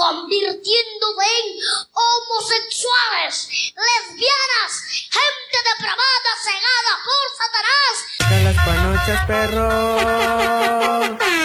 convirtiéndose 0.00 1.28
en 1.36 1.60
homosexuales, 1.92 3.34
lesbianas, 3.76 4.72
gente 5.10 5.56
depravada, 5.68 6.30
cegada 6.42 6.92
por 7.04 7.24
Satanás. 7.36 7.94
De 8.30 8.38
las 8.44 8.56
panochas, 8.64 9.20
perro. 9.26 9.68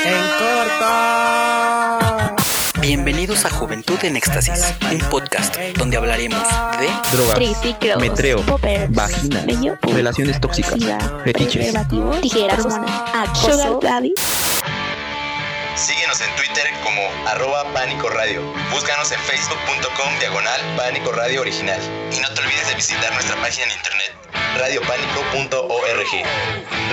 En 0.05 0.23
corto. 0.39 0.91
Bienvenidos 2.79 3.43
a 3.43 3.49
Juventud 3.49 3.97
en 4.03 4.15
Éxtasis, 4.15 4.73
un 4.89 4.99
podcast 5.09 5.57
donde 5.77 5.97
hablaremos 5.97 6.47
de 6.79 6.87
drogas, 7.11 7.35
triciclos, 7.35 7.99
metreo, 7.99 8.45
poppers, 8.45 8.89
vagina, 8.89 9.45
relaciones 9.83 10.39
tóxicas, 10.39 10.77
fetiches, 11.25 11.73
tijeras, 12.21 12.65
acoso, 13.13 13.51
sugar 13.51 13.79
daddy. 13.81 14.13
Síguenos 15.75 16.21
en 16.21 16.33
Twitter 16.37 16.63
como 16.83 17.01
arroba 17.27 17.65
Pánico 17.73 18.07
Radio. 18.09 18.41
Búscanos 18.71 19.11
en 19.11 19.19
facebook.com 19.19 20.19
diagonal 20.19 20.61
Pánico 20.77 21.11
Radio 21.11 21.41
Original. 21.41 21.79
Y 22.13 22.19
no 22.21 22.33
te 22.33 22.39
olvides 22.39 22.69
de 22.69 22.75
visitar 22.75 23.13
nuestra 23.13 23.35
página 23.41 23.65
en 23.65 23.71
internet 23.71 24.13
radiopánico.org. 24.57 26.25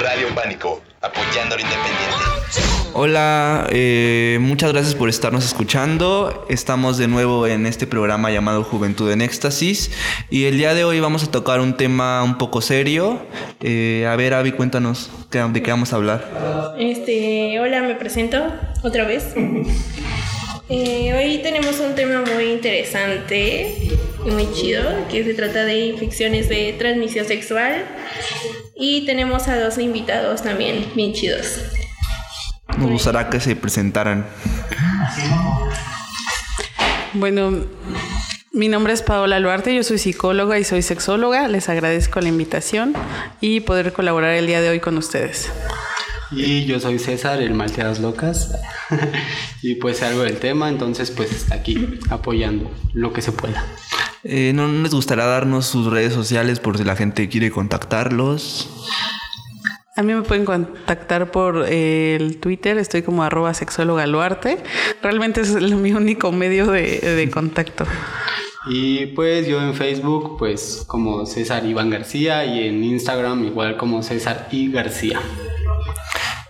Radio 0.00 0.34
Pánico, 0.34 0.82
apoyando 1.00 1.56
lo 1.56 1.62
independiente. 1.62 2.71
Hola, 2.95 3.66
eh, 3.70 4.37
muchas 4.41 4.70
gracias 4.73 4.95
por 4.95 5.09
estarnos 5.09 5.46
escuchando. 5.46 6.45
Estamos 6.50 6.98
de 6.98 7.09
nuevo 7.09 7.46
en 7.46 7.66
este 7.66 7.87
programa 7.87 8.30
llamado 8.30 8.64
Juventud 8.64 9.10
en 9.10 9.23
Éxtasis 9.23 9.91
y 10.28 10.45
el 10.45 10.59
día 10.59 10.74
de 10.74 10.84
hoy 10.84 11.00
vamos 11.00 11.24
a 11.24 11.30
tocar 11.30 11.60
un 11.60 11.74
tema 11.77 12.23
un 12.23 12.36
poco 12.36 12.60
serio. 12.60 13.23
Eh, 13.62 14.06
a 14.06 14.14
ver, 14.16 14.34
Avi, 14.34 14.52
cuéntanos 14.52 15.10
¿qué- 15.30 15.38
de 15.38 15.62
qué 15.62 15.70
vamos 15.70 15.92
a 15.95 15.97
hablar. 15.97 16.74
Este, 16.78 17.59
hola, 17.60 17.80
me 17.80 17.95
presento 17.95 18.42
otra 18.83 19.05
vez. 19.05 19.25
Eh, 20.69 21.12
hoy 21.14 21.38
tenemos 21.42 21.81
un 21.81 21.94
tema 21.94 22.22
muy 22.34 22.44
interesante, 22.53 23.91
muy 24.25 24.53
chido, 24.55 24.83
que 25.11 25.25
se 25.25 25.33
trata 25.34 25.64
de 25.64 25.86
infecciones 25.86 26.48
de 26.50 26.75
transmisión 26.78 27.27
sexual. 27.27 27.84
Y 28.77 29.06
tenemos 29.06 29.48
a 29.48 29.59
dos 29.62 29.78
invitados 29.78 30.42
también, 30.42 30.86
bien 30.94 31.12
chidos. 31.14 31.59
Nos 32.78 32.91
gustaría 32.91 33.28
que 33.28 33.41
se 33.41 33.56
presentaran. 33.56 34.27
Bueno, 37.15 37.65
mi 38.53 38.69
nombre 38.69 38.92
es 38.92 39.03
Paola 39.03 39.39
Luarte, 39.39 39.75
yo 39.75 39.83
soy 39.83 39.98
psicóloga 39.98 40.59
y 40.59 40.65
soy 40.65 40.83
sexóloga. 40.83 41.48
Les 41.48 41.69
agradezco 41.69 42.20
la 42.20 42.28
invitación 42.28 42.95
y 43.41 43.61
poder 43.61 43.93
colaborar 43.93 44.34
el 44.34 44.47
día 44.47 44.61
de 44.61 44.70
hoy 44.70 44.81
con 44.81 44.98
ustedes. 44.98 45.50
Y 46.31 46.65
yo 46.65 46.81
soy 46.81 46.98
César, 46.98 47.43
el 47.43 47.55
Malteadas 47.55 48.00
Locas. 48.00 48.53
y 49.62 49.77
pues 49.77 50.03
algo 50.03 50.23
del 50.23 50.39
tema, 50.39 50.69
entonces 50.69 51.11
pues 51.11 51.33
está 51.33 51.56
aquí 51.56 51.98
apoyando 52.11 52.70
lo 52.95 53.12
que 53.12 53.23
se 53.23 53.33
pueda. 53.33 53.65
Eh, 54.25 54.53
¿No 54.55 54.69
les 54.69 54.95
gustaría 54.95 55.25
darnos 55.25 55.67
sus 55.67 55.87
redes 55.91 56.12
sociales 56.12 56.61
por 56.61 56.78
si 56.78 56.84
la 56.84 56.97
gente 56.97 57.28
quiere 57.28 57.50
contactarlos? 57.50 58.70
A 59.94 60.02
mí 60.02 60.14
me 60.14 60.22
pueden 60.22 60.46
contactar 60.46 61.30
por 61.30 61.66
eh, 61.68 62.16
el 62.16 62.38
Twitter, 62.38 62.78
estoy 62.78 63.02
como 63.02 63.22
arroba 63.24 63.52
sexóloga 63.52 64.06
Luarte. 64.06 64.56
Realmente 65.02 65.42
es 65.42 65.54
el- 65.54 65.74
mi 65.76 65.92
único 65.92 66.32
medio 66.32 66.66
de, 66.68 66.98
de 67.00 67.30
contacto. 67.30 67.84
Y 68.70 69.06
pues 69.06 69.46
yo 69.46 69.60
en 69.60 69.74
Facebook 69.74 70.38
pues 70.38 70.84
como 70.86 71.26
César 71.26 71.66
Iván 71.66 71.90
García 71.90 72.44
y 72.46 72.66
en 72.68 72.82
Instagram 72.84 73.44
igual 73.44 73.76
como 73.76 74.02
César 74.02 74.48
I 74.50 74.70
García. 74.72 75.20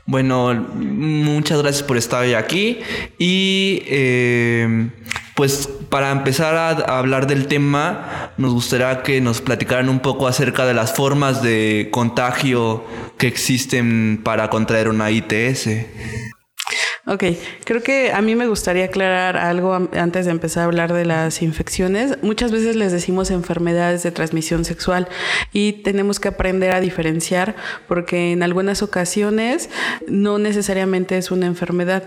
Bueno, 0.07 0.53
muchas 0.55 1.63
gracias 1.63 1.83
por 1.83 1.97
estar 1.97 2.23
hoy 2.23 2.35
aquí. 2.35 2.79
Y 3.19 3.83
eh, 3.87 4.89
pues 5.35 5.69
para 5.89 6.11
empezar 6.11 6.55
a, 6.57 6.99
hablar 6.99 7.27
del 7.27 7.47
tema, 7.47 8.33
nos 8.37 8.53
gustaría 8.53 9.03
que 9.03 9.21
nos 9.21 9.41
platicaran 9.41 9.89
un 9.89 10.01
poco 10.01 10.27
acerca 10.27 10.67
de 10.67 10.75
las 10.75 10.95
formas 10.95 11.43
de 11.43 11.89
contagio 11.91 12.85
que 13.19 13.27
existen 13.27 14.21
para 14.23 14.51
contraer 14.51 14.89
una 14.89 15.11
ITS. 15.11 15.69
Ok, 17.05 17.25
creo 17.65 17.83
que 17.83 18.13
a 18.13 18.23
mí 18.23 18.37
me 18.37 18.47
gustaría 18.47 18.85
aclarar 18.85 19.37
algo 19.37 19.75
antes 19.75 20.25
de 20.25 20.31
empezar 20.31 20.63
a 20.63 20.67
hablar 20.67 20.93
de 20.93 21.05
las 21.05 21.43
infecciones. 21.43 22.23
Muchas 22.23 22.53
veces 22.53 22.77
les 22.77 22.93
decimos 22.93 23.33
enfermedades 23.33 24.05
de 24.05 24.13
transmisión 24.13 24.65
sexual 24.65 25.09
y 25.53 25.83
tenemos 25.83 26.21
que 26.21 26.29
aprender 26.29 26.71
a 26.71 26.81
diferenciar 26.81 27.57
porque 27.89 28.31
en 28.31 28.45
algunas 28.45 28.83
ocasiones 28.83 29.69
no 30.07 30.39
necesariamente 30.39 31.19
es 31.19 31.33
una 31.33 31.47
enfermedad. 31.47 32.05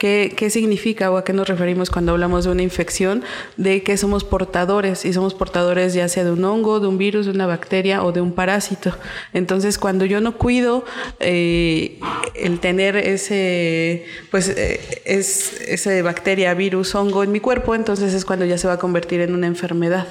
¿Qué, 0.00 0.32
qué 0.34 0.48
significa 0.48 1.10
o 1.10 1.18
a 1.18 1.24
qué 1.24 1.34
nos 1.34 1.46
referimos 1.46 1.90
cuando 1.90 2.12
hablamos 2.12 2.46
de 2.46 2.52
una 2.52 2.62
infección? 2.62 3.22
De 3.58 3.82
que 3.82 3.98
somos 3.98 4.24
portadores 4.24 5.04
y 5.04 5.12
somos 5.12 5.34
portadores 5.34 5.92
ya 5.92 6.08
sea 6.08 6.24
de 6.24 6.30
un 6.30 6.42
hongo, 6.42 6.80
de 6.80 6.86
un 6.86 6.96
virus, 6.96 7.26
de 7.26 7.32
una 7.32 7.46
bacteria 7.46 8.02
o 8.02 8.10
de 8.10 8.22
un 8.22 8.32
parásito. 8.32 8.96
Entonces, 9.34 9.76
cuando 9.76 10.06
yo 10.06 10.22
no 10.22 10.38
cuido 10.38 10.86
eh, 11.18 12.00
el 12.34 12.60
tener 12.60 12.96
ese, 12.96 14.06
pues, 14.30 14.48
eh, 14.48 14.80
es, 15.04 15.60
ese 15.68 16.00
bacteria, 16.00 16.54
virus, 16.54 16.94
hongo 16.94 17.22
en 17.22 17.30
mi 17.30 17.40
cuerpo, 17.40 17.74
entonces 17.74 18.14
es 18.14 18.24
cuando 18.24 18.46
ya 18.46 18.56
se 18.56 18.68
va 18.68 18.74
a 18.74 18.78
convertir 18.78 19.20
en 19.20 19.34
una 19.34 19.48
enfermedad. 19.48 20.06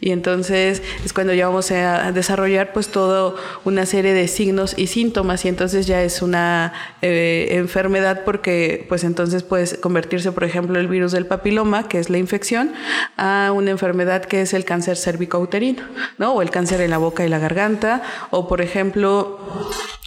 Y 0.00 0.12
entonces 0.12 0.82
es 1.04 1.12
cuando 1.12 1.34
ya 1.34 1.48
vamos 1.48 1.70
a 1.72 2.10
desarrollar 2.10 2.72
pues 2.72 2.88
toda 2.88 3.34
una 3.66 3.84
serie 3.84 4.14
de 4.14 4.28
signos 4.28 4.72
y 4.78 4.86
síntomas 4.86 5.44
y 5.44 5.48
entonces 5.48 5.86
ya 5.86 6.02
es 6.02 6.22
una 6.22 6.72
eh, 7.02 7.48
enfermedad 7.50 8.22
porque 8.24 8.86
pues 8.88 9.04
entonces 9.04 9.25
puede 9.48 9.78
convertirse, 9.80 10.32
por 10.32 10.44
ejemplo, 10.44 10.78
el 10.78 10.88
virus 10.88 11.12
del 11.12 11.26
papiloma, 11.26 11.88
que 11.88 11.98
es 11.98 12.10
la 12.10 12.18
infección, 12.18 12.72
a 13.16 13.52
una 13.54 13.70
enfermedad 13.70 14.24
que 14.24 14.42
es 14.42 14.54
el 14.54 14.64
cáncer 14.64 14.96
cervicouterino, 14.96 15.82
¿no? 16.18 16.32
O 16.34 16.42
el 16.42 16.50
cáncer 16.50 16.80
en 16.80 16.90
la 16.90 16.98
boca 16.98 17.24
y 17.24 17.28
la 17.28 17.38
garganta, 17.38 18.02
o 18.30 18.48
por 18.48 18.60
ejemplo, 18.60 19.38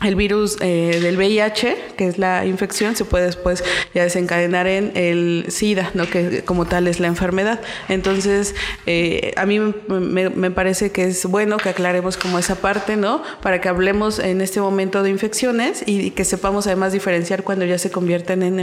el 0.03 0.15
virus 0.15 0.57
eh, 0.61 0.99
del 1.01 1.17
VIH, 1.17 1.93
que 1.97 2.07
es 2.07 2.17
la 2.17 2.45
infección, 2.45 2.95
se 2.95 3.03
puede 3.05 3.25
después 3.25 3.63
ya 3.93 4.03
desencadenar 4.03 4.67
en 4.67 4.91
el 4.95 5.45
SIDA, 5.49 5.91
¿no? 5.93 6.09
Que 6.09 6.43
como 6.45 6.65
tal 6.65 6.87
es 6.87 6.99
la 6.99 7.07
enfermedad. 7.07 7.59
Entonces, 7.89 8.55
eh, 8.85 9.33
a 9.35 9.45
mí 9.45 9.59
me, 9.59 10.29
me 10.29 10.51
parece 10.51 10.91
que 10.91 11.05
es 11.05 11.25
bueno 11.25 11.57
que 11.57 11.69
aclaremos 11.69 12.17
como 12.17 12.39
esa 12.39 12.55
parte, 12.55 12.95
¿no? 12.95 13.21
Para 13.41 13.59
que 13.59 13.67
hablemos 13.67 14.19
en 14.19 14.41
este 14.41 14.61
momento 14.61 15.03
de 15.03 15.09
infecciones 15.09 15.83
y 15.85 16.11
que 16.11 16.23
sepamos 16.23 16.67
además 16.67 16.93
diferenciar 16.93 17.43
cuando 17.43 17.65
ya 17.65 17.77
se 17.77 17.91
convierten 17.91 18.43
en 18.43 18.59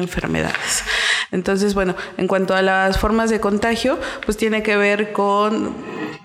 Entonces, 1.33 1.75
bueno, 1.75 1.95
en 2.17 2.27
cuanto 2.27 2.55
a 2.55 2.63
las 2.63 2.99
formas 2.99 3.31
de 3.31 3.41
contagio, 3.41 3.99
pues 4.25 4.37
tiene 4.37 4.63
que 4.63 4.77
ver 4.77 5.13
con, 5.13 5.75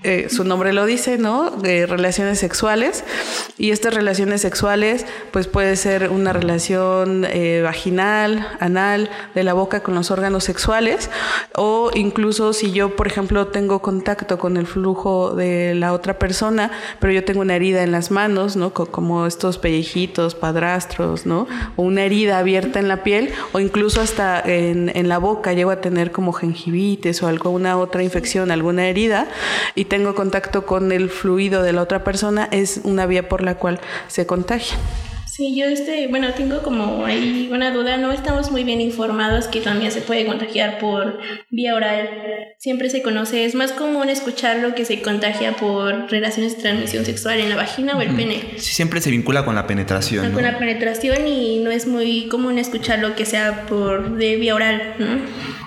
eh, 0.04 0.28
su 0.30 0.44
nombre 0.44 0.74
lo 0.74 0.86
dice, 0.86 1.18
¿no? 1.18 1.52
De 1.52 1.86
relaciones 1.86 2.40
sexuales. 2.40 3.04
Y 3.58 3.72
estas 3.72 3.94
relaciones 3.94 4.42
sexuales, 4.42 5.06
pues 5.32 5.48
puede 5.48 5.76
ser 5.76 6.10
una 6.10 6.34
relación 6.34 7.26
eh, 7.30 7.62
vaginal, 7.64 8.48
anal, 8.60 9.10
de 9.36 9.44
la 9.44 9.54
boca 9.54 9.82
con 9.84 9.94
los 9.94 10.10
órganos 10.10 10.44
sexuales, 10.44 11.10
o 11.56 11.92
incluso 11.94 12.54
si 12.54 12.72
yo, 12.72 12.96
por 12.96 13.08
ejemplo, 13.08 13.48
tengo 13.48 13.82
contacto 13.82 14.40
con 14.40 14.58
el 14.58 14.66
flujo 14.66 15.36
de 15.36 15.76
la 15.76 15.94
otra 15.94 16.18
persona, 16.18 16.72
pero 17.00 17.14
yo 17.14 17.24
tengo 17.24 17.42
una 17.42 17.56
herida 17.56 17.84
en 17.84 17.92
las 17.92 18.10
manos, 18.12 18.56
¿no? 18.56 18.74
Co- 18.74 18.88
Como 18.88 19.28
estos 19.28 19.58
pellejitos, 19.58 20.34
padrastros, 20.36 21.26
¿no? 21.26 21.48
O 21.76 21.84
una 21.84 22.04
herida 22.04 22.40
abierta 22.40 22.80
en 22.80 22.88
la 22.88 23.04
piel, 23.04 23.32
o 23.54 23.60
incluso 23.60 24.02
hasta 24.02 24.42
en, 24.44 24.92
en 24.96 25.08
la 25.08 25.20
boca 25.20 25.54
llego 25.54 25.70
a 25.72 25.82
tener 25.82 26.12
como 26.12 26.34
gingivitis 26.34 27.22
o 27.22 27.28
alguna 27.28 27.78
otra 27.78 28.02
infección, 28.02 28.50
alguna 28.52 28.88
herida, 28.88 29.28
y 29.76 29.86
tengo 29.92 30.16
contacto 30.16 30.66
con 30.66 30.94
el 30.94 31.10
fluido 31.10 31.64
de 31.64 31.74
la 31.74 31.82
otra 31.82 32.02
persona, 32.06 32.48
es 32.50 32.80
una 32.86 33.06
vía 33.08 33.28
por 33.28 33.44
la 33.44 33.56
cual 33.56 33.82
se 34.08 34.26
contagia. 34.26 34.78
Sí, 35.26 35.54
yo 35.54 35.66
este, 35.66 36.08
bueno, 36.08 36.30
tengo 36.34 36.62
como 36.62 37.06
ahí 37.06 37.50
una 37.52 37.72
duda, 37.72 37.98
no 37.98 38.14
estamos 38.14 38.52
muy 38.52 38.64
bien 38.64 38.80
informados 38.80 39.48
que 39.48 39.60
también 39.60 39.92
se 39.92 40.00
puede 40.00 40.26
contagiar 40.26 40.80
por 40.80 41.20
vía 41.50 41.76
oral. 41.76 42.10
Siempre 42.58 42.90
se 42.90 43.02
conoce, 43.02 43.44
es 43.44 43.54
más 43.54 43.74
común 43.74 44.08
escucharlo 44.08 44.76
que 44.76 44.86
se 44.86 45.02
contagia 45.02 45.58
por 45.58 46.10
relaciones 46.10 46.56
de 46.56 46.62
transmisión 46.62 47.04
sexual 47.04 47.42
en 47.42 47.50
la 47.50 47.58
vagina 47.58 47.98
o 47.98 48.02
el 48.02 48.16
pene. 48.16 48.42
Sí, 48.58 48.74
siempre 48.74 49.02
se 49.02 49.12
vincula 49.12 49.44
con 49.44 49.56
la 49.56 49.68
penetración. 49.68 50.30
¿no? 50.30 50.34
Con 50.34 50.44
la 50.44 50.58
penetración 50.58 51.28
y 51.28 51.60
no 51.60 51.70
es 51.70 51.86
muy 51.86 52.30
común 52.30 52.58
escucharlo 52.58 53.14
que 53.16 53.26
sea 53.26 53.66
por 53.68 54.16
de 54.16 54.38
vía 54.38 54.56
oral, 54.56 54.96
¿no? 55.00 55.20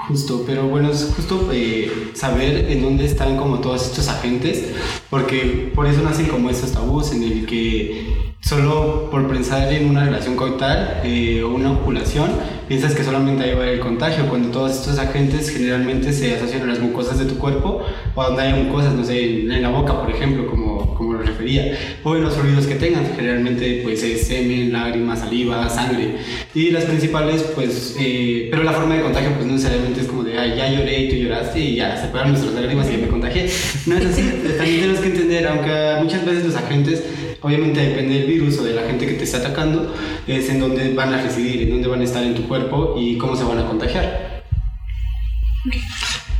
Justo, 0.08 0.44
pero 0.46 0.68
bueno, 0.68 0.90
es 0.90 1.10
justo 1.16 1.48
eh, 1.50 2.10
saber 2.14 2.70
en 2.70 2.82
dónde 2.82 3.06
están 3.06 3.38
como 3.38 3.60
todos 3.60 3.86
estos 3.86 4.08
agentes, 4.08 4.66
porque 5.08 5.72
por 5.74 5.86
eso 5.86 6.02
nacen 6.02 6.26
como 6.26 6.50
estos 6.50 6.72
tabús 6.72 7.12
en 7.12 7.22
el 7.22 7.46
que 7.46 8.34
solo 8.44 9.08
por 9.10 9.26
pensar 9.26 9.72
en 9.72 9.88
una 9.88 10.04
relación 10.04 10.36
coital 10.36 11.00
eh, 11.02 11.42
o 11.42 11.54
una 11.54 11.72
ovulación, 11.72 12.30
piensas 12.68 12.94
que 12.94 13.02
solamente 13.02 13.42
ahí 13.42 13.54
va 13.54 13.64
a 13.64 13.70
el 13.70 13.80
contagio, 13.80 14.28
cuando 14.28 14.50
todos 14.50 14.72
estos 14.72 14.98
agentes 14.98 15.48
generalmente 15.50 16.12
se 16.12 16.34
asocian 16.34 16.62
a 16.62 16.66
las 16.66 16.78
mucosas 16.78 17.18
de 17.18 17.24
tu 17.24 17.38
cuerpo 17.38 17.82
o 18.14 18.22
donde 18.22 18.42
hay 18.42 18.64
mucosas, 18.64 18.92
no 18.94 19.02
sé, 19.02 19.40
en 19.40 19.62
la 19.62 19.70
boca, 19.70 19.98
por 19.98 20.10
ejemplo, 20.10 20.46
como, 20.46 20.94
como 20.94 21.14
lo 21.14 21.22
refería, 21.22 21.78
o 22.02 22.16
en 22.16 22.22
los 22.22 22.34
fluidos 22.34 22.66
que 22.66 22.74
tengan, 22.74 23.06
generalmente 23.16 23.80
pues 23.82 24.02
es 24.02 24.26
semen, 24.26 24.72
lágrimas, 24.72 25.20
saliva, 25.20 25.68
sangre, 25.70 26.16
y 26.54 26.70
las 26.70 26.84
principales 26.84 27.42
pues, 27.54 27.96
eh, 27.98 28.48
pero 28.50 28.62
la 28.62 28.72
forma 28.72 28.96
de 28.96 29.02
contagio 29.02 29.30
pues 29.34 29.46
no 29.46 29.54
necesariamente 29.54 29.93
es 30.00 30.06
como 30.06 30.24
de, 30.24 30.38
ay, 30.38 30.54
ya 30.56 30.70
lloré 30.70 31.04
y 31.04 31.08
tú 31.08 31.16
lloraste 31.16 31.60
y 31.60 31.76
ya 31.76 31.96
se 31.96 32.08
fueron 32.08 32.30
nuestras 32.30 32.54
lágrimas 32.54 32.88
y 32.88 32.92
ya 32.92 32.98
me 32.98 33.08
contagié, 33.08 33.50
no 33.86 33.96
es 33.96 34.06
así, 34.06 34.22
también 34.56 34.80
tenemos 34.80 35.00
que 35.00 35.06
entender, 35.06 35.46
aunque 35.46 35.96
muchas 36.00 36.24
veces 36.24 36.44
los 36.44 36.56
agentes 36.56 37.02
Obviamente 37.44 37.78
depende 37.78 38.14
del 38.14 38.26
virus 38.26 38.58
o 38.58 38.64
de 38.64 38.72
la 38.72 38.84
gente 38.84 39.06
que 39.06 39.12
te 39.12 39.24
está 39.24 39.36
atacando, 39.36 39.94
es 40.26 40.48
en 40.48 40.60
dónde 40.60 40.94
van 40.94 41.12
a 41.12 41.20
residir, 41.20 41.64
en 41.64 41.72
dónde 41.72 41.88
van 41.88 42.00
a 42.00 42.04
estar 42.04 42.22
en 42.22 42.34
tu 42.34 42.48
cuerpo 42.48 42.94
y 42.98 43.18
cómo 43.18 43.36
se 43.36 43.44
van 43.44 43.58
a 43.58 43.66
contagiar. 43.66 44.42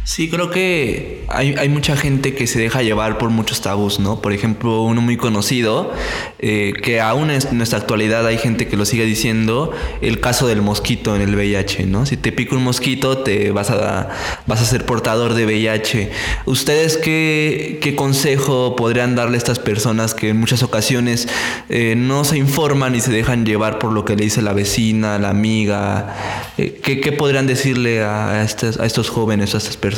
Sí, 0.05 0.29
creo 0.29 0.51
que 0.51 1.25
hay, 1.29 1.55
hay, 1.57 1.71
mucha 1.71 1.97
gente 1.97 2.35
que 2.35 2.47
se 2.47 2.59
deja 2.59 2.83
llevar 2.83 3.17
por 3.17 3.31
muchos 3.31 3.63
tabús, 3.63 4.01
¿no? 4.01 4.21
Por 4.21 4.35
ejemplo, 4.35 4.83
uno 4.83 5.01
muy 5.01 5.17
conocido, 5.17 5.95
eh, 6.41 6.75
que 6.83 7.01
aún 7.01 7.31
en 7.31 7.41
nuestra 7.57 7.79
actualidad 7.79 8.27
hay 8.27 8.37
gente 8.37 8.69
que 8.69 8.77
lo 8.77 8.85
sigue 8.85 9.07
diciendo, 9.07 9.73
el 10.03 10.21
caso 10.21 10.47
del 10.47 10.61
mosquito 10.61 11.17
en 11.17 11.23
el 11.23 11.35
VIH, 11.35 11.87
¿no? 11.87 12.05
Si 12.05 12.19
te 12.19 12.33
pica 12.33 12.55
un 12.55 12.63
mosquito, 12.63 13.17
te 13.17 13.51
vas 13.51 13.71
a, 13.71 14.11
vas 14.47 14.61
a 14.61 14.67
ser 14.67 14.85
portador 14.85 15.33
de 15.33 15.47
VIH. 15.47 16.11
¿Ustedes 16.45 16.99
qué, 16.99 17.79
qué 17.81 17.97
consejo 17.97 18.77
podrían 18.77 19.15
darle 19.15 19.37
a 19.37 19.39
estas 19.39 19.59
personas 19.59 20.13
que 20.13 20.29
en 20.29 20.37
muchas 20.37 20.63
ocasiones 20.63 21.29
eh, 21.71 21.95
no 21.97 22.25
se 22.25 22.37
informan 22.37 22.95
y 22.95 23.01
se 23.01 23.11
dejan 23.11 23.47
llevar 23.47 23.79
por 23.79 23.91
lo 23.91 24.05
que 24.05 24.17
le 24.17 24.25
dice 24.25 24.43
la 24.43 24.53
vecina, 24.53 25.19
la 25.19 25.31
amiga? 25.31 26.53
Eh, 26.59 26.79
¿qué, 26.83 27.01
¿qué, 27.01 27.13
podrían 27.13 27.47
decirle 27.47 28.05
a, 28.05 28.43
estos, 28.45 28.79
a 28.79 28.85
estos 28.85 29.09
jóvenes, 29.09 29.55
a 29.55 29.59
estas 29.59 29.79
personas? 29.79 29.94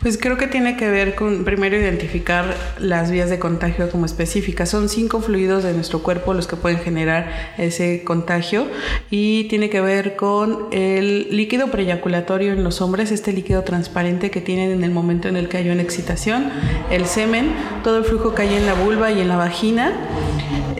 Pues 0.00 0.18
creo 0.18 0.36
que 0.36 0.46
tiene 0.46 0.76
que 0.76 0.88
ver 0.88 1.14
con 1.14 1.44
primero 1.44 1.76
identificar 1.76 2.56
las 2.78 3.10
vías 3.10 3.30
de 3.30 3.38
contagio 3.38 3.90
como 3.90 4.04
específicas. 4.04 4.68
Son 4.68 4.88
cinco 4.88 5.20
fluidos 5.20 5.62
de 5.62 5.72
nuestro 5.72 6.02
cuerpo 6.02 6.34
los 6.34 6.46
que 6.46 6.56
pueden 6.56 6.78
generar 6.78 7.54
ese 7.58 8.02
contagio 8.04 8.66
y 9.10 9.44
tiene 9.44 9.70
que 9.70 9.80
ver 9.80 10.16
con 10.16 10.66
el 10.72 11.28
líquido 11.30 11.70
preyaculatorio 11.70 12.52
en 12.52 12.64
los 12.64 12.80
hombres, 12.80 13.12
este 13.12 13.32
líquido 13.32 13.62
transparente 13.62 14.30
que 14.30 14.40
tienen 14.40 14.70
en 14.70 14.84
el 14.84 14.90
momento 14.90 15.28
en 15.28 15.36
el 15.36 15.48
que 15.48 15.58
hay 15.58 15.70
una 15.70 15.82
excitación, 15.82 16.50
el 16.90 17.06
semen, 17.06 17.52
todo 17.84 17.98
el 17.98 18.04
flujo 18.04 18.34
que 18.34 18.42
hay 18.42 18.54
en 18.54 18.66
la 18.66 18.74
vulva 18.74 19.12
y 19.12 19.20
en 19.20 19.28
la 19.28 19.36
vagina, 19.36 19.92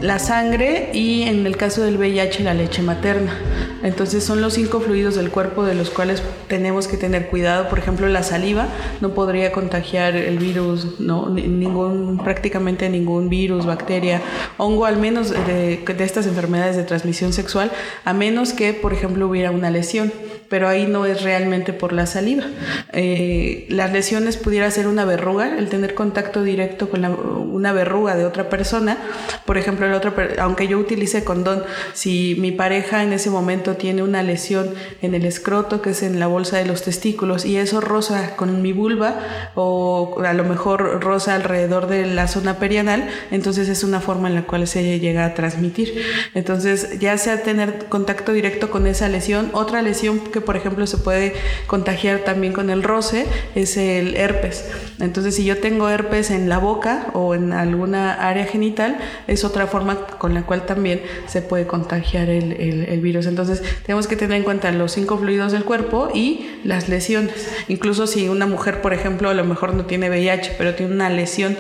la 0.03 0.19
sangre 0.19 0.91
y 0.93 1.23
en 1.23 1.47
el 1.47 1.57
caso 1.57 1.83
del 1.83 1.97
VIH 1.97 2.43
la 2.43 2.55
leche 2.55 2.83
materna. 2.83 3.39
Entonces 3.83 4.25
son 4.25 4.41
los 4.41 4.55
cinco 4.55 4.81
fluidos 4.81 5.15
del 5.15 5.31
cuerpo 5.31 5.65
de 5.65 5.75
los 5.75 5.91
cuales 5.91 6.23
tenemos 6.49 6.89
que 6.89 6.97
tener 6.97 7.29
cuidado. 7.29 7.69
Por 7.69 7.79
ejemplo, 7.79 8.09
la 8.09 8.23
saliva 8.23 8.67
no 9.01 9.15
podría 9.15 9.53
contagiar 9.53 10.17
el 10.17 10.39
virus, 10.39 11.01
no, 11.01 11.31
ningún, 11.31 12.21
prácticamente 12.23 12.89
ningún 12.89 13.29
virus, 13.29 13.65
bacteria, 13.65 14.21
hongo, 14.59 14.87
al 14.87 14.99
menos 14.99 15.31
de, 15.31 15.85
de 15.85 16.05
estas 16.05 16.27
enfermedades 16.27 16.77
de 16.77 16.83
transmisión 16.85 17.33
sexual, 17.33 17.71
a 18.05 18.13
menos 18.13 18.53
que, 18.53 18.75
por 18.75 18.93
ejemplo, 18.93 19.29
hubiera 19.29 19.51
una 19.51 19.71
lesión 19.71 20.13
pero 20.53 20.69
ahí 20.69 20.87
no 20.87 21.07
es 21.07 21.23
realmente 21.23 21.73
por 21.73 21.95
la 21.95 22.05
saliva. 22.05 22.45
Eh, 22.93 23.65
las 23.71 23.91
lesiones 23.91 24.37
pudiera 24.37 24.71
ser 24.71 24.87
una 24.87 25.07
verruga, 25.07 25.57
el 25.57 25.71
tener 25.71 25.95
contacto 25.95 26.43
directo 26.43 26.91
con 26.91 27.07
una 27.07 27.73
verruga 27.73 28.17
de 28.17 28.27
otra 28.27 28.51
persona, 28.51 28.99
por 29.47 29.57
ejemplo, 29.57 29.87
el 29.87 29.95
otro, 29.95 30.13
aunque 30.39 30.69
yo 30.69 30.79
utilice 30.79 31.25
condón, 31.25 31.63
si 31.95 32.37
mi 32.39 32.53
pareja 32.53 33.03
en 33.03 33.15
ese 33.15 33.31
momento 33.31 33.77
tiene 33.77 34.03
una 34.03 34.23
lesión 34.23 34.75
en 35.01 35.15
el 35.15 35.25
escroto, 35.25 35.81
que 35.81 35.91
es 35.93 36.03
en 36.03 36.21
la 36.21 36.27
bolsa 36.27 36.59
de 36.59 36.67
los 36.67 36.83
testículos, 36.83 37.47
y 37.47 37.57
eso 37.57 37.81
rosa 37.81 38.37
con 38.37 38.61
mi 38.61 38.75
vulva 38.75 39.21
o 39.55 40.21
a 40.23 40.35
lo 40.35 40.45
mejor 40.45 41.03
rosa 41.03 41.35
alrededor 41.35 41.87
de 41.87 42.05
la 42.05 42.29
zona 42.29 42.59
perianal, 42.59 43.09
entonces 43.31 43.71
es 43.71 43.85
una 43.85 44.03
forma 44.03 44.29
en 44.29 44.35
la 44.35 44.43
cual 44.43 44.67
se 44.67 45.01
llega 45.01 45.25
a 45.25 45.33
transmitir. 45.33 46.03
Entonces, 46.35 46.99
ya 46.99 47.17
sea 47.17 47.43
tener 47.43 47.87
contacto 47.89 48.35
directo 48.35 48.71
con 48.71 48.87
esa 48.87 49.09
lesión, 49.09 49.49
otra 49.55 49.81
lesión 49.81 50.21
que 50.21 50.42
por 50.45 50.57
ejemplo 50.57 50.87
se 50.87 50.99
puede 50.99 51.35
contagiar 51.67 52.21
también 52.21 52.53
con 52.53 52.71
el 52.71 52.83
roce 52.83 53.27
es 53.55 53.77
el 53.77 54.17
herpes. 54.17 54.71
Entonces 55.01 55.37
si 55.37 55.45
yo 55.45 55.59
tengo 55.59 55.89
herpes 55.89 56.31
en 56.31 56.49
la 56.49 56.59
boca 56.59 57.09
o 57.15 57.35
en 57.35 57.53
alguna 57.53 58.15
área 58.15 58.45
genital, 58.47 58.99
es 59.27 59.45
otra 59.45 59.67
forma 59.67 60.07
con 60.19 60.35
la 60.35 60.43
cual 60.45 60.67
también 60.67 61.03
se 61.27 61.43
puede 61.43 61.67
contagiar 61.67 62.29
el, 62.29 63.01
virus. 63.03 63.27
Entonces 63.27 63.63
tenemos 63.85 64.07
que 64.07 64.17
tener 64.17 64.37
en 64.37 64.45
cuenta 64.45 64.71
los 64.71 64.93
cinco 64.93 65.19
fluidos 65.19 65.53
del 65.53 65.65
cuerpo 65.65 66.11
y 66.15 66.47
las 66.65 66.89
lesiones. 66.89 67.49
Incluso 67.69 68.07
si 68.07 68.29
una 68.29 68.47
mujer, 68.47 68.81
por 68.81 68.93
ejemplo, 68.93 69.31
a 69.31 69.35
lo 69.35 69.45
mejor 69.45 69.75
no 69.75 69.87
tiene 69.87 70.09
VIH, 70.09 70.55
pero 70.57 70.75
tiene 70.75 70.95
una 70.95 71.11
lesión 71.11 71.57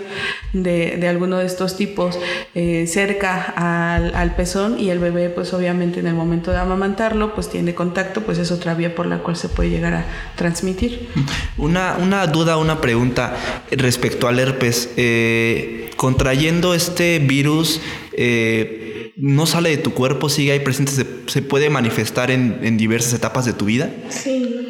de, 0.53 0.97
de 0.99 1.09
alguno 1.09 1.39
de 1.39 1.47
estos 1.47 1.77
tipos 1.77 2.19
eh, 2.55 2.87
cerca 2.87 3.53
al, 3.57 4.15
al 4.15 4.35
pezón 4.35 4.79
y 4.79 4.91
el 4.91 4.99
bebé 4.99 5.31
pues 5.31 5.53
obviamente 5.55 6.01
en 6.01 6.07
el 6.07 6.15
momento 6.15 6.51
de 6.51 6.59
amamantarlo 6.59 7.35
pues 7.35 7.49
tiene 7.49 7.75
contacto, 7.75 8.23
pues 8.23 8.39
es 8.39 8.53
otra 8.53 8.72
vía 8.75 8.95
por 8.95 9.07
la 9.07 9.19
cual 9.19 9.37
se 9.37 9.49
puede 9.49 9.71
llegar 9.71 9.95
a 9.95 10.07
transmitir. 10.37 11.09
Una, 11.57 11.97
una 12.01 12.27
duda, 12.27 12.57
una 12.57 12.81
pregunta 12.81 13.37
respecto 13.71 14.29
al 14.29 14.39
herpes. 14.39 14.91
Eh, 14.97 15.91
contrayendo 15.97 16.75
este 16.75 17.19
virus, 17.19 17.81
eh, 18.13 19.13
¿no 19.17 19.47
sale 19.47 19.71
de 19.71 19.79
tu 19.79 19.93
cuerpo? 19.93 20.29
¿Sigue 20.29 20.53
ahí 20.53 20.61
presente? 20.61 20.93
¿Se, 20.93 21.07
se 21.27 21.43
puede 21.43 21.71
manifestar 21.71 22.31
en, 22.31 22.61
en 22.63 22.77
diversas 22.77 23.13
etapas 23.13 23.45
de 23.45 23.53
tu 23.53 23.67
vida? 23.67 23.91
Sí. 24.09 24.69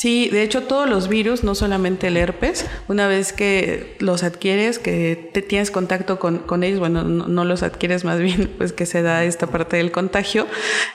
Sí, 0.00 0.30
de 0.30 0.42
hecho 0.42 0.62
todos 0.62 0.88
los 0.88 1.08
virus, 1.08 1.44
no 1.44 1.54
solamente 1.54 2.06
el 2.06 2.16
herpes, 2.16 2.64
una 2.88 3.06
vez 3.06 3.34
que 3.34 3.96
los 3.98 4.22
adquieres, 4.22 4.78
que 4.78 5.28
te 5.34 5.42
tienes 5.42 5.70
contacto 5.70 6.18
con, 6.18 6.38
con 6.38 6.64
ellos, 6.64 6.80
bueno, 6.80 7.04
no, 7.04 7.44
los 7.44 7.62
adquieres 7.62 8.02
más 8.02 8.18
bien, 8.18 8.50
pues 8.56 8.72
que 8.72 8.86
se 8.86 9.02
da 9.02 9.24
esta 9.24 9.48
parte 9.48 9.76
del 9.76 9.92
contagio, 9.92 10.46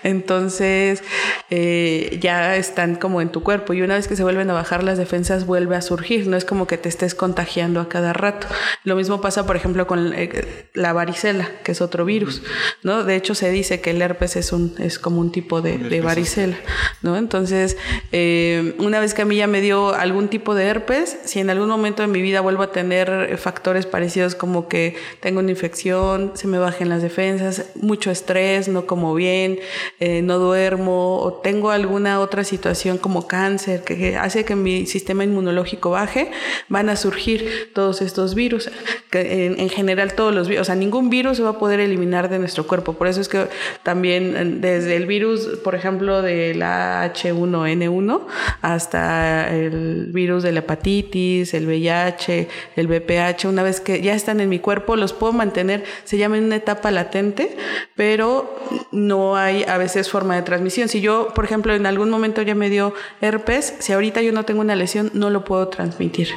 entonces 0.01 1.03
eh, 1.51 2.17
ya 2.19 2.55
están 2.55 2.95
como 2.95 3.21
en 3.21 3.29
tu 3.29 3.43
cuerpo 3.43 3.73
y 3.73 3.83
una 3.83 3.93
vez 3.93 4.07
que 4.07 4.15
se 4.15 4.23
vuelven 4.23 4.49
a 4.49 4.53
bajar 4.53 4.83
las 4.83 4.97
defensas 4.97 5.45
vuelve 5.45 5.75
a 5.75 5.83
surgir, 5.83 6.25
no 6.25 6.35
es 6.35 6.43
como 6.43 6.65
que 6.65 6.79
te 6.79 6.89
estés 6.89 7.13
contagiando 7.13 7.81
a 7.81 7.89
cada 7.89 8.11
rato. 8.11 8.47
Lo 8.85 8.95
mismo 8.95 9.21
pasa, 9.21 9.45
por 9.45 9.55
ejemplo, 9.55 9.85
con 9.85 10.13
eh, 10.15 10.67
la 10.73 10.93
varicela, 10.93 11.47
que 11.63 11.73
es 11.73 11.81
otro 11.81 12.05
virus, 12.05 12.41
¿no? 12.81 13.03
De 13.03 13.15
hecho 13.15 13.35
se 13.35 13.51
dice 13.51 13.81
que 13.81 13.91
el 13.91 14.01
herpes 14.01 14.35
es, 14.35 14.51
un, 14.51 14.73
es 14.79 14.97
como 14.97 15.21
un 15.21 15.31
tipo 15.31 15.61
de, 15.61 15.77
de 15.77 16.01
varicela, 16.01 16.57
¿no? 17.03 17.17
Entonces, 17.17 17.77
eh, 18.11 18.73
una 18.79 18.94
una 18.95 19.01
vez 19.01 19.13
que 19.13 19.23
a 19.23 19.25
mí 19.25 19.35
ya 19.35 19.45
me 19.45 19.59
dio 19.59 19.93
algún 19.93 20.29
tipo 20.29 20.55
de 20.55 20.63
herpes, 20.67 21.17
si 21.25 21.41
en 21.41 21.49
algún 21.49 21.67
momento 21.67 22.01
de 22.01 22.07
mi 22.07 22.21
vida 22.21 22.39
vuelvo 22.39 22.63
a 22.63 22.71
tener 22.71 23.37
factores 23.37 23.85
parecidos 23.85 24.35
como 24.35 24.69
que 24.69 24.95
tengo 25.19 25.41
una 25.41 25.51
infección, 25.51 26.31
se 26.35 26.47
me 26.47 26.59
bajen 26.59 26.87
las 26.87 27.01
defensas, 27.01 27.71
mucho 27.75 28.09
estrés, 28.09 28.69
no 28.69 28.87
como 28.87 29.13
bien, 29.13 29.59
eh, 29.99 30.21
no 30.21 30.39
duermo 30.39 31.19
o 31.19 31.33
tengo 31.33 31.71
alguna 31.71 32.21
otra 32.21 32.45
situación 32.45 32.97
como 32.97 33.27
cáncer 33.27 33.83
que 33.83 34.15
hace 34.15 34.45
que 34.45 34.55
mi 34.55 34.85
sistema 34.85 35.25
inmunológico 35.25 35.89
baje, 35.89 36.31
van 36.69 36.87
a 36.87 36.95
surgir 36.95 37.71
todos 37.73 38.01
estos 38.01 38.33
virus. 38.33 38.71
Que 39.09 39.45
en, 39.45 39.59
en 39.59 39.67
general 39.67 40.13
todos 40.13 40.33
los 40.33 40.47
virus, 40.47 40.61
o 40.61 40.65
sea, 40.65 40.75
ningún 40.75 41.09
virus 41.09 41.35
se 41.35 41.43
va 41.43 41.49
a 41.49 41.59
poder 41.59 41.81
eliminar 41.81 42.29
de 42.29 42.39
nuestro 42.39 42.65
cuerpo. 42.65 42.93
Por 42.93 43.07
eso 43.07 43.19
es 43.19 43.27
que 43.27 43.47
también 43.83 44.61
desde 44.61 44.95
el 44.95 45.05
virus, 45.05 45.59
por 45.65 45.75
ejemplo, 45.75 46.21
de 46.21 46.55
la 46.55 47.11
H1N1 47.13 48.21
hasta 48.61 48.84
hasta 48.85 49.49
el 49.49 50.11
virus 50.11 50.43
de 50.43 50.51
la 50.51 50.59
hepatitis, 50.59 51.53
el 51.55 51.65
VIH, 51.65 52.47
el 52.75 52.87
VPH, 52.87 53.45
una 53.45 53.63
vez 53.63 53.81
que 53.81 54.01
ya 54.01 54.13
están 54.13 54.39
en 54.39 54.49
mi 54.49 54.59
cuerpo, 54.59 54.95
los 54.95 55.11
puedo 55.11 55.33
mantener, 55.33 55.83
se 56.03 56.17
llama 56.17 56.37
en 56.37 56.43
una 56.45 56.57
etapa 56.57 56.91
latente, 56.91 57.57
pero 57.95 58.55
no 58.91 59.35
hay 59.37 59.63
a 59.63 59.77
veces 59.77 60.09
forma 60.09 60.35
de 60.35 60.43
transmisión. 60.43 60.87
Si 60.87 61.01
yo, 61.01 61.29
por 61.33 61.45
ejemplo, 61.45 61.73
en 61.73 61.87
algún 61.87 62.11
momento 62.11 62.43
ya 62.43 62.53
me 62.53 62.69
dio 62.69 62.93
herpes, 63.21 63.73
si 63.79 63.91
ahorita 63.91 64.21
yo 64.21 64.31
no 64.31 64.45
tengo 64.45 64.61
una 64.61 64.75
lesión, 64.75 65.09
no 65.13 65.31
lo 65.31 65.43
puedo 65.43 65.67
transmitir. 65.69 66.29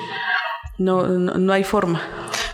No, 0.79 1.07
no, 1.07 1.35
no 1.35 1.53
hay 1.53 1.65
forma. 1.65 2.01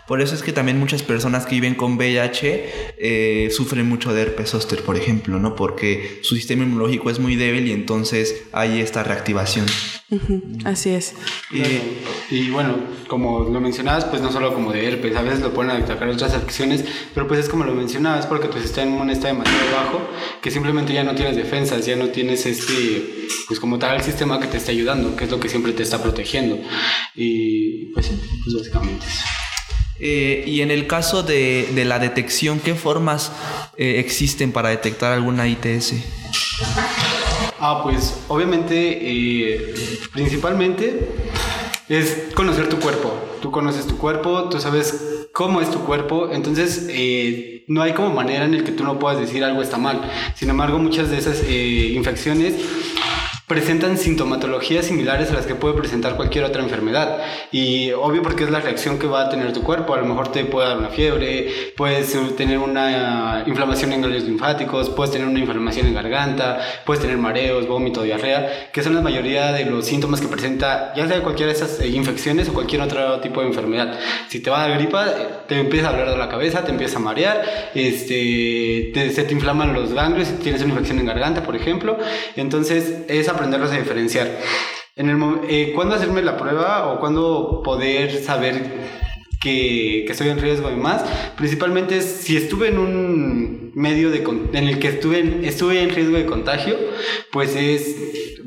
Por 0.06 0.20
eso 0.20 0.34
es 0.34 0.42
que 0.42 0.52
también 0.52 0.78
muchas 0.78 1.02
personas 1.02 1.46
que 1.46 1.54
viven 1.54 1.74
con 1.74 1.96
VIH 1.96 2.94
eh, 2.98 3.48
sufren 3.50 3.88
mucho 3.88 4.12
de 4.12 4.22
herpes 4.22 4.50
zóster, 4.50 4.82
por 4.82 4.96
ejemplo, 4.96 5.38
¿no? 5.38 5.56
Porque 5.56 6.20
su 6.22 6.36
sistema 6.36 6.64
inmunológico 6.64 7.10
es 7.10 7.18
muy 7.18 7.36
débil 7.36 7.66
y 7.68 7.72
entonces 7.72 8.44
hay 8.52 8.80
esta 8.80 9.02
reactivación. 9.02 9.66
Así 10.64 10.90
es. 10.90 11.14
Y, 12.30 12.50
bueno, 12.50 12.76
como 13.08 13.48
lo 13.48 13.60
mencionabas, 13.60 14.04
pues 14.04 14.20
no 14.20 14.30
solo 14.30 14.52
como 14.52 14.72
de 14.72 14.86
herpes, 14.86 15.16
a 15.16 15.22
veces 15.22 15.40
lo 15.40 15.52
pueden 15.54 15.70
atacar 15.70 16.08
otras 16.08 16.34
afecciones, 16.34 16.84
pero 17.14 17.26
pues 17.26 17.40
es 17.40 17.48
como 17.48 17.64
lo 17.64 17.74
mencionabas, 17.74 18.26
porque 18.26 18.48
tu 18.48 18.60
sistema 18.60 18.90
inmune 18.90 19.14
está 19.14 19.28
demasiado 19.28 19.72
bajo, 19.72 20.00
que 20.42 20.50
simplemente 20.50 20.92
ya 20.92 21.04
no 21.04 21.14
tienes 21.14 21.36
defensas, 21.36 21.86
ya 21.86 21.96
no 21.96 22.08
tienes 22.08 22.46
este, 22.46 23.26
pues 23.48 23.58
como 23.58 23.78
tal 23.78 23.96
el 23.96 24.02
sistema 24.02 24.38
que 24.38 24.46
te 24.46 24.58
está 24.58 24.70
ayudando, 24.70 25.16
que 25.16 25.24
es 25.24 25.30
lo 25.30 25.40
que 25.40 25.48
siempre 25.48 25.72
te 25.72 25.82
está 25.82 26.02
protegiendo. 26.02 26.58
Y 27.14 27.86
pues, 27.86 28.10
pues 28.44 28.56
básicamente 28.56 29.06
eso. 29.06 29.43
Eh, 30.00 30.44
y 30.46 30.60
en 30.60 30.70
el 30.70 30.86
caso 30.86 31.22
de, 31.22 31.68
de 31.74 31.84
la 31.84 31.98
detección, 31.98 32.58
¿qué 32.58 32.74
formas 32.74 33.32
eh, 33.76 33.96
existen 33.98 34.52
para 34.52 34.70
detectar 34.70 35.12
alguna 35.12 35.46
ITS? 35.46 35.94
Ah, 37.60 37.80
pues 37.82 38.18
obviamente, 38.28 38.74
eh, 38.76 39.74
principalmente 40.12 41.08
es 41.88 42.26
conocer 42.34 42.68
tu 42.68 42.78
cuerpo. 42.78 43.14
Tú 43.40 43.50
conoces 43.50 43.86
tu 43.86 43.96
cuerpo, 43.96 44.48
tú 44.48 44.58
sabes 44.58 45.28
cómo 45.32 45.60
es 45.60 45.70
tu 45.70 45.80
cuerpo, 45.80 46.30
entonces 46.32 46.88
no 47.66 47.82
hay 47.82 47.92
como 47.92 48.10
manera 48.10 48.44
en 48.44 48.54
el 48.54 48.64
que 48.64 48.72
tú 48.72 48.84
no 48.84 48.98
puedas 48.98 49.18
decir 49.18 49.44
algo 49.44 49.62
está 49.62 49.76
mal. 49.76 50.10
Sin 50.34 50.48
embargo, 50.48 50.78
muchas 50.78 51.10
de 51.10 51.18
esas 51.18 51.42
infecciones 51.48 52.54
presentan 53.46 53.98
sintomatologías 53.98 54.86
similares 54.86 55.30
a 55.30 55.34
las 55.34 55.44
que 55.46 55.54
puede 55.54 55.74
presentar 55.74 56.16
cualquier 56.16 56.44
otra 56.44 56.62
enfermedad. 56.62 57.18
Y 57.52 57.92
obvio 57.92 58.22
porque 58.22 58.44
es 58.44 58.50
la 58.50 58.60
reacción 58.60 58.98
que 58.98 59.06
va 59.06 59.22
a 59.26 59.28
tener 59.28 59.52
tu 59.52 59.62
cuerpo. 59.62 59.92
A 59.94 59.98
lo 59.98 60.06
mejor 60.06 60.32
te 60.32 60.44
puede 60.46 60.68
dar 60.68 60.78
una 60.78 60.88
fiebre, 60.88 61.52
puedes 61.76 62.16
tener 62.36 62.58
una 62.58 63.44
inflamación 63.46 63.92
en 63.92 64.00
ganglios 64.00 64.24
linfáticos, 64.24 64.88
puedes 64.90 65.12
tener 65.12 65.28
una 65.28 65.38
inflamación 65.40 65.86
en 65.86 65.94
garganta, 65.94 66.58
puedes 66.86 67.02
tener 67.02 67.18
mareos, 67.18 67.66
vómito, 67.68 68.02
diarrea, 68.02 68.70
que 68.72 68.82
son 68.82 68.94
la 68.94 69.02
mayoría 69.02 69.52
de 69.52 69.66
los 69.66 69.84
síntomas 69.84 70.20
que 70.22 70.28
presenta 70.28 70.94
ya 70.96 71.06
sea 71.06 71.22
cualquiera 71.22 71.52
de 71.52 71.58
esas 71.58 71.78
eh, 71.80 71.88
infecciones 71.88 72.48
o 72.48 72.54
cualquier 72.54 72.80
otro 72.80 73.20
tipo 73.20 73.40
de 73.42 73.48
enfermedad. 73.48 73.98
Si 74.28 74.40
te 74.40 74.48
va 74.48 74.64
a 74.64 74.68
dar 74.68 74.78
gripa, 74.78 75.06
eh, 75.06 75.12
te 75.48 75.60
empieza 75.60 75.88
a 75.88 75.90
hablar 75.90 76.08
de 76.10 76.16
la 76.16 76.30
cabeza, 76.30 76.64
te 76.64 76.70
empieza 76.70 76.96
a 76.96 77.00
marear, 77.00 77.42
este, 77.74 78.90
te- 78.94 79.10
se 79.10 79.24
te 79.24 79.32
inflaman 79.34 79.74
los 79.74 79.92
ganglios 79.92 80.28
si 80.28 80.34
tienes 80.34 80.62
una 80.62 80.70
infección 80.72 80.98
en 80.98 81.06
garganta, 81.06 81.42
por 81.42 81.56
ejemplo. 81.56 81.98
Entonces, 82.36 83.02
es 83.08 83.28
aprenderlos 83.34 83.70
a 83.72 83.76
diferenciar. 83.76 84.28
En 84.96 85.10
el, 85.10 85.18
eh, 85.48 85.72
¿Cuándo 85.74 85.96
hacerme 85.96 86.22
la 86.22 86.36
prueba 86.36 86.92
o 86.92 87.00
cuándo 87.00 87.62
poder 87.64 88.22
saber 88.22 88.54
que, 89.40 90.04
que 90.06 90.12
estoy 90.12 90.28
en 90.28 90.40
riesgo 90.40 90.70
y 90.70 90.76
más? 90.76 91.04
Principalmente 91.36 92.00
si 92.00 92.36
estuve 92.36 92.68
en 92.68 92.78
un 92.78 93.72
medio 93.74 94.10
de, 94.10 94.18
en 94.52 94.68
el 94.68 94.78
que 94.78 94.88
estuve 94.88 95.18
en, 95.18 95.44
estuve 95.44 95.82
en 95.82 95.90
riesgo 95.90 96.16
de 96.16 96.26
contagio, 96.26 96.76
pues 97.32 97.56
es, 97.56 97.96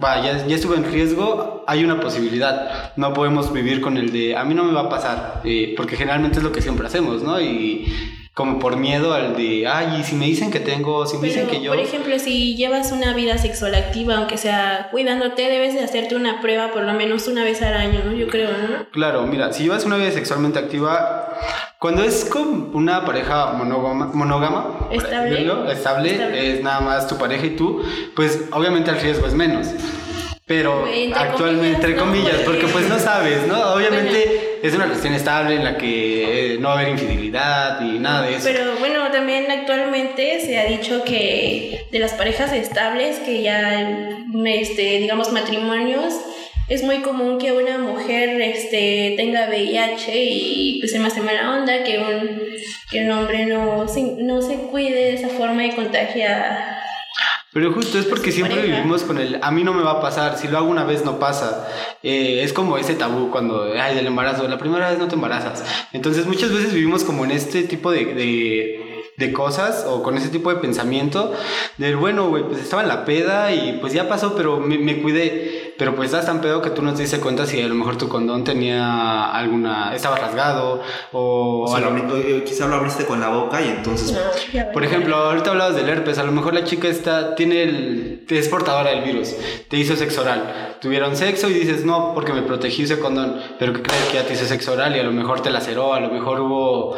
va, 0.01 0.23
ya, 0.23 0.47
ya 0.47 0.55
estuve 0.55 0.77
en 0.77 0.91
riesgo, 0.91 1.65
hay 1.67 1.83
una 1.83 1.99
posibilidad. 1.99 2.93
No 2.95 3.13
podemos 3.13 3.51
vivir 3.51 3.81
con 3.81 3.97
el 3.97 4.11
de, 4.11 4.37
a 4.37 4.45
mí 4.45 4.53
no 4.53 4.63
me 4.63 4.73
va 4.73 4.81
a 4.81 4.89
pasar, 4.89 5.41
eh, 5.43 5.73
porque 5.75 5.97
generalmente 5.97 6.37
es 6.37 6.43
lo 6.43 6.51
que 6.51 6.61
siempre 6.61 6.87
hacemos, 6.87 7.23
¿no? 7.23 7.41
Y 7.41 7.93
como 8.37 8.59
por 8.59 8.77
miedo 8.77 9.15
al 9.15 9.35
de, 9.35 9.65
ay, 9.67 9.97
y 9.99 10.03
si 10.03 10.15
me 10.15 10.25
dicen 10.27 10.51
que 10.51 10.59
tengo, 10.59 11.07
si 11.07 11.17
me 11.17 11.25
dicen 11.27 11.47
que 11.47 11.59
yo... 11.59 11.71
por 11.71 11.79
ejemplo, 11.79 12.19
si 12.19 12.55
llevas 12.55 12.91
una 12.91 13.15
vida 13.15 13.39
sexual 13.39 13.73
activa, 13.73 14.17
aunque 14.17 14.37
sea 14.37 14.89
cuidándote, 14.91 15.49
debes 15.49 15.73
de 15.73 15.83
hacerte 15.83 16.15
una 16.15 16.39
prueba 16.39 16.71
por 16.71 16.83
lo 16.83 16.93
menos 16.93 17.27
una 17.27 17.43
vez 17.43 17.63
al 17.63 17.73
año, 17.73 17.99
¿no? 18.05 18.13
Yo 18.13 18.27
creo, 18.27 18.51
¿no? 18.51 18.85
Claro, 18.91 19.23
mira, 19.23 19.51
si 19.53 19.63
llevas 19.63 19.85
una 19.85 19.97
vida 19.97 20.11
sexualmente 20.11 20.59
activa, 20.59 21.35
cuando 21.79 22.03
es 22.03 22.25
con 22.25 22.69
una 22.75 23.03
pareja 23.05 23.53
monógama, 23.53 24.11
monógama 24.13 24.87
Estable. 24.91 25.31
decirlo, 25.31 25.71
estable, 25.71 26.11
Estable. 26.11 26.53
es 26.57 26.61
nada 26.61 26.81
más 26.81 27.07
tu 27.07 27.17
pareja 27.17 27.43
y 27.47 27.55
tú, 27.55 27.81
pues 28.15 28.41
obviamente 28.51 28.91
el 28.91 28.99
riesgo 29.01 29.25
es 29.25 29.33
menos. 29.33 29.65
Pero 30.45 30.87
entre 30.87 31.19
actualmente, 31.19 31.75
entre 31.75 31.95
comillas, 31.95 32.37
no, 32.39 32.45
porque- 32.45 32.67
pues 32.67 32.87
no 32.87 32.99
sabes, 32.99 33.47
¿no? 33.47 33.73
Obviamente 33.73 34.46
es 34.63 34.73
una 34.73 34.85
relación 34.85 35.13
estable 35.13 35.55
en 35.55 35.63
la 35.63 35.77
que 35.77 36.53
eh, 36.53 36.57
no 36.59 36.69
va 36.69 36.75
a 36.75 36.79
haber 36.79 36.89
infidelidad 36.89 37.81
y 37.81 37.99
nada 37.99 38.23
de 38.23 38.35
eso. 38.35 38.43
Pero 38.43 38.75
bueno, 38.79 39.11
también 39.11 39.49
actualmente 39.49 40.39
se 40.41 40.57
ha 40.57 40.65
dicho 40.65 41.03
que 41.03 41.85
de 41.91 41.99
las 41.99 42.13
parejas 42.13 42.51
estables, 42.53 43.17
que 43.19 43.41
ya, 43.41 44.19
este, 44.45 44.99
digamos, 44.99 45.31
matrimonios, 45.31 46.13
es 46.67 46.83
muy 46.83 46.97
común 46.97 47.37
que 47.37 47.53
una 47.53 47.77
mujer 47.77 48.41
este, 48.41 49.13
tenga 49.15 49.47
VIH 49.47 50.11
y 50.15 50.79
pues 50.79 50.91
se 50.91 50.99
me 50.99 51.07
hace 51.07 51.21
mala 51.21 51.55
onda 51.55 51.83
que 51.83 51.97
un, 51.97 52.41
que 52.91 53.05
un 53.05 53.11
hombre 53.11 53.45
no 53.45 53.87
se, 53.87 54.01
no 54.01 54.41
se 54.41 54.55
cuide 54.55 54.95
de 54.95 55.13
esa 55.13 55.29
forma 55.29 55.65
y 55.65 55.71
contagia. 55.71 56.76
Pero 57.57 57.73
justo 57.73 57.97
es 57.97 58.05
porque 58.05 58.31
siempre 58.31 58.61
vivimos 58.61 59.01
con 59.01 59.17
el 59.17 59.39
a 59.41 59.49
mí 59.49 59.63
no 59.63 59.73
me 59.73 59.81
va 59.81 59.93
a 59.93 59.99
pasar, 59.99 60.37
si 60.37 60.47
lo 60.47 60.59
hago 60.59 60.69
una 60.69 60.83
vez 60.83 61.03
no 61.03 61.17
pasa. 61.17 61.67
Eh, 62.03 62.41
es 62.43 62.53
como 62.53 62.77
ese 62.77 62.93
tabú 62.93 63.31
cuando, 63.31 63.73
ay, 63.81 63.95
del 63.95 64.05
embarazo, 64.05 64.47
la 64.47 64.59
primera 64.59 64.91
vez 64.91 64.99
no 64.99 65.07
te 65.07 65.15
embarazas. 65.15 65.65
Entonces 65.91 66.27
muchas 66.27 66.53
veces 66.53 66.71
vivimos 66.71 67.03
como 67.03 67.25
en 67.25 67.31
este 67.31 67.63
tipo 67.63 67.89
de, 67.89 68.13
de, 68.13 69.11
de 69.17 69.33
cosas 69.33 69.87
o 69.87 70.03
con 70.03 70.15
ese 70.17 70.29
tipo 70.29 70.51
de 70.51 70.57
pensamiento 70.57 71.33
del, 71.79 71.95
bueno, 71.95 72.29
güey, 72.29 72.43
pues 72.43 72.59
estaba 72.59 72.83
en 72.83 72.89
la 72.89 73.05
peda 73.05 73.51
y 73.51 73.79
pues 73.81 73.91
ya 73.91 74.07
pasó, 74.07 74.35
pero 74.35 74.59
me, 74.59 74.77
me 74.77 75.01
cuidé. 75.01 75.56
Pero 75.77 75.95
pues 75.95 76.07
estás 76.07 76.25
tan 76.25 76.41
pedo 76.41 76.61
que 76.61 76.71
tú 76.71 76.81
no 76.81 76.93
te 76.93 77.03
diste 77.03 77.19
cuenta 77.19 77.45
si 77.45 77.61
a 77.61 77.67
lo 77.67 77.75
mejor 77.75 77.97
tu 77.97 78.07
condón 78.07 78.43
tenía 78.43 79.25
alguna, 79.31 79.93
estaba 79.95 80.15
rasgado 80.17 80.81
o... 81.11 81.65
O 81.65 81.67
sea, 81.67 81.79
lo- 81.79 81.91
lo- 81.95 82.17
eh, 82.17 82.43
quizá 82.45 82.67
lo 82.67 82.75
abriste 82.75 83.05
con 83.05 83.19
la 83.19 83.29
boca 83.29 83.61
y 83.61 83.69
entonces... 83.69 84.11
No, 84.13 84.71
por 84.73 84.83
ejemplo, 84.83 85.15
ahorita 85.15 85.51
hablabas 85.51 85.75
del 85.75 85.87
herpes, 85.89 86.17
a 86.17 86.23
lo 86.23 86.31
mejor 86.31 86.53
la 86.53 86.63
chica 86.63 86.87
está, 86.87 87.35
tiene 87.35 87.63
el, 87.63 88.25
es 88.29 88.47
portadora 88.49 88.89
del 88.91 89.03
virus, 89.03 89.35
te 89.69 89.77
hizo 89.77 89.95
sexo 89.95 90.21
oral, 90.21 90.77
tuvieron 90.81 91.15
sexo 91.15 91.49
y 91.49 91.53
dices 91.53 91.85
no, 91.85 92.13
porque 92.13 92.33
me 92.33 92.41
protegí 92.41 92.83
ese 92.83 92.99
condón, 92.99 93.39
pero 93.59 93.73
¿qué 93.73 93.81
crees 93.83 94.03
que 94.05 94.13
ya 94.15 94.23
te 94.25 94.33
hizo 94.33 94.45
sexo 94.45 94.73
oral 94.73 94.95
y 94.95 94.99
a 94.99 95.03
lo 95.03 95.11
mejor 95.11 95.41
te 95.41 95.49
laceró, 95.51 95.93
a 95.93 95.99
lo 95.99 96.09
mejor 96.09 96.39
hubo, 96.41 96.95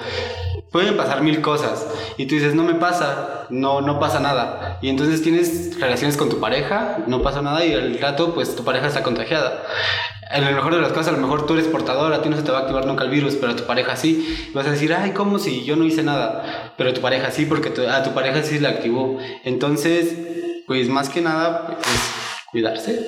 pueden 0.72 0.98
pasar 0.98 1.22
mil 1.22 1.42
cosas 1.42 1.88
y 2.18 2.26
tú 2.26 2.36
dices 2.36 2.56
no 2.56 2.64
me 2.64 2.76
pasa, 2.76 3.48
no, 3.50 3.82
no 3.82 4.00
pasa 4.00 4.20
nada 4.20 4.78
y 4.82 4.90
entonces 4.90 5.22
tienes 5.22 5.80
relaciones 5.80 6.18
con 6.18 6.30
tu 6.30 6.40
pareja, 6.40 7.00
no 7.08 7.22
pasa 7.22 7.42
nada 7.42 7.66
y 7.66 7.74
al 7.74 7.98
rato 8.00 8.34
pues 8.34 8.56
tu 8.56 8.64
pareja 8.64 8.88
está 8.88 9.04
contagiada. 9.04 9.64
En 10.32 10.44
el 10.44 10.54
mejor 10.54 10.76
de 10.76 10.82
los 10.82 10.94
casos, 10.94 11.08
a 11.08 11.12
lo 11.14 11.18
mejor 11.18 11.48
tú 11.48 11.56
eres 11.56 11.66
portador, 11.68 12.14
a 12.14 12.22
ti 12.22 12.30
no 12.30 12.36
se 12.38 12.44
te 12.44 12.52
va 12.52 12.60
a 12.60 12.62
activar 12.62 12.86
nunca 12.86 13.04
el 13.04 13.10
virus, 13.10 13.34
pero 13.34 13.54
a 13.54 13.56
tu 13.56 13.64
pareja 13.64 13.96
sí. 13.96 14.48
Y 14.52 14.54
vas 14.54 14.68
a 14.68 14.72
decir, 14.72 14.94
ay, 14.94 15.10
¿cómo 15.12 15.40
si 15.40 15.66
yo 15.66 15.76
no 15.76 15.86
hice 15.86 16.04
nada? 16.04 16.72
Pero 16.78 16.92
a 16.92 16.94
tu 16.94 17.02
pareja 17.02 17.32
sí, 17.32 17.48
porque 17.48 17.70
a 17.88 18.04
tu 18.04 18.14
pareja 18.14 18.44
sí 18.44 18.60
la 18.60 18.70
activó. 18.70 19.18
Entonces, 19.44 20.14
pues 20.68 20.88
más 20.88 21.10
que 21.10 21.22
nada, 21.22 21.66
pues 21.66 21.80
cuidarse 22.51 23.00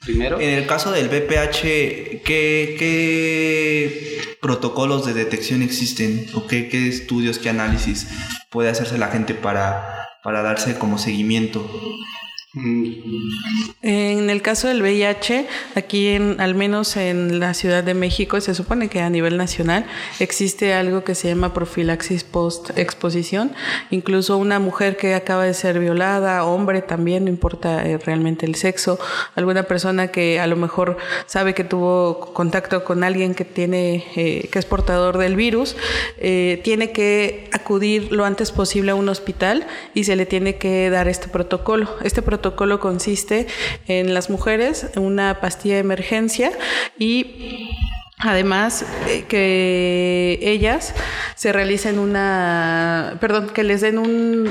primero. 0.00 0.40
En 0.40 0.50
el 0.50 0.66
caso 0.66 0.90
del 0.92 1.08
VPH, 1.08 2.22
¿qué, 2.24 2.76
qué 2.78 4.18
protocolos 4.40 5.06
de 5.06 5.14
detección 5.14 5.62
existen? 5.62 6.26
¿O 6.34 6.46
qué, 6.46 6.68
qué 6.68 6.88
estudios, 6.88 7.38
qué 7.38 7.48
análisis 7.48 8.08
puede 8.50 8.70
hacerse 8.70 8.98
la 8.98 9.08
gente 9.08 9.34
para, 9.34 10.08
para 10.22 10.42
darse 10.42 10.78
como 10.78 10.98
seguimiento? 10.98 11.68
En 12.54 14.28
el 14.28 14.42
caso 14.42 14.68
del 14.68 14.82
VIH, 14.82 15.46
aquí 15.74 16.08
en, 16.08 16.38
al 16.38 16.54
menos 16.54 16.98
en 16.98 17.40
la 17.40 17.54
Ciudad 17.54 17.82
de 17.82 17.94
México, 17.94 18.38
se 18.42 18.54
supone 18.54 18.88
que 18.88 19.00
a 19.00 19.08
nivel 19.08 19.38
nacional 19.38 19.86
existe 20.20 20.74
algo 20.74 21.02
que 21.02 21.14
se 21.14 21.28
llama 21.28 21.54
profilaxis 21.54 22.24
post-exposición. 22.24 23.52
Incluso 23.90 24.36
una 24.36 24.58
mujer 24.58 24.98
que 24.98 25.14
acaba 25.14 25.44
de 25.44 25.54
ser 25.54 25.78
violada, 25.78 26.44
hombre 26.44 26.82
también, 26.82 27.24
no 27.24 27.30
importa 27.30 27.88
eh, 27.88 27.96
realmente 27.96 28.44
el 28.44 28.54
sexo, 28.54 28.98
alguna 29.34 29.62
persona 29.62 30.08
que 30.08 30.38
a 30.38 30.46
lo 30.46 30.56
mejor 30.56 30.98
sabe 31.24 31.54
que 31.54 31.64
tuvo 31.64 32.34
contacto 32.34 32.84
con 32.84 33.02
alguien 33.02 33.34
que 33.34 33.46
tiene, 33.46 34.04
eh, 34.14 34.50
que 34.52 34.58
es 34.58 34.66
portador 34.66 35.16
del 35.16 35.36
virus, 35.36 35.74
eh, 36.18 36.60
tiene 36.64 36.92
que 36.92 37.48
acudir 37.52 38.12
lo 38.12 38.26
antes 38.26 38.52
posible 38.52 38.90
a 38.90 38.94
un 38.94 39.08
hospital 39.08 39.66
y 39.94 40.04
se 40.04 40.16
le 40.16 40.26
tiene 40.26 40.58
que 40.58 40.90
dar 40.90 41.08
este 41.08 41.28
protocolo. 41.28 41.88
Este 42.02 42.20
protocolo 42.20 42.41
consiste 42.80 43.46
en 43.86 44.14
las 44.14 44.30
mujeres 44.30 44.86
una 44.96 45.40
pastilla 45.40 45.74
de 45.74 45.80
emergencia 45.80 46.52
y 46.98 47.70
Además, 48.24 48.84
eh, 49.08 49.24
que 49.26 50.38
ellas 50.42 50.94
se 51.34 51.52
realicen 51.52 51.98
una, 51.98 53.16
perdón, 53.20 53.48
que 53.48 53.64
les 53.64 53.80
den 53.80 53.98
un 53.98 54.48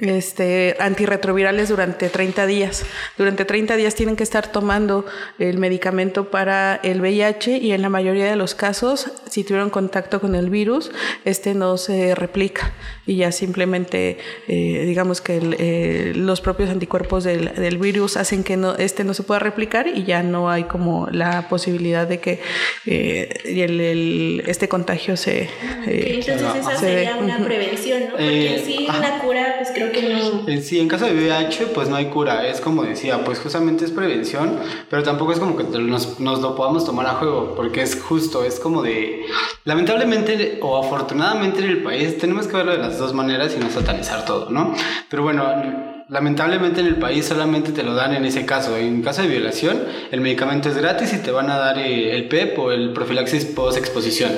este, 0.00 0.76
antirretrovirales 0.80 1.68
durante 1.68 2.08
30 2.08 2.46
días. 2.46 2.84
Durante 3.18 3.44
30 3.44 3.76
días 3.76 3.94
tienen 3.94 4.16
que 4.16 4.22
estar 4.22 4.50
tomando 4.50 5.04
el 5.38 5.58
medicamento 5.58 6.30
para 6.30 6.76
el 6.82 7.02
VIH 7.02 7.58
y 7.58 7.72
en 7.72 7.82
la 7.82 7.90
mayoría 7.90 8.24
de 8.24 8.36
los 8.36 8.54
casos, 8.54 9.10
si 9.32 9.44
tuvieron 9.44 9.70
contacto 9.70 10.20
con 10.20 10.34
el 10.34 10.50
virus, 10.50 10.90
este 11.24 11.54
no 11.54 11.76
se 11.78 12.14
replica 12.14 12.72
y 13.06 13.16
ya 13.16 13.32
simplemente, 13.32 14.18
eh, 14.48 14.84
digamos 14.86 15.20
que 15.20 15.36
el, 15.38 15.56
eh, 15.58 16.12
los 16.14 16.40
propios 16.40 16.68
anticuerpos 16.70 17.24
del, 17.24 17.54
del 17.54 17.78
virus 17.78 18.16
hacen 18.16 18.44
que 18.44 18.56
no, 18.56 18.74
este 18.76 19.04
no 19.04 19.14
se 19.14 19.22
pueda 19.22 19.38
replicar 19.40 19.86
y 19.88 20.04
ya 20.04 20.22
no 20.22 20.50
hay 20.50 20.64
como 20.64 21.08
la 21.10 21.48
posibilidad 21.48 22.06
de 22.06 22.18
que 22.20 22.40
eh, 22.86 23.28
el, 23.44 23.80
el- 23.80 24.42
este 24.46 24.68
contagio 24.68 25.16
se... 25.16 25.42
eh, 25.86 26.18
Ok, 26.22 26.28
Entonces 26.28 26.54
esa 26.60 26.76
se- 26.76 26.86
sería 26.86 27.16
una 27.16 27.36
ujú. 27.36 27.44
prevención, 27.44 28.00
¿no? 28.04 28.10
Porque 28.10 28.54
Eh, 28.56 28.62
sí, 28.64 28.86
una 28.88 29.18
cura, 29.20 29.54
pues 29.58 29.70
creo 29.74 29.92
que 29.92 30.02
no. 30.12 30.48
Eh, 30.48 30.60
Sí, 30.62 30.78
en 30.80 30.88
caso 30.88 31.06
de 31.06 31.12
VIH, 31.12 31.66
pues 31.74 31.88
no 31.88 31.96
hay 31.96 32.06
cura. 32.06 32.46
Es 32.46 32.60
como 32.60 32.82
decía, 32.84 33.24
pues 33.24 33.38
justamente 33.40 33.84
es 33.84 33.90
prevención, 33.90 34.58
pero 34.90 35.02
tampoco 35.02 35.32
es 35.32 35.38
como 35.38 35.56
que 35.56 35.64
nos, 35.64 36.20
nos 36.20 36.40
lo 36.40 36.54
podamos 36.54 36.84
tomar 36.84 37.06
a 37.06 37.14
juego, 37.14 37.54
porque 37.56 37.82
es 37.82 38.00
justo, 38.00 38.44
es 38.44 38.60
como 38.60 38.82
de, 38.82 39.21
lamentablemente 39.64 40.58
o 40.62 40.84
afortunadamente 40.84 41.60
en 41.60 41.70
el 41.70 41.82
país 41.82 42.18
tenemos 42.18 42.46
que 42.46 42.56
verlo 42.56 42.72
de 42.72 42.78
las 42.78 42.98
dos 42.98 43.12
maneras 43.14 43.54
y 43.56 43.60
no 43.60 43.70
satanizar 43.70 44.24
todo, 44.24 44.50
¿no? 44.50 44.74
Pero 45.08 45.22
bueno, 45.22 46.01
lamentablemente 46.12 46.80
en 46.80 46.86
el 46.86 46.96
país 46.96 47.24
solamente 47.24 47.72
te 47.72 47.82
lo 47.82 47.94
dan 47.94 48.14
en 48.14 48.24
ese 48.26 48.44
caso. 48.44 48.76
En 48.76 49.02
caso 49.02 49.22
de 49.22 49.28
violación, 49.28 49.82
el 50.10 50.20
medicamento 50.20 50.68
es 50.68 50.76
gratis 50.76 51.12
y 51.14 51.18
te 51.18 51.30
van 51.30 51.50
a 51.50 51.56
dar 51.56 51.78
eh, 51.78 52.14
el 52.14 52.28
PEP 52.28 52.58
o 52.58 52.70
el 52.70 52.92
profilaxis 52.92 53.46
post-exposición. 53.46 54.30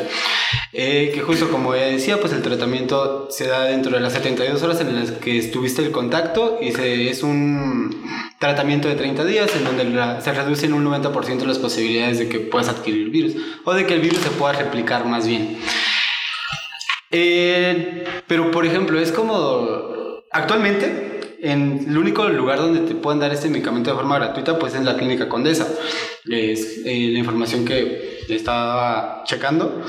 Eh, 0.72 1.10
que 1.14 1.20
justo 1.20 1.50
como 1.50 1.72
decía, 1.72 2.20
pues 2.20 2.32
el 2.32 2.42
tratamiento 2.42 3.28
se 3.30 3.46
da 3.48 3.64
dentro 3.64 3.92
de 3.92 4.00
las 4.00 4.12
72 4.12 4.62
horas 4.62 4.80
en 4.80 4.94
las 4.94 5.10
que 5.12 5.36
estuviste 5.38 5.82
el 5.84 5.90
contacto 5.90 6.58
y 6.62 6.70
se, 6.72 7.10
es 7.10 7.22
un 7.24 8.04
tratamiento 8.38 8.88
de 8.88 8.94
30 8.94 9.24
días 9.24 9.50
en 9.56 9.64
donde 9.64 9.84
la- 9.84 10.20
se 10.20 10.32
reducen 10.32 10.72
un 10.74 10.84
90% 10.84 11.44
las 11.44 11.58
posibilidades 11.58 12.18
de 12.18 12.28
que 12.28 12.38
puedas 12.40 12.68
adquirir 12.68 13.02
el 13.04 13.10
virus 13.10 13.34
o 13.64 13.74
de 13.74 13.84
que 13.86 13.94
el 13.94 14.00
virus 14.00 14.18
se 14.18 14.30
pueda 14.30 14.52
replicar 14.52 15.04
más 15.06 15.26
bien. 15.26 15.58
Eh, 17.10 18.04
pero 18.26 18.50
por 18.50 18.66
ejemplo, 18.66 18.98
es 18.98 19.12
como 19.12 20.22
actualmente 20.32 21.13
en 21.44 21.86
el 21.88 21.98
único 21.98 22.28
lugar 22.28 22.58
donde 22.58 22.80
te 22.80 22.94
pueden 22.94 23.20
dar 23.20 23.32
este 23.32 23.48
medicamento 23.48 23.90
de 23.90 23.96
forma 23.96 24.18
gratuita 24.18 24.58
pues 24.58 24.74
es 24.74 24.82
la 24.82 24.96
clínica 24.96 25.28
Condesa. 25.28 25.68
Es 26.24 26.80
eh, 26.84 27.10
la 27.12 27.18
información 27.18 27.64
que 27.64 28.24
estaba 28.28 29.22
checando 29.26 29.82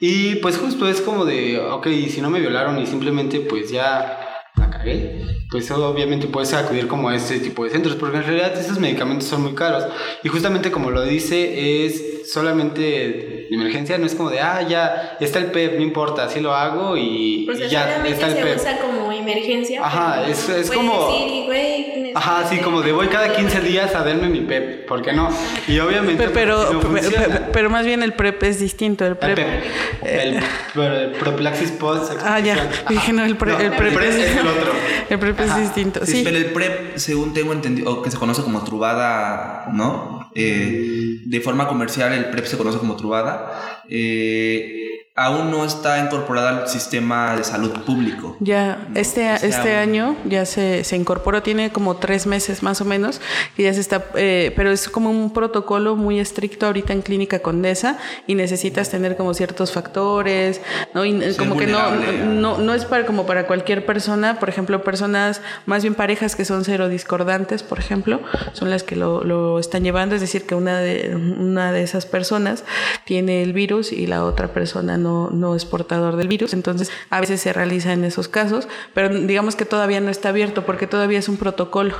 y 0.00 0.36
pues 0.36 0.58
justo 0.58 0.88
es 0.88 1.00
como 1.00 1.24
de, 1.24 1.58
ok, 1.58 1.86
si 2.08 2.20
no 2.20 2.30
me 2.30 2.40
violaron 2.40 2.78
y 2.78 2.86
simplemente 2.86 3.40
pues 3.40 3.70
ya 3.70 4.44
la 4.56 4.70
cagué, 4.70 5.22
pues 5.50 5.70
obviamente 5.70 6.28
puedes 6.28 6.52
acudir 6.54 6.86
como 6.86 7.08
a 7.08 7.16
este 7.16 7.40
tipo 7.40 7.64
de 7.64 7.70
centros, 7.70 7.96
porque 7.96 8.18
en 8.18 8.24
realidad 8.24 8.56
esos 8.56 8.78
medicamentos 8.78 9.28
son 9.28 9.42
muy 9.42 9.54
caros. 9.54 9.84
Y 10.22 10.28
justamente 10.28 10.70
como 10.70 10.90
lo 10.90 11.02
dice, 11.02 11.84
es 11.84 12.30
solamente 12.32 13.37
emergencia, 13.50 13.98
no 13.98 14.06
es 14.06 14.14
como 14.14 14.30
de, 14.30 14.40
ah, 14.40 14.62
ya 14.68 15.16
está 15.20 15.38
el 15.38 15.46
PEP, 15.46 15.76
no 15.76 15.82
importa, 15.82 16.24
así 16.24 16.40
lo 16.40 16.54
hago 16.54 16.96
y, 16.96 17.46
sea, 17.56 17.66
y 17.66 17.70
ya 17.70 17.82
solamente 17.84 18.10
está 18.12 18.26
el 18.28 18.32
se 18.34 18.42
PEP. 18.42 18.56
usa 18.56 18.78
como 18.78 19.12
emergencia. 19.12 19.84
Ajá, 19.84 20.16
pero 20.20 20.32
es- 20.32 20.48
es 20.48 20.70
como- 20.70 21.08
decir, 21.12 21.44
güey, 21.46 21.98
Ajá, 22.14 22.48
sí, 22.48 22.56
como 22.58 22.80
de 22.82 22.90
voy 22.92 23.06
cada 23.08 23.34
15 23.36 23.60
días 23.60 23.94
a 23.94 24.02
darme 24.02 24.28
mi 24.28 24.40
PEP, 24.40 24.86
¿por 24.88 25.02
qué 25.02 25.12
no? 25.12 25.28
Y 25.68 25.78
obviamente 25.78 26.24
Pe- 26.24 26.30
Pero, 26.30 26.56
pues, 26.56 26.72
no 26.72 26.80
pe- 26.80 27.02
funciona. 27.02 27.26
pe- 27.26 27.44
pero 27.52 27.70
más 27.70 27.84
bien 27.84 28.02
el 28.02 28.14
PrEP 28.14 28.42
es 28.44 28.58
distinto. 28.60 29.04
El 29.04 29.12
El 29.12 29.16
PrEP. 29.18 29.36
PEP, 29.36 29.64
el, 30.04 30.42
el 30.82 31.10
profilaxis 31.12 31.70
post 31.72 32.12
Ah, 32.24 32.40
ya. 32.40 32.68
Dije, 32.88 33.12
no, 33.12 33.24
el, 33.24 33.36
pre- 33.36 33.52
el 33.52 33.72
PrEP 33.72 33.94
PrEP 33.94 34.10
es 34.10 34.36
el 34.36 34.46
otro. 34.46 34.72
El 35.10 35.18
PrEP 35.18 35.40
es 35.40 35.56
distinto. 35.56 36.04
Sí. 36.06 36.22
Pero 36.24 36.36
el 36.38 36.46
PrEP, 36.46 36.96
según 36.96 37.34
tengo 37.34 37.52
entendido, 37.52 37.90
o 37.92 38.02
que 38.02 38.10
se 38.10 38.16
conoce 38.16 38.42
como 38.42 38.64
trubada, 38.64 39.66
¿no? 39.72 40.30
Eh, 40.34 40.97
de 41.28 41.40
forma 41.42 41.68
comercial, 41.68 42.12
el 42.14 42.30
PrEP 42.30 42.46
se 42.46 42.56
conoce 42.56 42.78
como 42.78 42.96
trubada. 42.96 43.82
eh, 43.88 44.77
aún 45.18 45.50
no 45.50 45.64
está 45.64 45.98
incorporada 45.98 46.50
al 46.50 46.68
sistema 46.68 47.34
de 47.36 47.42
salud 47.42 47.72
público. 47.84 48.36
Ya, 48.38 48.86
No, 48.88 49.00
este, 49.00 49.34
este 49.46 49.74
año 49.74 50.16
ya 50.24 50.46
se, 50.46 50.84
se 50.84 50.96
incorporó, 50.96 51.42
tiene 51.42 51.72
como 51.72 51.96
tres 51.96 52.26
meses 52.26 52.62
más 52.62 52.80
o 52.80 52.84
menos, 52.84 53.20
y 53.56 53.64
ya 53.64 53.74
se 53.74 53.80
está, 53.80 54.04
eh, 54.14 54.52
pero 54.54 54.70
es 54.70 54.88
como 54.88 55.10
un 55.10 55.32
protocolo 55.32 55.96
muy 55.96 56.20
estricto 56.20 56.66
ahorita 56.66 56.92
en 56.92 57.02
Clínica 57.02 57.40
Condesa 57.40 57.98
y 58.28 58.36
necesitas 58.36 58.90
tener 58.90 59.16
como 59.16 59.34
ciertos 59.34 59.72
factores, 59.72 60.60
¿no? 60.94 61.04
Y 61.04 61.20
eh, 61.20 61.34
como 61.36 61.56
que 61.56 61.66
no, 61.66 61.90
no, 62.24 62.58
no 62.58 62.74
es 62.74 62.84
para, 62.84 63.04
como 63.04 63.26
para 63.26 63.48
cualquier 63.48 63.84
persona, 63.84 64.38
por 64.38 64.48
ejemplo, 64.48 64.84
personas, 64.84 65.42
más 65.66 65.82
bien 65.82 65.94
parejas 65.96 66.36
que 66.36 66.44
son 66.44 66.64
cero 66.64 66.88
discordantes, 66.88 67.64
por 67.64 67.80
ejemplo, 67.80 68.20
son 68.52 68.70
las 68.70 68.84
que 68.84 68.94
lo, 68.94 69.24
lo 69.24 69.58
están 69.58 69.82
llevando, 69.82 70.14
es 70.14 70.20
decir, 70.20 70.46
que 70.46 70.54
una 70.54 70.78
de, 70.78 71.16
una 71.16 71.72
de 71.72 71.82
esas 71.82 72.06
personas 72.06 72.64
tiene 73.04 73.42
el 73.42 73.52
virus 73.52 73.92
y 73.92 74.06
la 74.06 74.24
otra 74.24 74.48
persona 74.48 74.96
no, 74.96 75.07
no 75.32 75.54
es 75.54 75.64
portador 75.64 76.16
del 76.16 76.28
virus, 76.28 76.52
entonces 76.52 76.90
a 77.10 77.20
veces 77.20 77.40
se 77.40 77.52
realiza 77.52 77.92
en 77.92 78.04
esos 78.04 78.28
casos, 78.28 78.68
pero 78.94 79.08
digamos 79.08 79.56
que 79.56 79.64
todavía 79.64 80.00
no 80.00 80.10
está 80.10 80.30
abierto 80.30 80.64
porque 80.64 80.86
todavía 80.86 81.18
es 81.18 81.28
un 81.28 81.36
protocolo. 81.36 81.94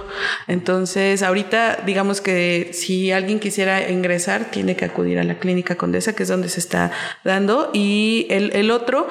Entonces, 0.46 1.22
ahorita 1.22 1.78
digamos 1.86 2.20
que 2.20 2.70
si 2.72 3.12
alguien 3.12 3.40
quisiera 3.40 3.90
ingresar, 3.90 4.50
tiene 4.50 4.76
que 4.76 4.84
acudir 4.84 5.18
a 5.18 5.24
la 5.24 5.38
clínica 5.38 5.76
Condesa, 5.76 6.14
que 6.14 6.22
es 6.22 6.28
donde 6.28 6.48
se 6.48 6.60
está 6.60 6.90
dando, 7.24 7.70
y 7.72 8.26
el, 8.30 8.52
el 8.54 8.70
otro 8.70 9.08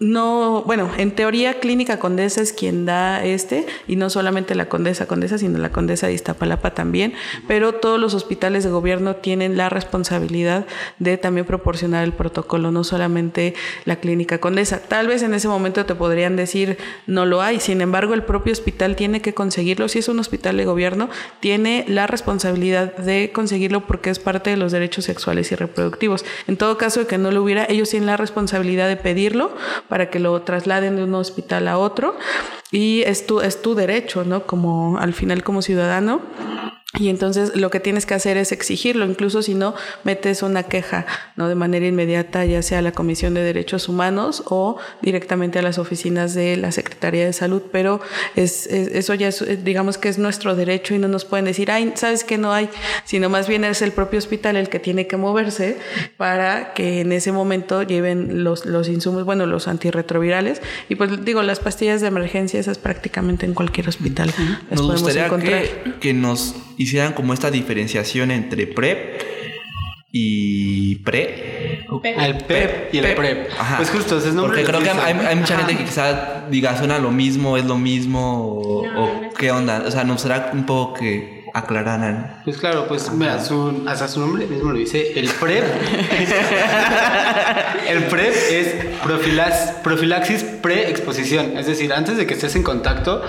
no, 0.00 0.62
bueno, 0.64 0.90
en 0.96 1.10
teoría 1.10 1.60
Clínica 1.60 1.98
Condesa 1.98 2.40
es 2.40 2.54
quien 2.54 2.86
da 2.86 3.22
este 3.22 3.66
y 3.86 3.96
no 3.96 4.08
solamente 4.08 4.54
la 4.54 4.66
Condesa 4.66 5.06
Condesa, 5.06 5.36
sino 5.36 5.58
la 5.58 5.72
Condesa 5.72 6.06
de 6.06 6.14
Iztapalapa 6.14 6.72
también, 6.72 7.12
pero 7.46 7.74
todos 7.74 8.00
los 8.00 8.14
hospitales 8.14 8.64
de 8.64 8.70
gobierno 8.70 9.16
tienen 9.16 9.58
la 9.58 9.68
responsabilidad 9.68 10.66
de 10.98 11.18
también 11.18 11.44
proporcionar 11.44 12.02
el 12.02 12.14
protocolo, 12.14 12.72
no 12.72 12.82
solamente 12.82 13.52
la 13.84 13.96
Clínica 13.96 14.38
Condesa. 14.38 14.80
Tal 14.80 15.06
vez 15.06 15.22
en 15.22 15.34
ese 15.34 15.48
momento 15.48 15.84
te 15.84 15.94
podrían 15.94 16.34
decir 16.34 16.78
no 17.06 17.26
lo 17.26 17.42
hay, 17.42 17.60
sin 17.60 17.82
embargo 17.82 18.14
el 18.14 18.22
propio 18.22 18.54
hospital 18.54 18.96
tiene 18.96 19.20
que 19.20 19.34
conseguirlo, 19.34 19.86
si 19.88 19.98
es 19.98 20.08
un 20.08 20.18
hospital 20.18 20.56
de 20.56 20.64
gobierno, 20.64 21.10
tiene 21.40 21.84
la 21.86 22.06
responsabilidad 22.06 22.96
de 22.96 23.32
conseguirlo 23.34 23.86
porque 23.86 24.08
es 24.08 24.18
parte 24.18 24.48
de 24.48 24.56
los 24.56 24.72
derechos 24.72 25.04
sexuales 25.04 25.52
y 25.52 25.56
reproductivos. 25.56 26.24
En 26.46 26.56
todo 26.56 26.78
caso 26.78 27.00
de 27.00 27.06
que 27.06 27.18
no 27.18 27.30
lo 27.30 27.42
hubiera, 27.42 27.66
ellos 27.68 27.90
tienen 27.90 28.06
la 28.06 28.16
responsabilidad 28.16 28.88
de 28.88 28.96
pedirlo 28.96 29.52
para 29.90 30.08
que 30.08 30.20
lo 30.20 30.40
trasladen 30.40 30.96
de 30.96 31.04
un 31.04 31.14
hospital 31.14 31.68
a 31.68 31.76
otro 31.76 32.16
y 32.70 33.02
es 33.02 33.26
tu, 33.26 33.40
es 33.40 33.60
tu 33.60 33.74
derecho, 33.74 34.24
¿no? 34.24 34.46
Como 34.46 34.96
al 34.98 35.12
final 35.12 35.42
como 35.42 35.60
ciudadano. 35.60 36.22
Y 36.98 37.08
entonces 37.08 37.54
lo 37.54 37.70
que 37.70 37.78
tienes 37.78 38.04
que 38.04 38.14
hacer 38.14 38.36
es 38.36 38.50
exigirlo, 38.50 39.04
incluso 39.06 39.42
si 39.42 39.54
no 39.54 39.76
metes 40.02 40.42
una 40.42 40.64
queja, 40.64 41.06
¿no? 41.36 41.48
De 41.48 41.54
manera 41.54 41.86
inmediata, 41.86 42.44
ya 42.44 42.62
sea 42.62 42.80
a 42.80 42.82
la 42.82 42.90
Comisión 42.90 43.32
de 43.32 43.42
Derechos 43.42 43.88
Humanos 43.88 44.42
o 44.46 44.76
directamente 45.00 45.60
a 45.60 45.62
las 45.62 45.78
oficinas 45.78 46.34
de 46.34 46.56
la 46.56 46.72
Secretaría 46.72 47.24
de 47.24 47.32
Salud, 47.32 47.62
pero 47.70 48.00
es, 48.34 48.66
es- 48.66 48.88
eso 48.88 49.14
ya 49.14 49.28
es, 49.28 49.44
digamos 49.62 49.98
que 49.98 50.08
es 50.08 50.18
nuestro 50.18 50.56
derecho 50.56 50.92
y 50.94 50.98
no 50.98 51.06
nos 51.06 51.24
pueden 51.24 51.44
decir, 51.44 51.70
ay, 51.70 51.92
sabes 51.94 52.24
que 52.24 52.38
no 52.38 52.52
hay, 52.52 52.68
sino 53.04 53.28
más 53.28 53.46
bien 53.46 53.62
es 53.64 53.82
el 53.82 53.92
propio 53.92 54.18
hospital 54.18 54.56
el 54.56 54.68
que 54.68 54.80
tiene 54.80 55.06
que 55.06 55.16
moverse 55.16 55.78
para 56.16 56.74
que 56.74 57.02
en 57.02 57.12
ese 57.12 57.30
momento 57.30 57.84
lleven 57.84 58.42
los, 58.42 58.66
los 58.66 58.88
insumos, 58.88 59.24
bueno, 59.24 59.46
los 59.46 59.68
antirretrovirales. 59.68 60.60
Y 60.88 60.96
pues 60.96 61.24
digo, 61.24 61.42
las 61.44 61.60
pastillas 61.60 62.00
de 62.00 62.08
emergencia, 62.08 62.58
esas 62.58 62.78
prácticamente 62.78 63.46
en 63.46 63.54
cualquier 63.54 63.88
hospital 63.88 64.26
las 64.28 64.38
Nos 64.38 64.80
podemos 64.80 65.02
gustaría 65.02 65.26
encontrar. 65.26 65.62
que, 65.62 65.94
que 66.00 66.12
nos 66.14 66.56
hicieran 66.82 67.12
como 67.12 67.34
esta 67.34 67.50
diferenciación 67.50 68.30
entre 68.30 68.66
PrEP 68.66 69.20
y 70.12 70.96
PRE. 70.96 71.86
El 72.02 72.36
PEP 72.38 72.94
y 72.94 72.98
el 72.98 73.14
PREP. 73.14 73.50
Ajá. 73.58 73.76
Pues 73.76 73.90
justo, 73.90 74.18
ese 74.18 74.28
es 74.28 74.34
nombre. 74.34 74.62
Porque 74.62 74.64
creo 74.64 74.82
que 74.82 74.90
hay, 74.90 75.26
hay 75.26 75.36
mucha 75.36 75.58
gente 75.58 75.76
que 75.76 75.84
quizá 75.84 76.48
diga 76.50 76.76
suena 76.76 76.98
lo 76.98 77.10
mismo, 77.10 77.56
es 77.56 77.64
lo 77.64 77.76
mismo, 77.76 78.44
o, 78.44 78.86
No, 78.86 79.04
o 79.04 79.20
no 79.20 79.28
es 79.28 79.34
qué 79.34 79.50
onda. 79.50 79.84
O 79.86 79.90
sea, 79.90 80.04
nos 80.04 80.22
será 80.22 80.50
un 80.52 80.64
poco 80.64 80.94
que 80.94 81.39
aclararan. 81.54 82.40
Pues 82.44 82.58
claro, 82.58 82.86
pues 82.88 83.10
mira, 83.12 83.42
su, 83.42 83.82
hasta 83.86 84.08
su 84.08 84.20
nombre 84.20 84.46
mismo 84.46 84.72
lo 84.72 84.78
dice, 84.78 85.18
el 85.18 85.28
PrEP. 85.28 85.64
el 87.88 88.04
PrEP 88.04 88.34
es 88.50 88.74
profilax- 89.04 89.82
profilaxis 89.82 90.42
pre-exposición, 90.44 91.56
es 91.56 91.66
decir, 91.66 91.92
antes 91.92 92.16
de 92.16 92.26
que 92.26 92.34
estés 92.34 92.54
en 92.56 92.62
contacto, 92.62 93.22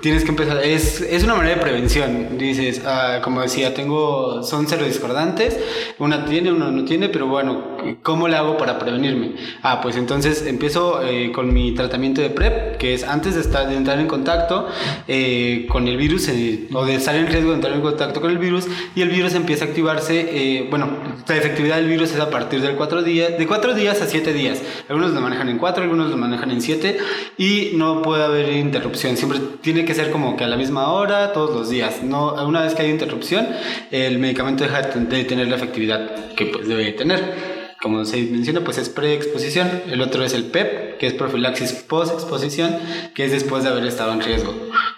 tienes 0.00 0.24
que 0.24 0.30
empezar, 0.30 0.64
es, 0.64 1.00
es 1.02 1.22
una 1.24 1.34
manera 1.34 1.56
de 1.56 1.60
prevención, 1.62 2.38
dices, 2.38 2.82
ah, 2.86 3.20
como 3.22 3.42
decía, 3.42 3.74
tengo, 3.74 4.42
son 4.42 4.66
cero 4.66 4.84
discordantes, 4.84 5.58
una 5.98 6.24
tiene, 6.24 6.52
una 6.52 6.70
no 6.70 6.84
tiene, 6.84 7.08
pero 7.10 7.26
bueno, 7.26 7.76
¿cómo 8.02 8.28
le 8.28 8.36
hago 8.36 8.56
para 8.56 8.78
prevenirme? 8.78 9.32
Ah, 9.62 9.80
pues 9.82 9.96
entonces 9.96 10.46
empiezo 10.46 11.02
eh, 11.02 11.32
con 11.32 11.52
mi 11.52 11.74
tratamiento 11.74 12.22
de 12.22 12.30
PrEP, 12.30 12.78
que 12.78 12.94
es 12.94 13.04
antes 13.04 13.34
de, 13.34 13.42
estar, 13.42 13.68
de 13.68 13.76
entrar 13.76 13.98
en 14.00 14.06
contacto 14.06 14.68
eh, 15.06 15.66
con 15.70 15.86
el 15.86 15.96
virus 15.96 16.28
eh, 16.28 16.68
o 16.72 16.84
de 16.86 16.94
estar 16.94 17.14
en 17.14 17.26
riesgo 17.26 17.50
de 17.50 17.56
entrar 17.60 17.74
en 17.74 17.82
contacto 17.82 18.20
con 18.20 18.30
el 18.30 18.38
virus 18.38 18.66
y 18.94 19.02
el 19.02 19.10
virus 19.10 19.34
empieza 19.34 19.64
a 19.64 19.68
activarse, 19.68 20.28
eh, 20.30 20.66
bueno, 20.70 20.88
la 21.28 21.36
efectividad 21.36 21.76
del 21.76 21.88
virus 21.88 22.12
es 22.12 22.20
a 22.20 22.30
partir 22.30 22.60
del 22.60 22.74
4 22.76 23.02
días, 23.02 23.38
de 23.38 23.46
4 23.46 23.74
días 23.74 24.00
a 24.00 24.06
7 24.06 24.32
días. 24.32 24.62
Algunos 24.88 25.12
lo 25.12 25.20
manejan 25.20 25.48
en 25.48 25.58
4, 25.58 25.82
algunos 25.82 26.10
lo 26.10 26.16
manejan 26.16 26.50
en 26.50 26.62
7 26.62 26.98
y 27.36 27.72
no 27.74 28.02
puede 28.02 28.24
haber 28.24 28.52
interrupción, 28.52 29.16
siempre 29.16 29.38
tiene 29.60 29.84
que 29.84 29.94
ser 29.94 30.10
como 30.10 30.36
que 30.36 30.44
a 30.44 30.48
la 30.48 30.56
misma 30.56 30.92
hora, 30.92 31.32
todos 31.32 31.54
los 31.54 31.70
días. 31.70 32.02
No, 32.02 32.34
una 32.46 32.62
vez 32.62 32.74
que 32.74 32.82
hay 32.82 32.90
interrupción, 32.90 33.46
el 33.90 34.18
medicamento 34.18 34.64
deja 34.64 34.82
de 34.82 35.24
tener 35.24 35.48
la 35.48 35.56
efectividad 35.56 36.34
que 36.34 36.46
pues 36.46 36.66
debe 36.66 36.92
tener 36.92 37.60
como 37.80 38.04
se 38.04 38.22
menciona, 38.24 38.60
pues 38.60 38.76
es 38.76 38.90
preexposición. 38.90 39.82
El 39.90 40.02
otro 40.02 40.22
es 40.22 40.34
el 40.34 40.44
PEP, 40.44 40.98
que 40.98 41.06
es 41.06 41.14
profilaxis 41.14 41.72
post-exposición, 41.72 42.76
que 43.14 43.24
es 43.24 43.32
después 43.32 43.64
de 43.64 43.70
haber 43.70 43.86
estado 43.86 44.12
en 44.12 44.20
riesgo. 44.20 44.54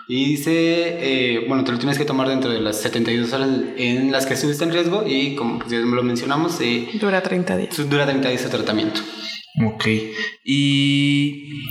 Y 0.08 0.24
dice, 0.24 0.52
eh, 0.54 1.44
bueno, 1.48 1.64
te 1.64 1.72
lo 1.72 1.78
tienes 1.78 1.98
que 1.98 2.04
tomar 2.04 2.28
dentro 2.28 2.50
de 2.50 2.60
las 2.60 2.80
72 2.80 3.32
horas 3.32 3.48
en 3.76 4.12
las 4.12 4.26
que 4.26 4.34
estuviste 4.34 4.64
en 4.64 4.72
riesgo 4.72 5.04
y 5.06 5.34
como 5.36 5.58
pues, 5.58 5.70
ya 5.70 5.78
lo 5.78 6.02
mencionamos, 6.02 6.60
eh, 6.60 6.88
Dura 7.00 7.22
30 7.22 7.56
días. 7.56 7.88
dura 7.88 8.04
30 8.04 8.28
días 8.28 8.42
de 8.42 8.48
tratamiento. 8.50 9.00
Ok. 9.64 9.86
Y 10.44 11.62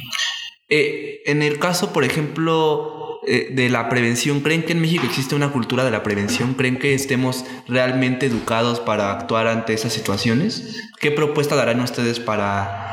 eh, 0.70 1.22
en 1.26 1.42
el 1.42 1.60
caso, 1.60 1.92
por 1.92 2.04
ejemplo, 2.04 3.02
eh, 3.28 3.50
de 3.52 3.70
la 3.70 3.88
prevención? 3.88 4.40
¿Creen 4.40 4.64
que 4.64 4.72
en 4.72 4.82
México 4.82 5.06
existe 5.06 5.36
una 5.36 5.52
cultura 5.52 5.84
de 5.84 5.92
la 5.92 6.02
prevención? 6.02 6.56
¿Creen 6.56 6.80
que 6.80 6.96
estemos 6.96 7.46
realmente 7.68 8.26
educados 8.26 8.80
para 8.80 9.12
actuar 9.12 9.46
ante 9.46 9.74
esas 9.74 9.94
situaciones? 9.94 10.82
¿Qué 11.00 11.12
propuesta 11.12 11.56
darán 11.56 11.82
ustedes 11.82 12.20
para, 12.20 12.92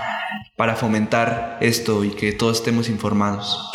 para 0.59 0.75
fomentar 0.75 1.57
esto 1.61 2.03
y 2.03 2.11
que 2.11 2.33
todos 2.33 2.57
estemos 2.59 2.89
informados? 2.89 3.71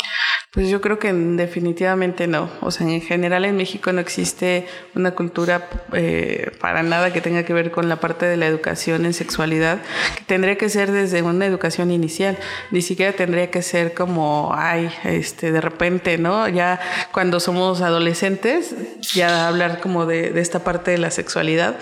Pues 0.50 0.68
yo 0.68 0.80
creo 0.80 1.00
que 1.00 1.12
definitivamente 1.12 2.28
no. 2.28 2.48
O 2.60 2.70
sea, 2.70 2.86
en 2.86 3.00
general 3.00 3.44
en 3.44 3.56
México 3.56 3.90
no 3.90 4.00
existe 4.00 4.68
una 4.94 5.12
cultura 5.12 5.68
eh, 5.94 6.52
para 6.60 6.84
nada 6.84 7.12
que 7.12 7.20
tenga 7.20 7.42
que 7.42 7.54
ver 7.54 7.72
con 7.72 7.88
la 7.88 7.96
parte 7.96 8.26
de 8.26 8.36
la 8.36 8.46
educación 8.46 9.06
en 9.06 9.14
sexualidad, 9.14 9.80
que 10.14 10.22
tendría 10.24 10.56
que 10.56 10.68
ser 10.68 10.92
desde 10.92 11.22
una 11.22 11.46
educación 11.46 11.90
inicial. 11.90 12.38
Ni 12.70 12.82
siquiera 12.82 13.12
tendría 13.14 13.50
que 13.50 13.62
ser 13.62 13.94
como, 13.94 14.52
ay, 14.54 14.90
este, 15.04 15.50
de 15.50 15.60
repente, 15.60 16.18
¿no? 16.18 16.46
Ya 16.48 16.78
cuando 17.12 17.40
somos 17.40 17.80
adolescentes, 17.80 18.76
ya 19.14 19.48
hablar 19.48 19.80
como 19.80 20.06
de, 20.06 20.30
de 20.30 20.40
esta 20.40 20.62
parte 20.62 20.92
de 20.92 20.98
la 20.98 21.10
sexualidad. 21.10 21.78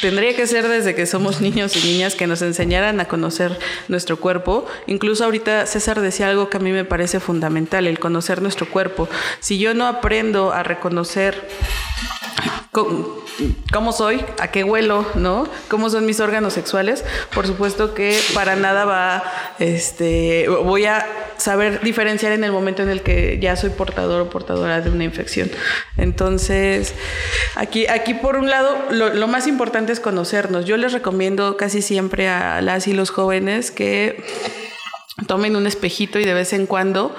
Tendría 0.00 0.34
que 0.36 0.46
ser 0.46 0.68
desde 0.68 0.94
que 0.94 1.06
somos 1.06 1.40
niños 1.42 1.74
y 1.76 1.86
niñas 1.86 2.14
que 2.14 2.26
nos 2.26 2.42
enseñaran 2.42 3.00
a 3.00 3.06
conocer 3.06 3.58
nuestro 3.88 4.18
cuerpo. 4.18 4.37
Incluso 4.86 5.24
ahorita 5.24 5.66
César 5.66 6.00
decía 6.00 6.28
algo 6.28 6.48
que 6.48 6.56
a 6.56 6.60
mí 6.60 6.72
me 6.72 6.84
parece 6.84 7.20
fundamental, 7.20 7.86
el 7.86 7.98
conocer 7.98 8.42
nuestro 8.42 8.68
cuerpo. 8.68 9.08
Si 9.40 9.58
yo 9.58 9.74
no 9.74 9.86
aprendo 9.86 10.52
a 10.52 10.62
reconocer 10.62 11.48
cómo 12.72 13.92
soy, 13.92 14.24
a 14.38 14.50
qué 14.50 14.64
huelo, 14.64 15.06
¿no? 15.14 15.48
Cómo 15.68 15.90
son 15.90 16.06
mis 16.06 16.20
órganos 16.20 16.52
sexuales, 16.52 17.04
por 17.34 17.46
supuesto 17.46 17.94
que 17.94 18.18
para 18.34 18.56
nada 18.56 18.84
va, 18.84 19.24
este, 19.58 20.48
voy 20.48 20.86
a 20.86 21.06
saber 21.38 21.80
diferenciar 21.80 22.32
en 22.32 22.44
el 22.44 22.52
momento 22.52 22.82
en 22.82 22.88
el 22.88 23.02
que 23.02 23.38
ya 23.40 23.56
soy 23.56 23.70
portador 23.70 24.22
o 24.22 24.30
portadora 24.30 24.80
de 24.80 24.90
una 24.90 25.04
infección. 25.04 25.50
Entonces, 25.96 26.94
aquí, 27.54 27.86
aquí 27.86 28.14
por 28.14 28.36
un 28.36 28.50
lado, 28.50 28.76
lo, 28.90 29.14
lo 29.14 29.28
más 29.28 29.46
importante 29.46 29.92
es 29.92 30.00
conocernos. 30.00 30.64
Yo 30.64 30.76
les 30.76 30.92
recomiendo 30.92 31.56
casi 31.56 31.80
siempre 31.80 32.28
a 32.28 32.60
las 32.60 32.86
y 32.86 32.92
los 32.92 33.10
jóvenes 33.10 33.70
que 33.70 34.24
tomen 35.26 35.56
un 35.56 35.66
espejito 35.66 36.18
y 36.18 36.24
de 36.24 36.34
vez 36.34 36.52
en 36.52 36.66
cuando 36.66 37.14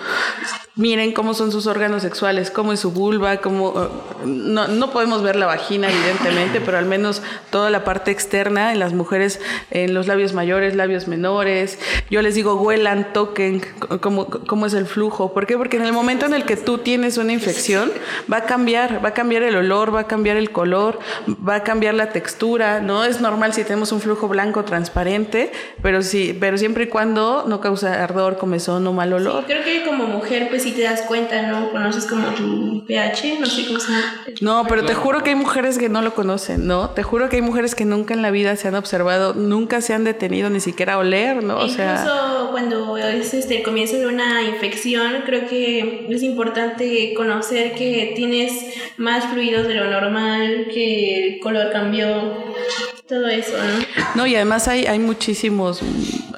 miren 0.79 1.11
cómo 1.11 1.33
son 1.33 1.51
sus 1.51 1.67
órganos 1.67 2.03
sexuales, 2.03 2.51
cómo 2.51 2.71
es 2.71 2.79
su 2.79 2.91
vulva, 2.91 3.37
cómo 3.37 3.71
uh, 3.71 4.25
no, 4.25 4.69
no, 4.69 4.91
podemos 4.91 5.21
ver 5.21 5.35
la 5.35 5.45
vagina 5.45 5.89
evidentemente, 5.89 6.61
pero 6.61 6.77
al 6.77 6.85
menos 6.85 7.21
toda 7.49 7.69
la 7.69 7.83
parte 7.83 8.11
externa 8.11 8.71
en 8.71 8.79
las 8.79 8.93
mujeres, 8.93 9.41
en 9.71 9.93
los 9.93 10.07
labios 10.07 10.33
mayores, 10.33 10.77
labios 10.77 11.09
menores. 11.09 11.79
Yo 12.09 12.21
les 12.21 12.33
digo, 12.33 12.55
huelan, 12.55 13.11
toquen 13.11 13.61
cómo, 13.99 14.27
cómo 14.27 14.67
es 14.67 14.73
el 14.73 14.85
flujo. 14.85 15.33
¿Por 15.33 15.45
qué? 15.45 15.57
Porque 15.57 15.75
en 15.75 15.83
el 15.83 15.91
momento 15.91 16.25
en 16.25 16.33
el 16.33 16.45
que 16.45 16.55
tú 16.55 16.77
tienes 16.77 17.17
una 17.17 17.33
infección, 17.33 17.91
va 18.31 18.37
a 18.37 18.45
cambiar, 18.45 19.03
va 19.03 19.09
a 19.09 19.13
cambiar 19.13 19.43
el 19.43 19.57
olor, 19.57 19.93
va 19.93 20.01
a 20.01 20.07
cambiar 20.07 20.37
el 20.37 20.51
color, 20.51 20.99
va 21.27 21.55
a 21.55 21.63
cambiar 21.63 21.93
la 21.93 22.11
textura. 22.11 22.79
No 22.79 23.03
es 23.03 23.19
normal 23.19 23.53
si 23.53 23.65
tenemos 23.65 23.91
un 23.91 23.99
flujo 23.99 24.29
blanco 24.29 24.63
transparente, 24.63 25.51
pero 25.81 26.01
sí, 26.03 26.37
pero 26.39 26.57
siempre 26.57 26.85
y 26.85 26.87
cuando 26.87 27.43
no 27.47 27.59
causa 27.59 28.01
ardor, 28.01 28.37
comezón 28.37 28.87
o 28.87 28.93
mal 28.93 29.11
olor. 29.11 29.43
Sí, 29.45 29.53
creo 29.53 29.63
que 29.65 29.83
como 29.85 30.05
mujer, 30.05 30.47
pues 30.49 30.68
te 30.71 30.83
das 30.83 31.01
cuenta, 31.03 31.41
¿no? 31.43 31.71
Conoces 31.71 32.05
como 32.05 32.27
tu 32.29 32.85
pH, 32.85 33.39
no 33.39 33.45
sé 33.45 33.65
cómo 33.67 33.79
se 33.79 33.91
llama. 33.91 34.25
No, 34.41 34.65
pero 34.67 34.85
te 34.85 34.93
juro 34.93 35.23
que 35.23 35.29
hay 35.29 35.35
mujeres 35.35 35.77
que 35.77 35.89
no 35.89 36.01
lo 36.01 36.13
conocen, 36.13 36.67
¿no? 36.67 36.89
Te 36.91 37.03
juro 37.03 37.29
que 37.29 37.37
hay 37.37 37.41
mujeres 37.41 37.75
que 37.75 37.85
nunca 37.85 38.13
en 38.13 38.21
la 38.21 38.31
vida 38.31 38.55
se 38.55 38.67
han 38.67 38.75
observado, 38.75 39.33
nunca 39.33 39.81
se 39.81 39.93
han 39.93 40.03
detenido 40.03 40.49
ni 40.49 40.59
siquiera 40.59 40.93
a 40.93 40.97
oler, 40.99 41.43
¿no? 41.43 41.57
O 41.57 41.67
Incluso 41.67 41.75
sea... 41.75 42.47
cuando 42.51 42.97
es 42.97 43.33
este, 43.33 43.57
el 43.57 43.63
comienzo 43.63 43.97
de 43.97 44.07
una 44.07 44.43
infección, 44.43 45.23
creo 45.25 45.47
que 45.47 46.07
es 46.09 46.23
importante 46.23 47.13
conocer 47.15 47.73
que 47.73 48.13
tienes 48.15 48.53
más 48.97 49.25
fluidos 49.25 49.67
de 49.67 49.75
lo 49.75 49.89
normal, 49.89 50.67
que 50.73 51.35
el 51.35 51.39
color 51.39 51.71
cambió, 51.71 52.53
todo 53.09 53.27
eso, 53.27 53.57
¿no? 53.57 54.03
No, 54.13 54.27
y 54.27 54.35
además 54.35 54.67
hay, 54.67 54.85
hay 54.85 54.99
muchísimos 54.99 55.81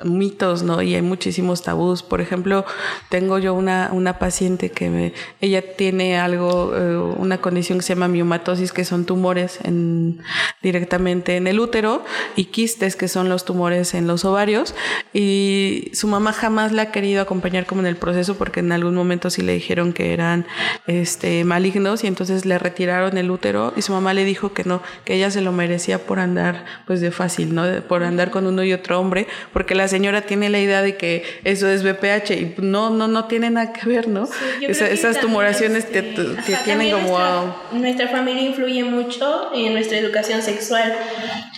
mitos, 0.05 0.63
¿no? 0.63 0.81
Y 0.81 0.95
hay 0.95 1.01
muchísimos 1.01 1.61
tabús. 1.61 2.01
Por 2.01 2.21
ejemplo, 2.21 2.65
tengo 3.09 3.37
yo 3.39 3.53
una, 3.53 3.89
una 3.91 4.17
paciente 4.19 4.71
que 4.71 4.89
me, 4.89 5.13
ella 5.41 5.75
tiene 5.75 6.17
algo, 6.17 6.73
eh, 6.73 6.97
una 7.17 7.39
condición 7.39 7.79
que 7.79 7.83
se 7.83 7.93
llama 7.93 8.07
miomatosis, 8.07 8.71
que 8.71 8.85
son 8.85 9.05
tumores 9.05 9.59
en, 9.63 10.21
directamente 10.61 11.35
en 11.35 11.47
el 11.47 11.59
útero, 11.59 12.05
y 12.37 12.45
quistes, 12.45 12.95
que 12.95 13.09
son 13.09 13.27
los 13.27 13.43
tumores 13.43 13.93
en 13.93 14.07
los 14.07 14.23
ovarios. 14.23 14.73
Y 15.13 15.91
su 15.93 16.07
mamá 16.07 16.31
jamás 16.31 16.71
la 16.71 16.83
ha 16.83 16.91
querido 16.91 17.21
acompañar 17.21 17.65
como 17.65 17.81
en 17.81 17.87
el 17.87 17.97
proceso, 17.97 18.37
porque 18.37 18.61
en 18.61 18.71
algún 18.71 18.95
momento 18.95 19.29
sí 19.29 19.41
le 19.41 19.53
dijeron 19.53 19.91
que 19.91 20.13
eran 20.13 20.45
este, 20.87 21.43
malignos, 21.43 22.05
y 22.05 22.07
entonces 22.07 22.45
le 22.45 22.57
retiraron 22.57 23.17
el 23.17 23.29
útero, 23.29 23.73
y 23.75 23.81
su 23.81 23.91
mamá 23.91 24.13
le 24.13 24.23
dijo 24.23 24.53
que 24.53 24.63
no, 24.63 24.81
que 25.03 25.15
ella 25.15 25.29
se 25.31 25.41
lo 25.41 25.51
merecía 25.51 25.99
por 25.99 26.19
andar 26.19 26.60
pues 26.85 27.01
de 27.01 27.11
fácil, 27.11 27.53
¿no? 27.53 27.63
Por 27.87 28.03
andar 28.03 28.31
con 28.31 28.47
uno 28.47 28.63
y 28.63 28.73
otro 28.73 28.99
hombre, 28.99 29.27
porque 29.53 29.75
la 29.75 29.87
señora 29.87 30.21
tiene 30.21 30.49
la 30.49 30.59
idea 30.59 30.81
de 30.81 30.97
que 30.97 31.23
eso 31.43 31.67
es 31.67 31.83
BPH 31.83 32.31
y 32.31 32.55
no, 32.57 32.89
no, 32.89 33.07
no 33.07 33.25
tiene 33.25 33.49
nada 33.49 33.73
que 33.73 33.87
ver, 33.87 34.07
¿no? 34.07 34.25
Sí, 34.25 34.65
Esa, 34.67 34.89
esas 34.89 35.19
tumoraciones 35.19 35.91
te, 35.91 36.01
te, 36.01 36.23
tienen 36.63 36.91
como... 36.91 37.19
Nuestra, 37.19 37.71
nuestra, 37.71 38.07
familia 38.07 38.43
influye 38.43 38.83
mucho 38.83 39.53
en 39.53 39.73
nuestra 39.73 39.97
educación 39.97 40.41
sexual, 40.41 40.93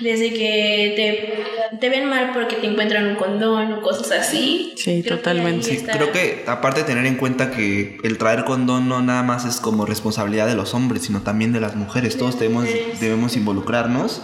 desde 0.02 0.34
que 0.34 0.94
te, 0.96 1.78
te 1.78 1.90
ven 1.90 2.10
mal 2.10 2.32
porque 2.34 2.56
te 2.58 2.68
encuentran 2.68 3.08
un 3.08 3.16
condón 3.16 3.74
o 3.74 3.82
cosas 3.82 4.12
así. 4.12 4.74
Sí, 4.78 5.02
creo 5.04 5.18
totalmente. 5.18 5.64
Sí, 5.64 5.86
creo 5.86 6.12
que 6.12 6.44
aparte 6.48 6.82
de 6.82 6.86
tener 6.86 7.06
en 7.06 7.16
cuenta 7.16 7.52
que 7.52 7.98
el 8.04 8.18
traer 8.18 8.44
condón 8.44 8.88
no 8.88 9.02
nada 9.02 9.24
más 9.24 9.46
es 9.46 9.60
como 9.60 9.86
responsabilidad 9.86 10.48
de 10.48 10.56
los 10.56 10.74
hombres, 10.74 11.04
sino 11.04 11.22
también 11.22 11.54
de 11.54 11.60
las 11.60 11.76
mujeres. 11.76 12.18
Todos 12.18 12.40
debemos, 12.40 12.68
debemos 13.00 13.36
involucrarnos 13.36 14.22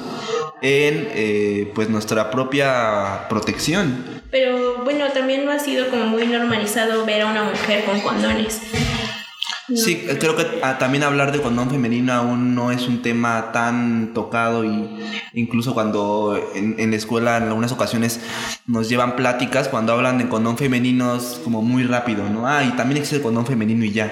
en 0.61 1.07
eh, 1.11 1.71
pues 1.75 1.89
nuestra 1.89 2.31
propia 2.31 3.27
protección. 3.29 4.21
Pero 4.31 4.83
bueno, 4.83 5.05
también 5.13 5.45
no 5.45 5.51
ha 5.51 5.59
sido 5.59 5.89
como 5.89 6.05
muy 6.05 6.27
normalizado 6.27 7.05
ver 7.05 7.21
a 7.21 7.27
una 7.27 7.43
mujer 7.43 7.85
con 7.85 7.99
condones. 8.01 8.61
No. 9.67 9.77
Sí, 9.77 10.03
creo 10.19 10.35
que 10.35 10.45
también 10.79 11.03
hablar 11.03 11.31
de 11.31 11.41
condón 11.41 11.69
femenino 11.69 12.11
aún 12.11 12.55
no 12.55 12.71
es 12.71 12.87
un 12.87 13.03
tema 13.03 13.51
tan 13.51 14.15
tocado 14.15 14.65
y 14.65 14.99
incluso 15.33 15.75
cuando 15.75 16.41
en, 16.55 16.75
en, 16.79 16.89
la 16.89 16.97
escuela 16.97 17.37
en 17.37 17.43
algunas 17.43 17.71
ocasiones 17.71 18.19
nos 18.65 18.89
llevan 18.89 19.15
pláticas 19.15 19.67
cuando 19.67 19.93
hablan 19.93 20.17
de 20.17 20.27
condón 20.27 20.57
femenino 20.57 21.15
es 21.15 21.39
como 21.43 21.61
muy 21.61 21.83
rápido, 21.83 22.27
¿no? 22.29 22.47
Ah, 22.47 22.63
y 22.63 22.71
también 22.71 22.97
existe 22.97 23.17
el 23.17 23.21
condón 23.21 23.45
femenino 23.45 23.85
y 23.85 23.91
ya 23.91 24.11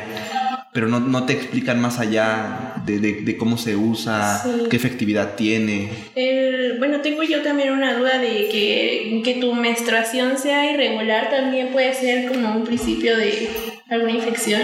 pero 0.77 0.89
no, 0.89 0.99
no, 0.99 1.25
te 1.25 1.33
explican 1.33 1.81
más 1.81 1.97
allá 1.97 2.75
de, 2.85 2.99
de, 2.99 3.13
de 3.21 3.35
cómo 3.35 3.57
se 3.57 3.75
usa, 3.75 4.43
sí. 4.43 4.65
qué 4.69 4.75
efectividad 4.77 5.33
tiene. 5.33 5.89
El, 6.13 6.77
bueno, 6.77 7.01
tengo 7.01 7.23
yo 7.23 7.41
también 7.41 7.71
una 7.71 7.97
duda 7.97 8.19
de 8.19 8.47
que, 8.51 9.23
que 9.25 9.39
tu 9.41 9.55
menstruación 9.55 10.37
sea 10.37 10.71
irregular 10.71 11.31
también 11.31 11.69
puede 11.69 11.95
ser 11.95 12.27
como 12.27 12.55
un 12.55 12.63
principio 12.63 13.17
de 13.17 13.49
alguna 13.89 14.11
infección. 14.11 14.61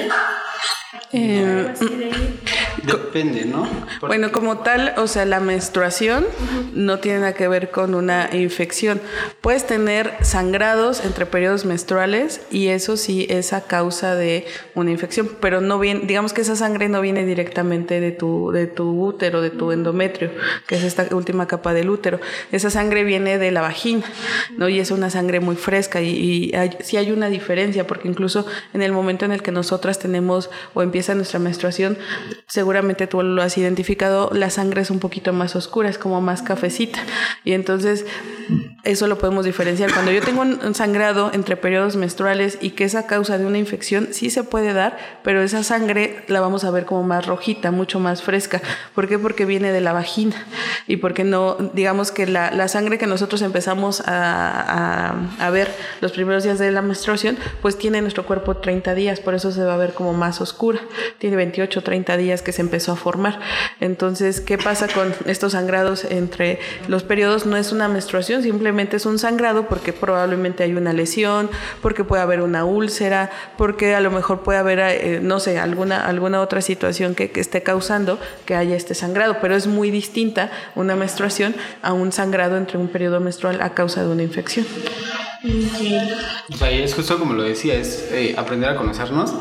Eh, 1.14 1.74
Depende, 2.82 3.46
¿no? 3.46 3.68
Porque... 4.00 4.18
Bueno, 4.18 4.32
como 4.32 4.60
tal, 4.60 4.94
o 4.98 5.08
sea, 5.08 5.26
la 5.26 5.40
menstruación 5.40 6.24
uh 6.24 6.28
-huh. 6.28 6.72
no 6.74 7.00
tiene 7.00 7.20
nada 7.20 7.34
que 7.34 7.48
ver 7.48 7.70
con 7.72 7.94
una 7.96 8.30
infección. 8.34 9.02
Puedes 9.42 9.68
tener 9.68 10.16
sangrados 10.22 11.06
entre 11.06 11.26
periodos 11.26 11.66
menstruales 11.66 12.42
y 12.52 12.68
eso 12.70 12.98
sí 12.98 13.28
es 13.30 13.54
a 13.54 13.62
causa 13.62 14.16
de 14.16 14.46
una 14.76 14.92
infección, 14.92 15.30
pero 15.40 15.62
no 15.62 15.80
viene, 15.80 16.02
digamos 16.06 16.34
que 16.34 16.42
esa 16.42 16.56
sangre 16.56 16.90
no 16.90 17.02
viene 17.02 17.26
directamente 17.26 18.00
de 18.00 18.12
tu, 18.12 18.52
de 18.52 18.68
tu 18.68 19.04
útero, 19.04 19.42
de 19.42 19.50
tu 19.50 19.72
endometrio, 19.72 20.32
que 20.68 20.76
es 20.76 20.84
esta 20.84 21.08
última 21.16 21.48
capa 21.48 21.74
del 21.74 21.90
útero. 21.90 22.20
Esa 22.52 22.70
sangre 22.70 23.04
viene 23.04 23.38
de 23.38 23.52
la 23.52 23.62
vagina, 23.62 24.04
¿no? 24.58 24.70
Y 24.70 24.80
es 24.80 24.92
una 24.92 25.10
sangre 25.10 25.40
muy 25.40 25.56
fresca 25.56 26.02
y, 26.02 26.10
y 26.10 26.56
hay, 26.56 26.78
sí 26.82 26.98
hay 26.98 27.12
una 27.12 27.30
diferencia, 27.30 27.86
porque 27.86 28.08
incluso 28.08 28.46
en 28.74 28.82
el 28.82 28.92
momento 28.92 29.26
en 29.26 29.32
el 29.32 29.42
que 29.42 29.52
nosotras 29.52 30.00
tenemos 30.00 30.50
o 30.74 30.82
empieza 30.82 31.16
nuestra 31.16 31.40
menstruación, 31.40 31.98
seguramente 32.64 33.08
tú 33.08 33.22
lo 33.22 33.42
has 33.42 33.58
identificado, 33.58 34.30
la 34.32 34.50
sangre 34.50 34.84
es 34.84 34.90
un 34.90 35.00
poquito 35.00 35.34
más 35.34 35.54
oscura, 35.58 35.90
es 35.90 35.98
como 35.98 36.22
más 36.22 36.42
cafecita. 36.42 37.00
Y 37.44 37.52
entonces 37.52 38.06
eso 38.84 39.08
lo 39.08 39.18
podemos 39.18 39.46
diferenciar. 39.46 39.94
Cuando 39.94 40.12
yo 40.12 40.22
tengo 40.22 40.42
un 40.42 40.76
sangrado 40.76 41.32
entre 41.34 41.56
periodos 41.56 41.96
menstruales 41.96 42.58
y 42.60 42.72
que 42.72 42.84
es 42.84 42.96
a 42.96 43.08
causa 43.08 43.38
de 43.38 43.46
una 43.46 43.58
infección, 43.58 44.10
sí 44.12 44.30
se 44.30 44.44
puede 44.44 44.74
dar, 44.74 44.98
pero 45.24 45.42
esa 45.42 45.64
sangre 45.64 46.26
la 46.28 46.42
vamos 46.42 46.66
a 46.66 46.72
ver 46.72 46.84
como 46.84 47.02
más 47.02 47.26
rojita, 47.26 47.72
mucho 47.72 48.02
más 48.02 48.24
fresca. 48.24 48.62
¿Por 48.94 49.08
qué? 49.08 49.18
Porque 49.18 49.46
viene 49.46 49.72
de 49.72 49.80
la 49.80 49.94
vagina 49.94 50.36
y 50.86 50.98
porque 50.98 51.24
no, 51.24 51.56
digamos 51.74 52.12
que 52.12 52.28
la, 52.28 52.52
la 52.52 52.68
sangre 52.68 52.98
que 52.98 53.08
nosotros 53.08 53.42
empezamos 53.42 54.02
a, 54.02 55.12
a, 55.40 55.46
a, 55.46 55.50
ver 55.50 55.74
los 56.02 56.12
primeros 56.12 56.44
días 56.44 56.60
de 56.60 56.70
la 56.72 56.82
menstruación, 56.82 57.38
pues 57.62 57.78
tiene 57.78 58.02
nuestro 58.02 58.26
cuerpo 58.26 58.58
30 58.58 58.96
días, 58.96 59.22
por 59.22 59.34
eso 59.34 59.54
se 59.54 59.64
va 59.64 59.76
a 59.76 59.78
ver 59.78 59.94
como 59.94 60.12
más 60.12 60.42
oscura. 60.42 60.82
Tiene 61.20 61.38
28, 61.38 61.84
30 61.84 62.18
días 62.18 62.42
que 62.42 62.52
se 62.52 62.62
empezó 62.62 62.92
a 62.92 62.96
formar. 62.98 63.40
Entonces, 63.80 64.42
¿qué 64.42 64.58
pasa 64.58 64.90
con 64.90 65.16
estos 65.26 65.54
sangrados 65.54 66.04
entre 66.04 66.60
los 66.90 67.04
periodos? 67.04 67.46
No 67.46 67.56
es 67.56 67.72
una 67.72 67.88
menstruación, 67.88 68.44
simplemente 68.44 68.73
es 68.80 69.06
un 69.06 69.20
sangrado 69.20 69.68
porque 69.68 69.94
probablemente 69.94 70.64
hay 70.64 70.74
una 70.74 70.94
lesión, 70.94 71.50
porque 71.82 72.04
puede 72.04 72.22
haber 72.22 72.42
una 72.42 72.66
úlcera, 72.66 73.30
porque 73.58 73.96
a 73.96 74.02
lo 74.02 74.12
mejor 74.12 74.42
puede 74.42 74.60
haber, 74.60 74.80
eh, 74.80 75.20
no 75.22 75.40
sé, 75.40 75.60
alguna, 75.60 76.06
alguna 76.06 76.42
otra 76.42 76.62
situación 76.62 77.16
que, 77.16 77.32
que 77.32 77.40
esté 77.40 77.64
causando 77.64 78.20
que 78.46 78.56
haya 78.56 78.76
este 78.76 78.96
sangrado, 78.96 79.38
pero 79.42 79.56
es 79.56 79.68
muy 79.68 79.92
distinta 79.92 80.52
una 80.76 80.96
menstruación 80.96 81.56
a 81.82 81.94
un 81.94 82.12
sangrado 82.12 82.58
entre 82.58 82.78
un 82.78 82.88
periodo 82.88 83.20
menstrual 83.20 83.62
a 83.62 83.74
causa 83.74 84.02
de 84.02 84.10
una 84.10 84.24
infección. 84.24 84.66
O 86.52 86.58
sea, 86.58 86.72
y 86.72 86.82
es 86.82 86.94
justo 86.94 87.20
como 87.20 87.34
lo 87.34 87.44
decía, 87.44 87.76
es 87.76 88.10
eh, 88.12 88.34
aprender 88.38 88.70
a 88.70 88.76
conocernos. 88.76 89.34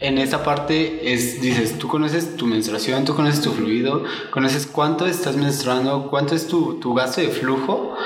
En 0.00 0.18
esa 0.18 0.44
parte 0.44 1.12
es, 1.12 1.40
dices, 1.40 1.76
tú 1.76 1.88
conoces 1.88 2.36
tu 2.36 2.46
menstruación, 2.46 3.04
tú 3.04 3.16
conoces 3.16 3.40
tu 3.40 3.50
fluido, 3.50 4.04
conoces 4.30 4.66
cuánto 4.66 5.06
estás 5.06 5.36
menstruando, 5.36 6.08
cuánto 6.08 6.36
es 6.36 6.46
tu, 6.46 6.78
tu 6.78 6.94
gasto 6.94 7.20
de 7.20 7.28
flujo. 7.28 7.96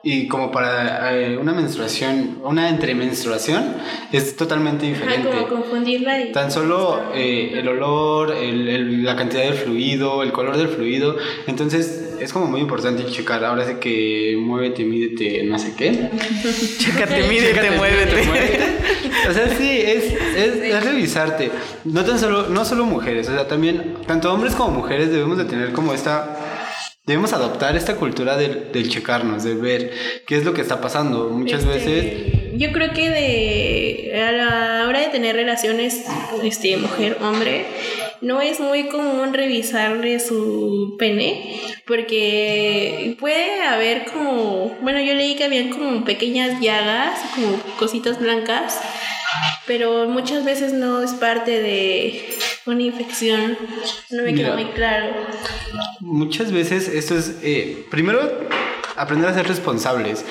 Y 0.00 0.28
como 0.28 0.52
para 0.52 1.12
eh, 1.18 1.36
una 1.36 1.52
menstruación, 1.52 2.38
una 2.44 2.68
entremenstruación, 2.68 3.74
es 4.12 4.36
totalmente 4.36 4.86
Ajá, 4.86 4.94
diferente. 4.94 5.28
como 5.28 5.46
confundirla 5.48 6.20
y... 6.20 6.30
Tan 6.32 6.52
solo 6.52 7.02
eh, 7.14 7.50
el 7.54 7.66
olor, 7.66 8.30
el- 8.36 8.68
el- 8.68 9.04
la 9.04 9.16
cantidad 9.16 9.42
del 9.42 9.54
fluido, 9.54 10.22
el 10.22 10.30
color 10.30 10.56
del 10.56 10.68
fluido. 10.68 11.16
Entonces 11.48 12.14
es 12.20 12.32
como 12.32 12.46
muy 12.46 12.60
importante 12.60 13.04
checar. 13.06 13.44
Ahora 13.44 13.66
sí 13.66 13.74
que 13.80 14.36
muévete, 14.40 14.84
mídete, 14.84 15.42
no 15.44 15.58
sé 15.58 15.74
qué. 15.76 15.90
Chécate, 16.78 17.22
mídete, 17.28 17.54
Chécate, 17.54 17.70
muévete. 17.72 18.22
muévete. 18.26 18.64
O 19.28 19.32
sea, 19.32 19.48
sí, 19.58 19.80
es, 19.84 20.04
es, 20.36 20.54
es 20.62 20.84
revisarte. 20.84 21.50
No 21.84 22.04
tan 22.04 22.20
solo, 22.20 22.48
no 22.48 22.64
solo 22.64 22.84
mujeres, 22.84 23.28
o 23.28 23.32
sea, 23.32 23.48
también, 23.48 23.94
tanto 24.06 24.32
hombres 24.32 24.54
como 24.54 24.70
mujeres 24.78 25.10
debemos 25.10 25.36
de 25.38 25.44
tener 25.44 25.72
como 25.72 25.92
esta... 25.92 26.36
Debemos 27.08 27.32
adoptar 27.32 27.74
esta 27.74 27.96
cultura 27.96 28.36
del, 28.36 28.70
del 28.70 28.90
checarnos, 28.90 29.42
de 29.42 29.54
ver 29.54 29.92
qué 30.26 30.36
es 30.36 30.44
lo 30.44 30.52
que 30.52 30.60
está 30.60 30.78
pasando. 30.78 31.30
Muchas 31.30 31.64
Este, 31.64 31.72
veces... 31.72 32.32
Yo 32.52 32.70
creo 32.70 32.92
que 32.92 33.08
de 33.08 34.22
a 34.22 34.32
la 34.32 34.86
hora 34.86 35.00
de 35.00 35.06
tener 35.06 35.34
relaciones 35.34 36.04
este 36.44 36.76
mujer-hombre 36.76 37.64
no 38.20 38.42
es 38.42 38.60
muy 38.60 38.88
común 38.88 39.32
revisarle 39.32 40.20
su 40.20 40.96
pene 40.98 41.58
porque 41.86 43.16
puede 43.18 43.62
haber 43.62 44.04
como, 44.04 44.76
bueno, 44.82 45.00
yo 45.00 45.14
leí 45.14 45.34
que 45.34 45.44
habían 45.44 45.70
como 45.70 46.04
pequeñas 46.04 46.60
llagas, 46.60 47.18
como 47.34 47.58
cositas 47.78 48.20
blancas, 48.20 48.78
pero 49.66 50.06
muchas 50.08 50.44
veces 50.44 50.74
no 50.74 51.02
es 51.02 51.12
parte 51.12 51.62
de 51.62 52.36
una 52.72 52.82
infección. 52.82 53.56
No 54.10 54.22
me 54.22 54.34
quedó 54.34 54.54
muy 54.54 54.66
claro. 54.66 55.14
Muchas 56.00 56.52
veces 56.52 56.88
esto 56.88 57.16
es, 57.16 57.36
eh, 57.42 57.86
primero, 57.90 58.20
aprender 58.96 59.28
a 59.30 59.34
ser 59.34 59.46
responsables. 59.46 60.24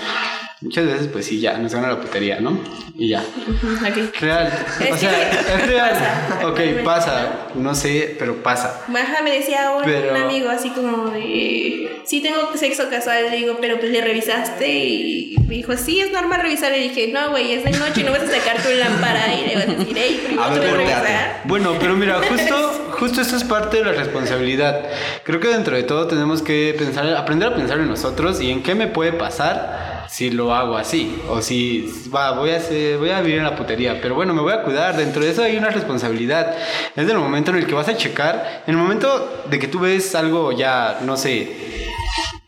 Muchas 0.61 0.85
veces, 0.87 1.07
pues 1.07 1.25
sí, 1.25 1.39
ya, 1.39 1.55
nos 1.59 1.71
gana 1.73 1.87
la 1.89 2.01
putería, 2.01 2.39
¿no? 2.39 2.59
Y 2.95 3.09
ya. 3.09 3.21
Ujú, 3.21 3.67
ok. 3.87 4.19
Real. 4.19 4.51
O 4.91 4.97
sea, 4.97 5.31
es 5.31 5.67
real. 5.67 5.91
pasa. 5.91 6.47
Ok, 6.47 6.59
pasa. 6.83 7.47
No 7.53 7.75
sé, 7.75 8.15
pero 8.17 8.41
pasa. 8.41 8.81
Baja 8.87 9.21
me 9.23 9.31
decía 9.31 9.71
un, 9.77 9.83
Pero- 9.83 10.11
un 10.11 10.17
amigo 10.17 10.49
así 10.49 10.69
como 10.71 11.11
de 11.11 12.01
sí 12.05 12.21
tengo 12.21 12.55
sexo 12.55 12.89
casual, 12.89 13.25
le 13.29 13.37
digo, 13.37 13.57
pero 13.61 13.79
pues 13.79 13.91
le 13.91 14.01
revisaste 14.01 14.67
y 14.67 15.35
me 15.47 15.55
dijo, 15.55 15.75
sí, 15.77 15.99
es 15.99 16.11
normal 16.11 16.41
revisar. 16.41 16.73
Y 16.75 16.89
dije, 16.89 17.11
no, 17.13 17.29
güey, 17.29 17.51
es 17.53 17.63
de 17.63 17.71
noche, 17.71 18.03
no 18.03 18.11
vas 18.11 18.21
a 18.23 18.27
sacar 18.27 18.57
tu 18.63 18.69
lámpara 18.69 19.31
y 19.35 19.47
le 19.49 19.55
vas 19.55 19.63
a 19.67 19.73
decir, 19.73 19.95
hey, 19.95 20.21
primero 20.25 20.43
A 20.43 20.49
ver, 20.49 20.59
te 20.61 20.65
voy 20.65 20.69
a 20.69 20.77
pero- 20.77 20.89
revisar. 21.03 21.41
Bueno, 21.45 21.75
pero 21.79 21.95
mira, 21.95 22.19
justo, 22.29 22.87
justo 22.97 23.21
esto 23.21 23.35
es 23.35 23.43
parte 23.43 23.77
de 23.77 23.85
la 23.85 23.91
responsabilidad. 23.91 24.87
Creo 25.23 25.39
que 25.39 25.49
dentro 25.49 25.75
de 25.75 25.83
todo 25.83 26.07
tenemos 26.07 26.41
que 26.41 26.73
pensar, 26.77 27.07
aprender 27.15 27.49
a 27.49 27.55
pensar 27.55 27.77
en 27.79 27.87
nosotros 27.89 28.41
y 28.41 28.49
en 28.49 28.63
qué 28.63 28.73
me 28.73 28.87
puede 28.87 29.13
pasar 29.13 29.96
si 30.09 30.31
lo 30.31 30.53
hago 30.53 30.77
así. 30.77 31.21
O 31.29 31.41
si 31.41 31.91
va, 32.13 32.31
voy 32.31 32.51
a 32.51 32.57
hacer, 32.57 32.97
voy 32.97 33.09
a 33.09 33.21
vivir 33.21 33.39
en 33.39 33.43
la 33.43 33.55
putería. 33.55 33.99
Pero 34.01 34.15
bueno, 34.15 34.33
me 34.33 34.41
voy 34.41 34.53
a 34.53 34.63
cuidar. 34.63 34.95
Dentro 34.97 35.23
de 35.23 35.31
eso 35.31 35.43
hay 35.43 35.57
una 35.57 35.69
responsabilidad. 35.69 36.55
Es 36.95 37.07
del 37.07 37.17
momento 37.17 37.51
en 37.51 37.57
el 37.57 37.67
que 37.67 37.73
vas 37.73 37.87
a 37.87 37.97
checar. 37.97 38.63
En 38.67 38.75
el 38.75 38.81
momento 38.81 39.43
de 39.49 39.59
que 39.59 39.67
tú 39.67 39.79
ves 39.79 40.15
algo 40.15 40.51
ya, 40.51 40.99
no 41.03 41.17
sé. 41.17 41.77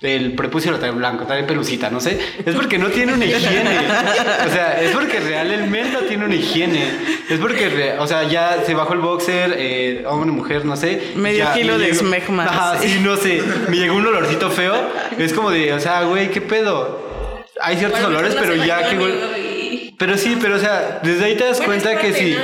El 0.02 0.34
prepucio 0.34 0.72
lo 0.72 0.80
trae 0.80 0.92
blanco, 0.92 1.26
trae 1.26 1.44
pelucita, 1.44 1.90
no 1.90 2.00
sé. 2.00 2.18
Es 2.46 2.56
porque 2.56 2.78
no 2.78 2.88
tiene 2.88 3.14
una 3.14 3.26
higiene. 3.26 3.78
O 4.48 4.50
sea, 4.50 4.80
es 4.82 4.92
porque 4.92 5.20
real 5.20 5.52
el 5.52 5.70
men 5.70 5.92
no 5.92 6.00
tiene 6.00 6.24
una 6.24 6.36
higiene. 6.36 6.90
Es 7.30 7.38
porque, 7.38 7.96
o 8.00 8.08
sea, 8.08 8.24
ya 8.24 8.64
se 8.66 8.74
bajó 8.74 8.94
el 8.94 9.00
boxer, 9.00 9.54
eh, 9.58 10.06
hombre, 10.08 10.32
mujer, 10.32 10.64
no 10.64 10.78
sé. 10.78 11.12
Medio 11.16 11.40
ya 11.40 11.54
kilo 11.54 11.78
me 11.78 11.84
de 11.84 11.90
esmegma, 11.90 12.46
Ajá, 12.46 12.78
sí, 12.80 13.02
no 13.04 13.18
sé. 13.18 13.44
Me 13.68 13.76
llegó 13.76 13.96
un 13.96 14.08
olorcito 14.08 14.50
feo. 14.50 14.74
Es 15.18 15.34
como 15.34 15.52
de, 15.52 15.74
o 15.74 15.80
sea, 15.82 16.04
güey, 16.04 16.32
¿qué 16.32 16.40
pedo? 16.40 17.09
Hay 17.62 17.78
ciertos 17.78 18.00
Igual, 18.00 18.16
olores, 18.16 18.36
pero 18.40 18.56
ya 18.56 18.90
que... 18.90 18.96
y- 18.96 19.96
pero 20.00 20.18
sí, 20.18 20.38
pero 20.42 20.56
o 20.56 20.60
sea, 20.60 21.02
desde 21.04 21.26
ahí 21.26 21.36
te 21.36 21.44
das 21.44 21.58
Bueno, 21.58 21.74
cuenta 21.82 22.00
que 22.00 22.14
sí, 22.14 22.36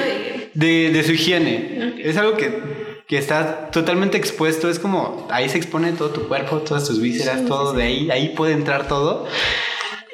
de, 0.54 0.90
de 0.92 1.04
su 1.04 1.14
higiene. 1.14 1.96
Es 2.04 2.18
algo 2.18 2.36
que, 2.36 2.60
que 3.08 3.18
está 3.18 3.70
totalmente 3.72 4.18
expuesto, 4.18 4.70
es 4.70 4.78
como 4.80 5.26
ahí 5.32 5.48
se 5.48 5.58
expone 5.58 5.94
todo 5.94 6.10
tu 6.10 6.28
cuerpo, 6.28 6.58
todas 6.60 6.86
tus 6.86 7.00
vísceras, 7.00 7.46
todo 7.46 7.72
de 7.74 7.84
ahí, 7.84 8.12
ahí 8.12 8.30
puede 8.36 8.54
entrar 8.54 8.88
todo. 8.90 9.26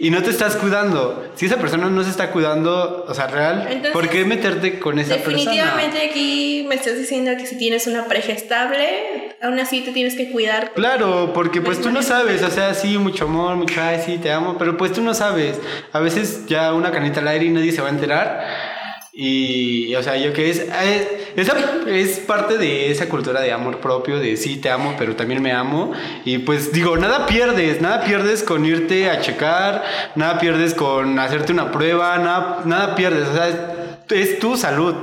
Y 0.03 0.09
no 0.09 0.23
te 0.23 0.31
estás 0.31 0.55
cuidando. 0.55 1.31
Si 1.35 1.45
esa 1.45 1.57
persona 1.57 1.87
no 1.87 2.03
se 2.03 2.09
está 2.09 2.31
cuidando, 2.31 3.05
o 3.07 3.13
sea, 3.13 3.27
real, 3.27 3.67
Entonces, 3.69 3.91
¿por 3.91 4.09
qué 4.09 4.25
meterte 4.25 4.79
con 4.79 4.97
esa 4.97 5.13
Definitivamente 5.13 6.09
aquí 6.09 6.65
me 6.67 6.73
estás 6.73 6.97
diciendo 6.97 7.29
que 7.37 7.45
si 7.45 7.55
tienes 7.55 7.85
una 7.85 8.05
pareja 8.05 8.31
estable, 8.31 9.35
aún 9.43 9.59
así 9.59 9.81
te 9.81 9.91
tienes 9.91 10.15
que 10.15 10.31
cuidar. 10.31 10.71
persona? 10.71 10.73
Claro, 10.73 11.33
porque 11.35 11.61
pues 11.61 11.79
tú 11.79 11.91
no 11.91 12.01
sabes, 12.01 12.41
o 12.41 12.49
sea, 12.49 12.73
sí, 12.73 12.97
mucho 12.97 13.25
amor, 13.25 13.55
mucho 13.57 13.79
ay, 13.79 14.01
sí, 14.03 14.17
te 14.17 14.31
amo, 14.31 14.57
pero 14.57 14.75
pues 14.75 14.91
tú 14.91 15.03
no 15.03 15.13
sabes. 15.13 15.59
A 15.93 15.99
veces 15.99 16.47
ya 16.47 16.73
una 16.73 16.89
canita 16.89 17.19
al 17.19 17.27
aire 17.27 17.45
y 17.45 17.49
nadie 17.49 17.71
se 17.71 17.81
va 17.81 17.89
a 17.89 17.91
enterar. 17.91 18.70
Y, 19.13 19.93
o 19.95 20.04
sea, 20.04 20.15
yo 20.15 20.32
que 20.32 20.50
es, 20.50 20.60
eh, 20.60 21.34
esa 21.36 21.54
es 21.86 22.19
parte 22.19 22.58
de 22.58 22.91
esa 22.91 23.10
cultura 23.10 23.41
de 23.41 23.52
amor 23.52 23.80
propio, 23.80 24.19
de 24.19 24.38
sí, 24.38 24.56
te 24.58 24.69
amo, 24.69 24.95
pero 24.97 25.17
también 25.17 25.41
me 25.41 25.52
amo. 25.52 25.91
Y 26.24 26.39
pues 26.39 26.71
digo, 26.71 26.95
nada 26.97 27.26
pierdes, 27.26 27.82
nada 27.82 28.06
pierdes 28.06 28.41
con 28.41 28.65
irte 28.65 29.10
a 29.10 29.19
checar, 29.19 29.84
nada 30.15 30.39
pierdes 30.39 30.74
con 30.74 31.19
hacerte 31.19 31.52
una 31.52 31.71
prueba, 31.71 32.17
nada, 32.19 32.62
nada 32.65 32.95
pierdes, 32.95 33.28
o 33.28 33.34
sea, 33.34 33.81
es, 34.12 34.39
tu 34.39 34.58
salud. 34.58 34.95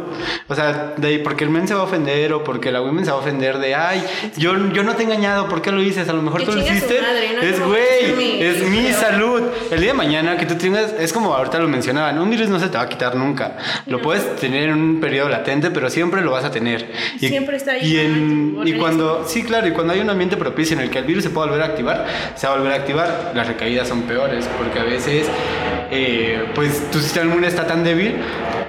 O 0.49 0.55
sea, 0.55 0.95
de, 0.97 1.19
porque 1.21 1.45
el 1.45 1.51
men 1.51 1.69
se 1.69 1.75
va 1.75 1.81
a 1.81 1.85
ofender 1.85 2.33
o 2.33 2.43
porque 2.45 2.71
la 2.73 2.81
women 2.81 3.05
se 3.05 3.11
va 3.11 3.19
a 3.19 3.21
ofender 3.21 3.59
de, 3.59 3.75
ay, 3.75 4.03
yo, 4.37 4.55
yo 4.73 4.83
no 4.83 4.95
te 4.95 5.03
he 5.03 5.05
engañado, 5.05 5.49
¿por 5.49 5.63
qué 5.63 5.71
lo 5.73 5.81
dices? 5.81 6.09
A 6.09 6.13
lo 6.13 6.23
mejor 6.23 6.43
tú 6.45 6.53
lo 6.53 6.61
hiciste. 6.61 7.01
madre, 7.01 7.31
¿no? 7.35 7.43
es 7.43 7.61
güey, 7.61 8.43
es 8.43 8.63
mi- 8.69 8.93
salud. 8.93 9.43
El 9.71 9.81
día 9.81 9.89
de 9.91 9.95
mañana 9.95 10.37
que 10.37 10.47
tú 10.47 10.55
tengas, 10.57 10.95
es 10.99 11.13
como 11.13 11.35
ahorita 11.35 11.59
lo 11.59 11.69
mencionaban, 11.69 12.19
un 12.19 12.31
virus 12.31 12.49
no 12.49 12.59
se 12.59 12.69
te 12.69 12.77
va 12.79 12.85
a 12.85 12.89
quitar 12.89 13.15
nunca. 13.17 13.57
Lo 13.87 14.01
puedes 14.01 14.37
tener 14.37 14.71
en 14.71 14.75
un 14.81 15.01
periodo 15.01 15.29
latente, 15.29 15.71
pero 15.71 15.91
siempre 15.91 16.21
lo 16.23 16.31
vas 16.33 16.45
a 16.45 16.51
tener. 16.51 16.91
Siempre 17.19 17.57
está 17.57 17.73
ahí, 17.73 17.97
Y, 17.97 18.09
¿no? 18.55 18.63
en 18.63 18.69
y 18.69 18.73
cuando, 18.75 19.25
sí, 19.27 19.43
claro, 19.43 19.67
y 19.69 19.73
cuando 19.73 19.93
hay 19.93 20.01
un 20.01 20.11
ambiente 20.11 20.37
propicio 20.37 20.77
en 20.77 20.83
el 20.83 20.91
que 20.91 20.99
el 20.99 21.05
virus 21.05 21.25
se 21.25 21.31
puede 21.31 21.49
volver 21.49 21.63
a 21.63 21.67
activar, 21.67 22.07
se 22.35 22.47
va 22.47 22.55
a 22.55 22.57
volver 22.57 22.73
a 22.73 22.77
activar. 22.77 23.33
Las 23.35 23.47
recaídas 23.47 23.89
son 23.89 24.03
peores, 24.03 24.49
porque 24.59 24.79
a 24.79 24.85
veces, 24.85 25.27
eh, 25.91 26.47
pues 26.55 26.91
tu 26.91 26.99
sistema 27.01 27.27
inmune 27.27 27.47
está 27.49 27.67
tan 27.67 27.83
débil 27.85 28.17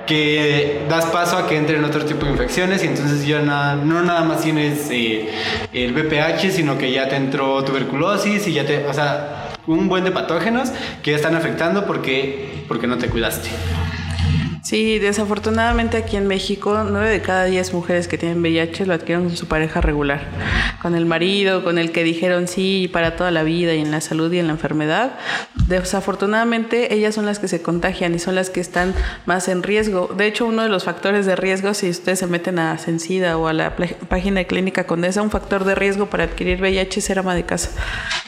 que 0.05 0.81
das 0.89 1.05
paso 1.05 1.37
a 1.37 1.47
que 1.47 1.55
entren 1.57 1.83
otro 1.83 2.03
tipo 2.05 2.25
de 2.25 2.31
infecciones 2.31 2.83
y 2.83 2.87
entonces 2.87 3.25
ya 3.27 3.41
na- 3.41 3.75
no 3.75 4.01
nada 4.01 4.23
más 4.23 4.41
tienes 4.41 4.87
eh, 4.89 5.29
el 5.73 5.93
VPH, 5.93 6.51
sino 6.51 6.77
que 6.77 6.91
ya 6.91 7.07
te 7.09 7.15
entró 7.15 7.63
tuberculosis 7.63 8.47
y 8.47 8.53
ya 8.53 8.65
te, 8.65 8.85
o 8.87 8.93
sea, 8.93 9.49
un 9.67 9.87
buen 9.87 10.03
de 10.03 10.11
patógenos 10.11 10.71
que 11.03 11.11
ya 11.11 11.17
están 11.17 11.35
afectando 11.35 11.85
porque, 11.85 12.63
porque 12.67 12.87
no 12.87 12.97
te 12.97 13.07
cuidaste. 13.07 13.49
Sí, 14.69 14.99
desafortunadamente 14.99 15.97
aquí 15.97 16.15
en 16.15 16.27
México, 16.27 16.83
9 16.87 17.09
de 17.09 17.21
cada 17.23 17.45
10 17.45 17.73
mujeres 17.73 18.07
que 18.07 18.19
tienen 18.19 18.39
VIH 18.39 18.85
lo 18.85 18.93
adquieren 18.93 19.25
con 19.25 19.35
su 19.35 19.47
pareja 19.47 19.81
regular, 19.81 20.21
con 20.79 20.93
el 20.93 21.07
marido, 21.07 21.63
con 21.63 21.79
el 21.79 21.91
que 21.91 22.03
dijeron 22.03 22.47
sí 22.47 22.87
para 22.93 23.15
toda 23.15 23.31
la 23.31 23.41
vida 23.41 23.73
y 23.73 23.81
en 23.81 23.89
la 23.89 23.99
salud 23.99 24.31
y 24.31 24.37
en 24.37 24.45
la 24.45 24.53
enfermedad. 24.53 25.17
Desafortunadamente 25.67 26.93
ellas 26.93 27.15
son 27.15 27.25
las 27.25 27.39
que 27.39 27.47
se 27.47 27.63
contagian 27.63 28.13
y 28.13 28.19
son 28.19 28.35
las 28.35 28.51
que 28.51 28.59
están 28.59 28.93
más 29.25 29.47
en 29.47 29.63
riesgo. 29.63 30.13
De 30.15 30.27
hecho, 30.27 30.45
uno 30.45 30.61
de 30.61 30.69
los 30.69 30.83
factores 30.83 31.25
de 31.25 31.35
riesgo, 31.35 31.73
si 31.73 31.89
ustedes 31.89 32.19
se 32.19 32.27
meten 32.27 32.59
a 32.59 32.77
Sencida 32.77 33.39
o 33.39 33.47
a 33.47 33.53
la 33.53 33.75
página 33.75 34.41
de 34.41 34.45
Clínica 34.45 34.83
Condesa, 34.83 35.23
un 35.23 35.31
factor 35.31 35.63
de 35.63 35.73
riesgo 35.73 36.11
para 36.11 36.25
adquirir 36.25 36.61
VIH 36.61 36.99
es 36.99 37.05
ser 37.05 37.17
ama 37.17 37.33
de 37.33 37.43
casa. 37.43 37.71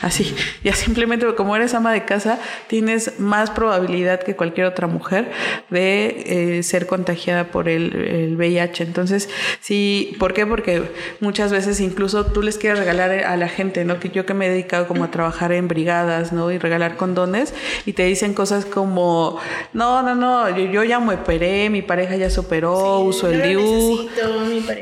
Así, 0.02 0.36
ya 0.64 0.74
simplemente 0.74 1.28
como 1.36 1.56
eres 1.56 1.76
ama 1.76 1.94
de 1.94 2.04
casa, 2.04 2.40
tienes 2.66 3.20
más 3.20 3.52
probabilidad 3.52 4.24
que 4.24 4.36
cualquier 4.36 4.66
otra 4.66 4.88
mujer 4.88 5.32
de 5.70 6.31
eh, 6.32 6.64
ser 6.64 6.88
contagiada 6.88 7.52
por 7.52 7.68
el, 7.68 7.94
el 7.94 8.38
VIH. 8.38 8.84
Entonces, 8.84 9.28
sí, 9.60 10.16
¿por 10.18 10.34
qué? 10.34 10.46
Porque 10.46 10.82
muchas 11.20 11.52
veces 11.52 11.82
incluso 11.82 12.26
tú 12.28 12.42
les 12.42 12.58
quieres 12.58 12.80
regalar 12.80 13.12
a 13.12 13.36
la 13.36 13.50
gente, 13.50 13.84
¿no? 13.84 14.00
Que 14.00 14.08
yo 14.08 14.26
que 14.26 14.34
me 14.34 14.46
he 14.48 14.50
dedicado 14.50 14.88
como 14.88 15.04
a 15.04 15.12
trabajar 15.12 15.52
en 15.52 15.68
brigadas, 15.68 16.32
¿no? 16.32 16.50
Y 16.50 16.58
regalar 16.58 16.96
condones 16.96 17.54
y 17.86 17.92
te 17.92 18.06
dicen 18.06 18.34
cosas 18.34 18.64
como, 18.64 19.40
no, 19.74 20.04
no, 20.04 20.16
no, 20.16 20.50
yo, 20.58 20.72
yo 20.72 20.86
ya 20.86 21.02
me 21.02 21.16
operé, 21.16 21.70
mi 21.70 21.82
pareja 21.82 22.16
ya 22.16 22.30
se 22.30 22.40
operó, 22.40 23.02
uso 23.02 23.30
el 23.30 23.42
DIU, 23.42 24.10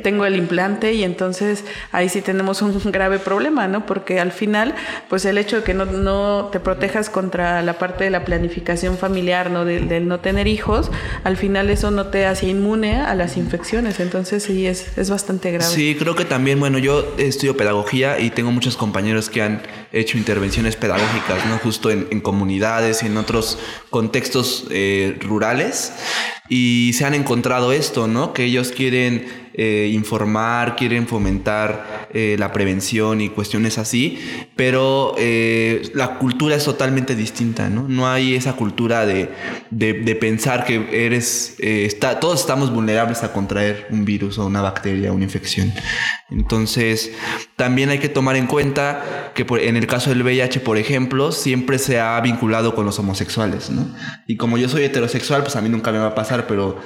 tengo 0.03 0.27
el 0.27 0.35
implante 0.35 0.93
y 0.93 1.03
entonces 1.03 1.63
ahí 1.91 2.09
sí 2.09 2.21
tenemos 2.21 2.61
un 2.61 2.79
grave 2.91 3.17
problema, 3.17 3.67
¿no? 3.67 3.87
Porque 3.87 4.19
al 4.19 4.31
final, 4.31 4.75
pues 5.09 5.25
el 5.25 5.39
hecho 5.39 5.57
de 5.57 5.63
que 5.63 5.73
no, 5.73 5.85
no 5.85 6.49
te 6.51 6.59
protejas 6.59 7.09
contra 7.09 7.63
la 7.63 7.79
parte 7.79 8.03
de 8.03 8.11
la 8.11 8.23
planificación 8.23 8.99
familiar, 8.99 9.49
¿no? 9.49 9.65
Del, 9.65 9.87
del 9.87 10.07
no 10.07 10.19
tener 10.19 10.45
hijos, 10.45 10.91
al 11.23 11.38
final 11.39 11.69
eso 11.71 11.89
no 11.89 12.07
te 12.07 12.25
hace 12.25 12.47
inmune 12.47 12.97
a 12.97 13.15
las 13.15 13.37
infecciones, 13.37 13.99
entonces 13.99 14.43
sí 14.43 14.67
es, 14.67 14.97
es 14.97 15.09
bastante 15.09 15.51
grave. 15.51 15.73
Sí, 15.73 15.95
creo 15.97 16.15
que 16.15 16.25
también, 16.25 16.59
bueno, 16.59 16.77
yo 16.77 17.15
estudio 17.17 17.57
pedagogía 17.57 18.19
y 18.19 18.29
tengo 18.29 18.51
muchos 18.51 18.77
compañeros 18.77 19.29
que 19.29 19.41
han 19.41 19.63
hecho 19.91 20.17
intervenciones 20.17 20.75
pedagógicas, 20.75 21.45
¿no? 21.47 21.57
Justo 21.57 21.89
en, 21.89 22.07
en 22.11 22.21
comunidades 22.21 23.01
y 23.01 23.07
en 23.07 23.17
otros 23.17 23.57
contextos 23.89 24.67
eh, 24.69 25.17
rurales 25.21 25.93
y 26.49 26.93
se 26.93 27.05
han 27.05 27.13
encontrado 27.13 27.71
esto, 27.71 28.07
¿no? 28.07 28.33
Que 28.33 28.43
ellos 28.43 28.71
quieren 28.71 29.38
eh, 29.53 29.89
informar, 29.93 30.75
quieren 30.75 31.07
fomentar 31.07 32.07
eh, 32.13 32.35
la 32.39 32.51
prevención 32.51 33.21
y 33.21 33.29
cuestiones 33.29 33.77
así, 33.77 34.19
pero 34.55 35.15
eh, 35.17 35.81
la 35.93 36.17
cultura 36.17 36.55
es 36.55 36.63
totalmente 36.65 37.15
distinta, 37.15 37.69
¿no? 37.69 37.87
No 37.87 38.07
hay 38.07 38.35
esa 38.35 38.53
cultura 38.53 39.05
de, 39.05 39.29
de- 39.71 39.93
de 39.93 40.15
pensar 40.15 40.65
que 40.65 41.05
eres, 41.05 41.55
está, 41.59 42.19
todos 42.19 42.39
estamos 42.39 42.71
vulnerables 42.73 43.23
a 43.23 43.33
contraer 43.33 43.87
un 43.89 44.05
virus 44.05 44.37
o 44.37 44.45
una 44.45 44.61
bacteria, 44.61 45.11
una 45.11 45.23
infección. 45.25 45.71
Entonces, 46.29 47.11
también 47.55 47.89
hay 47.89 47.99
que 47.99 48.09
tomar 48.09 48.35
en 48.35 48.47
cuenta 48.47 49.31
que 49.35 49.45
por- 49.45 49.59
en 49.59 49.77
el 49.77 49.87
caso 49.87 50.09
del 50.09 50.21
VIH, 50.23 50.59
por 50.59 50.77
ejemplo, 50.77 51.31
siempre 51.31 51.79
se 51.79 51.99
ha 51.99 52.19
vinculado 52.21 52.75
con 52.75 52.85
los 52.85 52.99
homosexuales, 52.99 53.69
¿no? 53.69 53.87
Y 54.27 54.37
como 54.37 54.57
yo 54.57 54.69
soy 54.69 54.83
heterosexual, 54.83 55.41
pues 55.43 55.55
a 55.55 55.61
mí 55.61 55.69
nunca 55.69 55.91
me 55.91 55.97
va 55.99 56.07
a 56.07 56.15
pasar, 56.15 56.45
pero 56.47 56.79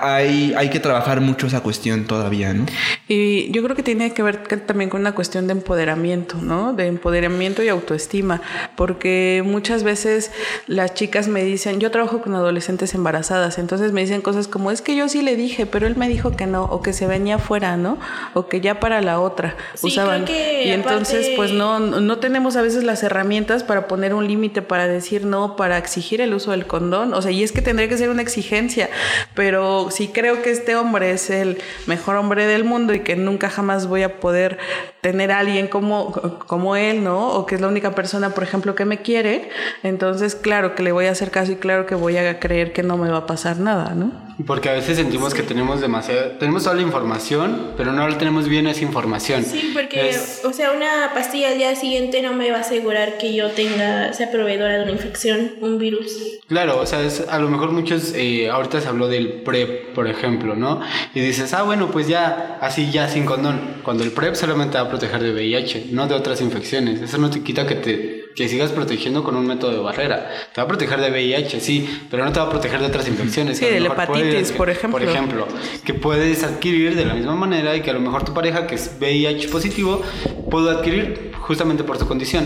hay, 0.00 0.54
hay 0.56 0.70
que 0.70 0.80
trabajar 0.80 1.20
mucho 1.20 1.46
esa 1.46 1.60
cuestión 1.62 2.04
todavía, 2.04 2.52
¿no? 2.54 2.66
Y 3.08 3.50
yo 3.52 3.62
creo 3.62 3.74
que 3.76 3.82
tiene 3.82 4.12
que 4.12 4.22
ver 4.22 4.46
también 4.66 4.90
con 4.90 5.00
una 5.00 5.14
cuestión 5.14 5.46
de 5.46 5.52
empoderamiento, 5.52 6.36
¿no? 6.40 6.72
De 6.72 6.86
empoderamiento 6.86 7.62
y 7.62 7.68
autoestima, 7.68 8.40
porque 8.76 9.42
muchas 9.44 9.82
veces 9.82 10.30
las 10.66 10.94
chicas 10.94 11.28
me 11.28 11.42
dicen, 11.44 11.80
yo 11.80 11.90
trabajo 11.90 12.20
con 12.22 12.34
adolescentes 12.34 12.94
embarazadas, 12.94 13.58
entonces 13.58 13.92
me 13.92 14.00
dicen 14.02 14.20
cosas 14.22 14.48
como, 14.48 14.70
es 14.70 14.82
que 14.82 14.96
yo 14.96 15.08
sí 15.08 15.22
le 15.22 15.36
dije, 15.36 15.66
pero 15.66 15.86
él 15.86 15.96
me 15.96 16.08
dijo 16.08 16.36
que 16.36 16.46
no, 16.46 16.64
o 16.64 16.82
que 16.82 16.92
se 16.92 17.06
venía 17.06 17.36
afuera, 17.36 17.76
¿no? 17.76 17.98
O 18.34 18.46
que 18.46 18.60
ya 18.60 18.80
para 18.80 19.00
la 19.00 19.20
otra 19.20 19.56
Sí, 19.74 19.88
usaban. 19.88 20.24
creo 20.24 20.36
que 20.36 20.64
y 20.66 20.70
entonces, 20.70 21.20
aparte- 21.20 21.36
pues 21.36 21.52
no, 21.52 21.78
no 21.80 22.18
tenemos 22.18 22.56
a 22.56 22.62
veces 22.62 22.84
las 22.84 23.02
herramientas 23.02 23.64
para 23.64 23.88
poner 23.88 24.14
un 24.14 24.26
límite, 24.28 24.62
para 24.62 24.86
decir 24.86 25.24
no, 25.24 25.56
para 25.56 25.78
exigir 25.78 26.20
el 26.20 26.34
uso 26.34 26.50
del 26.52 26.66
condón, 26.66 27.14
o 27.14 27.22
sea, 27.22 27.30
y 27.30 27.42
es 27.42 27.52
que 27.52 27.62
tendría 27.62 27.88
que 27.88 27.96
ser 27.96 28.10
una 28.10 28.22
exigencia, 28.22 28.88
pero 29.34 29.79
si 29.90 30.08
creo 30.08 30.42
que 30.42 30.50
este 30.50 30.74
hombre 30.76 31.12
es 31.12 31.30
el 31.30 31.58
mejor 31.86 32.16
hombre 32.16 32.46
del 32.46 32.64
mundo 32.64 32.92
y 32.92 33.00
que 33.00 33.14
nunca 33.16 33.48
jamás 33.48 33.86
voy 33.86 34.02
a 34.02 34.18
poder 34.20 34.58
tener 35.00 35.30
a 35.32 35.38
alguien 35.38 35.68
como, 35.68 36.12
como 36.46 36.76
él, 36.76 37.02
¿no? 37.04 37.28
O 37.30 37.46
que 37.46 37.54
es 37.54 37.60
la 37.60 37.68
única 37.68 37.92
persona, 37.94 38.30
por 38.34 38.42
ejemplo, 38.44 38.74
que 38.74 38.84
me 38.84 38.98
quiere, 39.00 39.48
entonces 39.82 40.34
claro 40.34 40.74
que 40.74 40.82
le 40.82 40.92
voy 40.92 41.06
a 41.06 41.12
hacer 41.12 41.30
caso 41.30 41.52
y 41.52 41.56
claro 41.56 41.86
que 41.86 41.94
voy 41.94 42.16
a 42.18 42.38
creer 42.40 42.72
que 42.72 42.82
no 42.82 42.98
me 42.98 43.08
va 43.08 43.18
a 43.18 43.26
pasar 43.26 43.58
nada, 43.58 43.94
¿no? 43.94 44.28
Porque 44.46 44.70
a 44.70 44.72
veces 44.72 44.96
sentimos 44.96 45.34
que 45.34 45.42
tenemos 45.42 45.80
demasiado, 45.82 46.32
tenemos 46.38 46.64
toda 46.64 46.74
la 46.74 46.80
información, 46.82 47.72
pero 47.76 47.92
no 47.92 48.08
la 48.08 48.16
tenemos 48.16 48.48
bien 48.48 48.66
esa 48.66 48.82
información. 48.82 49.44
Sí, 49.44 49.70
porque, 49.74 50.08
Es- 50.10 50.42
o 50.44 50.52
sea, 50.54 50.72
una 50.72 51.12
pastilla 51.14 51.48
al 51.48 51.58
día 51.58 51.74
siguiente 51.76 52.22
no 52.22 52.32
me 52.32 52.50
va 52.50 52.58
a 52.58 52.60
asegurar 52.60 53.18
que 53.18 53.34
yo 53.34 53.50
tenga, 53.50 54.12
sea 54.14 54.30
proveedora 54.30 54.78
de 54.78 54.82
una 54.84 54.92
infección, 54.92 55.52
un 55.60 55.78
virus. 55.78 56.16
Claro, 56.48 56.80
o 56.80 56.86
sea, 56.86 57.02
es- 57.02 57.26
a 57.28 57.38
lo 57.38 57.48
mejor 57.48 57.70
muchos, 57.72 58.14
eh, 58.14 58.48
ahorita 58.48 58.80
se 58.80 58.88
habló 58.88 59.08
del 59.08 59.42
PrEP, 59.70 59.94
por 59.94 60.06
ejemplo, 60.08 60.54
¿no? 60.56 60.80
Y 61.14 61.20
dices, 61.20 61.52
ah, 61.54 61.62
bueno, 61.62 61.90
pues 61.90 62.08
ya, 62.08 62.58
así 62.60 62.90
ya 62.90 63.08
sin 63.08 63.24
condón. 63.24 63.60
Cuando 63.82 64.04
el 64.04 64.12
PrEP 64.12 64.34
solamente 64.34 64.76
va 64.78 64.84
a 64.84 64.88
proteger 64.88 65.22
de 65.22 65.32
VIH, 65.32 65.86
no 65.92 66.06
de 66.06 66.14
otras 66.14 66.40
infecciones. 66.40 67.00
Eso 67.00 67.18
no 67.18 67.30
te 67.30 67.42
quita 67.42 67.66
que 67.66 67.74
te 67.76 68.20
que 68.36 68.48
sigas 68.48 68.70
protegiendo 68.70 69.24
con 69.24 69.34
un 69.34 69.44
método 69.44 69.72
de 69.72 69.78
barrera. 69.80 70.30
Te 70.54 70.60
va 70.60 70.64
a 70.64 70.68
proteger 70.68 71.00
de 71.00 71.10
VIH, 71.10 71.60
sí, 71.60 72.06
pero 72.08 72.24
no 72.24 72.32
te 72.32 72.38
va 72.38 72.46
a 72.46 72.48
proteger 72.50 72.78
de 72.78 72.86
otras 72.86 73.08
infecciones. 73.08 73.58
Sí, 73.58 73.64
de 73.66 73.80
la 73.80 73.88
hepatitis, 73.88 74.22
puedes- 74.30 74.52
por 74.52 74.70
ejemplo. 74.70 74.98
Por 75.00 75.02
ejemplo, 75.08 75.46
que 75.84 75.94
puedes 75.94 76.44
adquirir 76.44 76.94
de 76.94 77.04
la 77.06 77.14
misma 77.14 77.34
manera 77.34 77.74
y 77.74 77.80
que 77.80 77.90
a 77.90 77.92
lo 77.92 78.00
mejor 78.00 78.24
tu 78.24 78.32
pareja, 78.32 78.68
que 78.68 78.76
es 78.76 78.96
VIH 79.00 79.48
positivo, 79.48 80.00
pudo 80.48 80.70
adquirir 80.70 81.32
justamente 81.40 81.82
por 81.82 81.98
su 81.98 82.06
condición. 82.06 82.44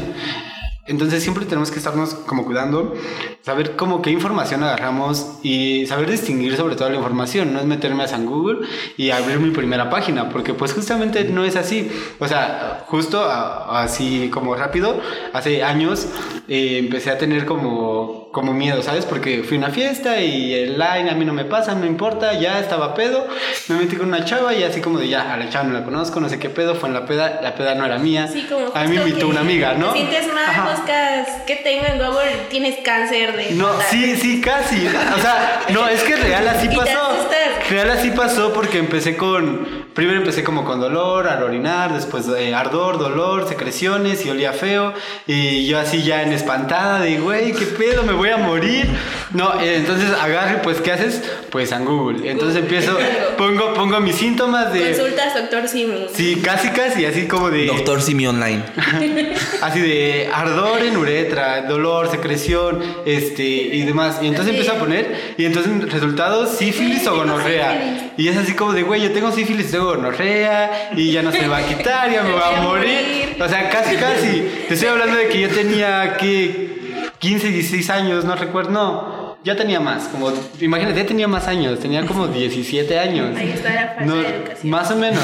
Entonces 0.86 1.22
siempre 1.22 1.46
tenemos 1.46 1.70
que 1.70 1.78
estarnos 1.78 2.14
como 2.14 2.44
cuidando, 2.44 2.94
saber 3.40 3.74
cómo 3.74 4.02
qué 4.02 4.10
información 4.10 4.62
agarramos 4.62 5.38
y 5.42 5.86
saber 5.86 6.10
distinguir 6.10 6.56
sobre 6.56 6.76
todo 6.76 6.90
la 6.90 6.96
información. 6.96 7.54
No 7.54 7.60
es 7.60 7.64
meterme 7.64 8.04
a 8.04 8.08
San 8.08 8.26
Google 8.26 8.66
y 8.98 9.10
abrir 9.10 9.38
mi 9.38 9.50
primera 9.50 9.88
página, 9.88 10.28
porque 10.28 10.52
pues 10.52 10.74
justamente 10.74 11.24
no 11.24 11.44
es 11.44 11.56
así. 11.56 11.90
O 12.18 12.28
sea, 12.28 12.84
justo 12.86 13.24
así 13.24 14.28
como 14.30 14.54
rápido, 14.54 15.00
hace 15.32 15.62
años 15.62 16.06
eh, 16.48 16.78
empecé 16.78 17.10
a 17.10 17.18
tener 17.18 17.46
como, 17.46 18.23
como 18.34 18.52
miedo, 18.52 18.82
¿sabes? 18.82 19.06
Porque 19.06 19.42
fui 19.44 19.56
a 19.56 19.60
una 19.60 19.70
fiesta 19.70 20.20
y 20.20 20.52
el 20.52 20.72
line 20.72 21.08
a 21.08 21.14
mí 21.14 21.24
no 21.24 21.32
me 21.32 21.44
pasa, 21.44 21.74
no 21.74 21.86
importa, 21.86 22.34
ya 22.34 22.58
estaba 22.58 22.92
pedo. 22.92 23.26
Me 23.68 23.76
metí 23.76 23.96
con 23.96 24.08
una 24.08 24.24
chava 24.24 24.52
y 24.52 24.64
así 24.64 24.80
como 24.80 24.98
de 24.98 25.08
ya, 25.08 25.32
a 25.32 25.36
la 25.38 25.48
chava 25.48 25.64
no 25.68 25.72
la 25.72 25.84
conozco, 25.84 26.20
no 26.20 26.28
sé 26.28 26.38
qué 26.38 26.50
pedo, 26.50 26.74
fue 26.74 26.88
en 26.88 26.94
la 26.94 27.06
peda, 27.06 27.40
la 27.42 27.54
peda 27.54 27.76
no 27.76 27.86
era 27.86 27.96
mía. 27.98 28.26
Sí, 28.26 28.44
como 28.48 28.66
a 28.74 28.82
mí 28.84 28.88
me 28.88 28.96
invitó 28.96 29.20
que 29.20 29.24
una 29.26 29.40
amiga, 29.40 29.74
¿no? 29.74 29.92
Te 29.92 30.00
sientes 30.00 30.26
mal, 30.34 30.44
Ajá. 30.46 30.74
buscas 30.74 31.28
qué 31.46 31.56
tengo 31.56 31.86
en 31.86 31.98
Google, 31.98 32.46
tienes 32.50 32.76
cáncer 32.84 33.36
de 33.36 33.52
No, 33.52 33.68
sí, 33.88 34.16
sí, 34.16 34.40
casi. 34.40 34.84
O 34.86 35.20
sea, 35.20 35.60
no, 35.70 35.88
es 35.88 36.02
que 36.02 36.16
real 36.16 36.46
así 36.48 36.68
pasó. 36.76 37.28
Real 37.70 37.90
así 37.90 38.10
pasó 38.10 38.52
porque 38.52 38.78
empecé 38.78 39.16
con. 39.16 39.83
Primero 39.94 40.18
empecé 40.18 40.42
como 40.42 40.64
con 40.64 40.80
dolor 40.80 41.28
al 41.28 41.44
orinar, 41.44 41.94
después 41.94 42.26
eh, 42.28 42.52
ardor, 42.52 42.98
dolor, 42.98 43.48
secreciones 43.48 44.26
y 44.26 44.30
olía 44.30 44.52
feo. 44.52 44.92
Y 45.28 45.66
yo 45.66 45.78
así 45.78 46.02
ya 46.02 46.22
en 46.22 46.32
espantada 46.32 47.00
de, 47.00 47.18
güey, 47.18 47.52
¿qué 47.52 47.66
pedo? 47.66 48.02
Me 48.02 48.12
voy 48.12 48.30
a 48.30 48.36
morir. 48.36 48.88
No, 49.32 49.60
eh, 49.60 49.76
entonces 49.76 50.10
agarre, 50.10 50.60
pues, 50.64 50.80
¿qué 50.80 50.90
haces? 50.90 51.22
Pues 51.50 51.70
en 51.70 51.84
Google. 51.84 52.28
Entonces 52.28 52.60
empiezo, 52.60 52.98
pongo, 53.38 53.72
pongo 53.74 54.00
mis 54.00 54.16
síntomas 54.16 54.72
de. 54.72 54.90
Consultas, 54.90 55.34
doctor 55.34 55.68
Simi. 55.68 56.06
Sí, 56.12 56.40
casi, 56.42 56.70
casi, 56.70 57.06
así 57.06 57.28
como 57.28 57.50
de. 57.50 57.66
Doctor 57.66 58.02
Simi 58.02 58.26
Online. 58.26 58.64
Así 59.62 59.80
de 59.80 60.28
ardor 60.32 60.82
en 60.82 60.96
uretra, 60.96 61.62
dolor, 61.62 62.10
secreción, 62.10 62.82
este 63.06 63.44
y 63.44 63.82
demás. 63.82 64.18
Y 64.20 64.26
entonces 64.26 64.54
empiezo 64.54 64.72
a 64.72 64.78
poner, 64.78 65.34
y 65.38 65.44
entonces 65.44 65.90
resultados, 65.90 66.50
sífilis 66.56 67.06
o 67.06 67.16
gonorrea. 67.16 68.12
Y 68.16 68.28
es 68.28 68.36
así 68.36 68.52
como 68.54 68.72
de, 68.72 68.82
güey, 68.82 69.02
yo 69.02 69.12
tengo 69.12 69.32
sífilis, 69.32 69.70
tengo 69.70 69.83
gonorrea, 69.84 70.90
y 70.96 71.12
ya 71.12 71.22
no 71.22 71.30
se 71.32 71.40
me 71.42 71.48
va 71.48 71.58
a 71.58 71.66
quitar, 71.66 72.10
ya 72.10 72.22
me 72.22 72.32
voy 72.32 72.40
a 72.42 72.60
morir. 72.62 73.36
O 73.40 73.48
sea, 73.48 73.68
casi, 73.70 73.96
casi. 73.96 74.48
Te 74.68 74.74
estoy 74.74 74.88
hablando 74.88 75.16
de 75.16 75.28
que 75.28 75.40
yo 75.40 75.48
tenía, 75.48 76.16
que 76.16 77.10
15, 77.18 77.48
16 77.48 77.90
años, 77.90 78.24
no 78.24 78.34
recuerdo, 78.36 78.70
no. 78.70 79.24
Ya 79.44 79.54
tenía 79.56 79.78
más, 79.78 80.04
como, 80.08 80.32
imagínate, 80.58 80.96
ya 81.00 81.06
tenía 81.06 81.28
más 81.28 81.48
años, 81.48 81.78
tenía 81.78 82.06
como 82.06 82.26
17 82.28 82.98
años. 82.98 83.36
Ahí 83.36 83.50
está 83.50 83.74
la 83.74 83.86
falta 83.88 84.04
No, 84.06 84.16
de 84.16 84.28
educación. 84.28 84.70
más 84.70 84.90
o 84.90 84.96
menos. 84.96 85.22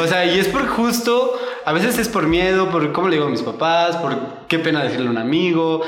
O 0.00 0.06
sea, 0.08 0.24
y 0.24 0.40
es 0.40 0.48
por 0.48 0.66
justo, 0.66 1.38
a 1.64 1.72
veces 1.72 1.96
es 1.98 2.08
por 2.08 2.26
miedo, 2.26 2.68
por 2.70 2.90
cómo 2.92 3.08
le 3.08 3.14
digo 3.16 3.28
a 3.28 3.30
mis 3.30 3.42
papás, 3.42 3.96
por 3.96 4.16
qué 4.48 4.58
pena 4.58 4.82
decirle 4.82 5.06
a 5.06 5.10
un 5.10 5.18
amigo. 5.18 5.82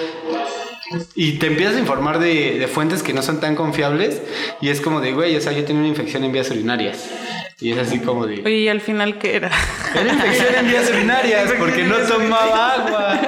Y 1.15 1.39
te 1.39 1.47
empiezas 1.47 1.77
a 1.77 1.79
informar 1.81 2.19
de, 2.19 2.59
de 2.59 2.69
fuentes 2.69 3.03
que 3.03 3.13
no 3.15 3.23
son 3.23 3.41
tan 3.41 3.57
confiables. 3.57 4.21
Y 4.61 4.69
es 4.69 4.81
como 4.81 5.01
de, 5.01 5.13
güey, 5.13 5.35
o 5.37 5.41
sea, 5.41 5.51
yo 5.53 5.65
tenía 5.65 5.81
una 5.81 5.89
infección 5.89 6.23
en 6.23 6.33
vías 6.33 6.51
urinarias. 6.51 7.09
Y 7.63 7.71
es 7.73 7.79
así 7.79 8.01
como 8.01 8.27
de. 8.27 8.41
Oye, 8.45 8.57
¿y 8.57 8.69
al 8.69 8.81
final 8.81 9.19
qué 9.19 9.37
era? 9.37 9.51
Era 9.95 10.13
infección 10.13 10.55
en 10.59 10.67
vías 10.67 10.91
urinarias 10.91 11.53
porque 11.59 11.85
no 11.85 11.97
tomaba 12.09 12.73
agua. 12.75 13.21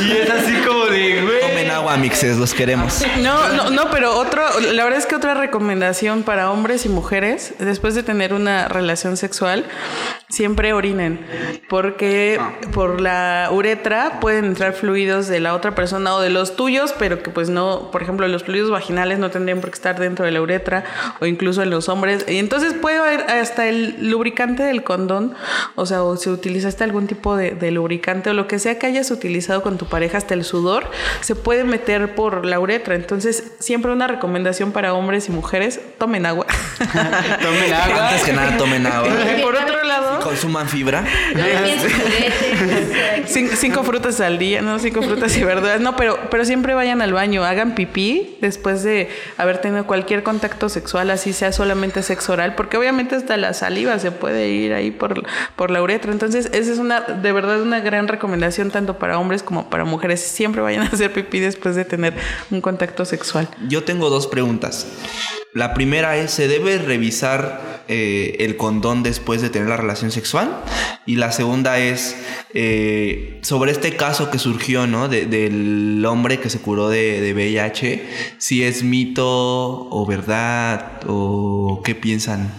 Y 0.00 0.10
es 0.12 0.30
así 0.30 0.54
como 0.66 0.86
de, 0.86 1.22
güey. 1.22 1.40
Tomen 1.40 1.70
agua, 1.70 1.96
mixes, 1.96 2.38
los 2.38 2.54
queremos. 2.54 3.04
No, 3.20 3.48
no, 3.50 3.70
no, 3.70 3.90
pero 3.90 4.16
otro, 4.16 4.42
la 4.72 4.84
verdad 4.84 4.98
es 4.98 5.06
que 5.06 5.14
otra 5.14 5.34
recomendación 5.34 6.22
para 6.22 6.50
hombres 6.50 6.86
y 6.86 6.88
mujeres, 6.88 7.54
después 7.58 7.94
de 7.94 8.02
tener 8.02 8.34
una 8.34 8.68
relación 8.68 9.16
sexual, 9.16 9.66
siempre 10.28 10.72
orinen, 10.72 11.20
porque 11.68 12.40
por 12.72 13.00
la 13.00 13.48
uretra 13.52 14.18
pueden 14.20 14.46
entrar 14.46 14.72
fluidos 14.72 15.28
de 15.28 15.40
la 15.40 15.54
otra 15.54 15.74
persona 15.74 16.14
o 16.14 16.20
de 16.20 16.30
los 16.30 16.56
tuyos, 16.56 16.94
pero 16.98 17.22
que 17.22 17.30
pues 17.30 17.50
no, 17.50 17.90
por 17.90 18.02
ejemplo, 18.02 18.26
los 18.28 18.44
fluidos 18.44 18.70
vaginales 18.70 19.18
no 19.18 19.30
tendrían 19.30 19.60
por 19.60 19.70
qué 19.70 19.74
estar 19.74 19.98
dentro 19.98 20.24
de 20.24 20.30
la 20.30 20.40
uretra 20.40 20.84
o 21.20 21.26
incluso 21.26 21.62
en 21.62 21.70
los 21.70 21.88
hombres. 21.88 22.24
Y 22.28 22.38
entonces 22.38 22.72
puede 22.72 22.98
haber 22.98 23.20
hasta 23.30 23.68
el 23.68 24.08
lubricante 24.10 24.62
del 24.62 24.82
condón, 24.82 25.34
o 25.74 25.84
sea, 25.84 26.02
o 26.02 26.16
si 26.16 26.30
utilizaste 26.30 26.82
algún 26.84 27.06
tipo 27.06 27.36
de, 27.36 27.50
de 27.50 27.70
lubricante 27.70 28.30
o 28.30 28.34
lo 28.34 28.46
que 28.46 28.58
sea 28.58 28.78
que 28.78 28.86
hayas 28.86 29.10
utilizado 29.10 29.62
con 29.62 29.76
tu 29.76 29.81
pareja, 29.86 30.18
hasta 30.18 30.34
el 30.34 30.44
sudor, 30.44 30.90
se 31.20 31.34
puede 31.34 31.64
meter 31.64 32.14
por 32.14 32.44
la 32.46 32.60
uretra. 32.60 32.94
Entonces, 32.94 33.52
siempre 33.58 33.92
una 33.92 34.06
recomendación 34.06 34.72
para 34.72 34.94
hombres 34.94 35.28
y 35.28 35.32
mujeres, 35.32 35.80
tomen 35.98 36.26
agua. 36.26 36.46
Tomen 37.42 37.72
agua. 37.72 38.08
Antes 38.08 38.22
que 38.24 38.32
nada, 38.32 38.56
tomen 38.56 38.86
agua. 38.86 39.08
por 39.42 39.54
otro 39.56 39.82
lado, 39.84 40.20
Consuman 40.20 40.68
fibra. 40.68 41.04
Cin- 43.26 43.50
cinco 43.56 43.82
frutas 43.82 44.20
al 44.20 44.38
día, 44.38 44.62
¿no? 44.62 44.78
Cinco 44.78 45.02
frutas 45.02 45.36
y 45.36 45.44
verduras. 45.44 45.80
No, 45.80 45.96
pero, 45.96 46.18
pero 46.30 46.44
siempre 46.44 46.74
vayan 46.74 47.02
al 47.02 47.12
baño, 47.12 47.44
hagan 47.44 47.74
pipí 47.74 48.36
después 48.40 48.82
de 48.82 49.08
haber 49.36 49.58
tenido 49.58 49.86
cualquier 49.86 50.22
contacto 50.22 50.68
sexual, 50.68 51.10
así 51.10 51.32
sea 51.32 51.52
solamente 51.52 52.02
sexo 52.02 52.32
oral, 52.32 52.54
porque 52.54 52.76
obviamente 52.76 53.16
hasta 53.16 53.36
la 53.36 53.54
saliva 53.54 53.98
se 53.98 54.10
puede 54.10 54.48
ir 54.48 54.72
ahí 54.74 54.90
por, 54.90 55.22
por 55.56 55.70
la 55.70 55.82
uretra. 55.82 56.12
Entonces, 56.12 56.50
esa 56.52 56.72
es 56.72 56.78
una, 56.78 57.00
de 57.00 57.32
verdad, 57.32 57.60
una 57.62 57.80
gran 57.80 58.08
recomendación 58.08 58.70
tanto 58.70 58.98
para 58.98 59.18
hombres 59.18 59.42
como 59.42 59.70
para 59.70 59.84
mujeres. 59.84 60.20
Siempre 60.20 60.60
vayan 60.62 60.82
a 60.82 60.86
hacer 60.86 61.12
pipí 61.12 61.40
después 61.40 61.74
de 61.74 61.84
tener 61.84 62.14
un 62.50 62.60
contacto 62.60 63.04
sexual. 63.04 63.48
Yo 63.68 63.82
tengo 63.84 64.10
dos 64.10 64.26
preguntas. 64.26 64.86
La 65.54 65.74
primera 65.74 66.16
es, 66.16 66.30
¿se 66.30 66.48
debe 66.48 66.78
revisar 66.78 67.84
eh, 67.88 68.36
el 68.40 68.56
condón 68.56 69.02
después 69.02 69.42
de 69.42 69.50
tener 69.50 69.68
la 69.68 69.76
relación 69.76 70.10
sexual? 70.10 70.50
Y 71.04 71.16
la 71.16 71.30
segunda 71.30 71.78
es, 71.78 72.16
eh, 72.54 73.38
sobre 73.42 73.70
este 73.72 73.94
caso 73.96 74.30
que 74.30 74.38
surgió, 74.38 74.86
¿no? 74.86 75.08
De- 75.08 75.26
del 75.26 76.02
hombre 76.06 76.40
que 76.40 76.48
se 76.48 76.58
curó 76.60 76.88
de, 76.88 77.20
de 77.20 77.34
VIH, 77.34 78.06
si 78.38 78.62
es 78.64 78.82
mito 78.82 79.26
o 79.90 80.06
verdad 80.06 81.00
o 81.06 81.82
qué 81.84 81.94
piensan 81.94 82.50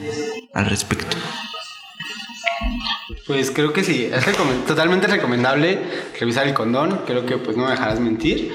al 0.53 0.67
respecto. 0.67 1.17
Pues 3.25 3.49
creo 3.51 3.73
que 3.73 3.83
sí, 3.83 4.09
es 4.13 4.23
recome- 4.25 4.65
totalmente 4.67 5.07
recomendable 5.07 5.79
revisar 6.19 6.45
el 6.47 6.53
condón, 6.53 7.01
creo 7.07 7.25
que 7.25 7.37
pues 7.37 7.57
no 7.57 7.63
me 7.65 7.71
dejarás 7.71 7.99
mentir. 7.99 8.51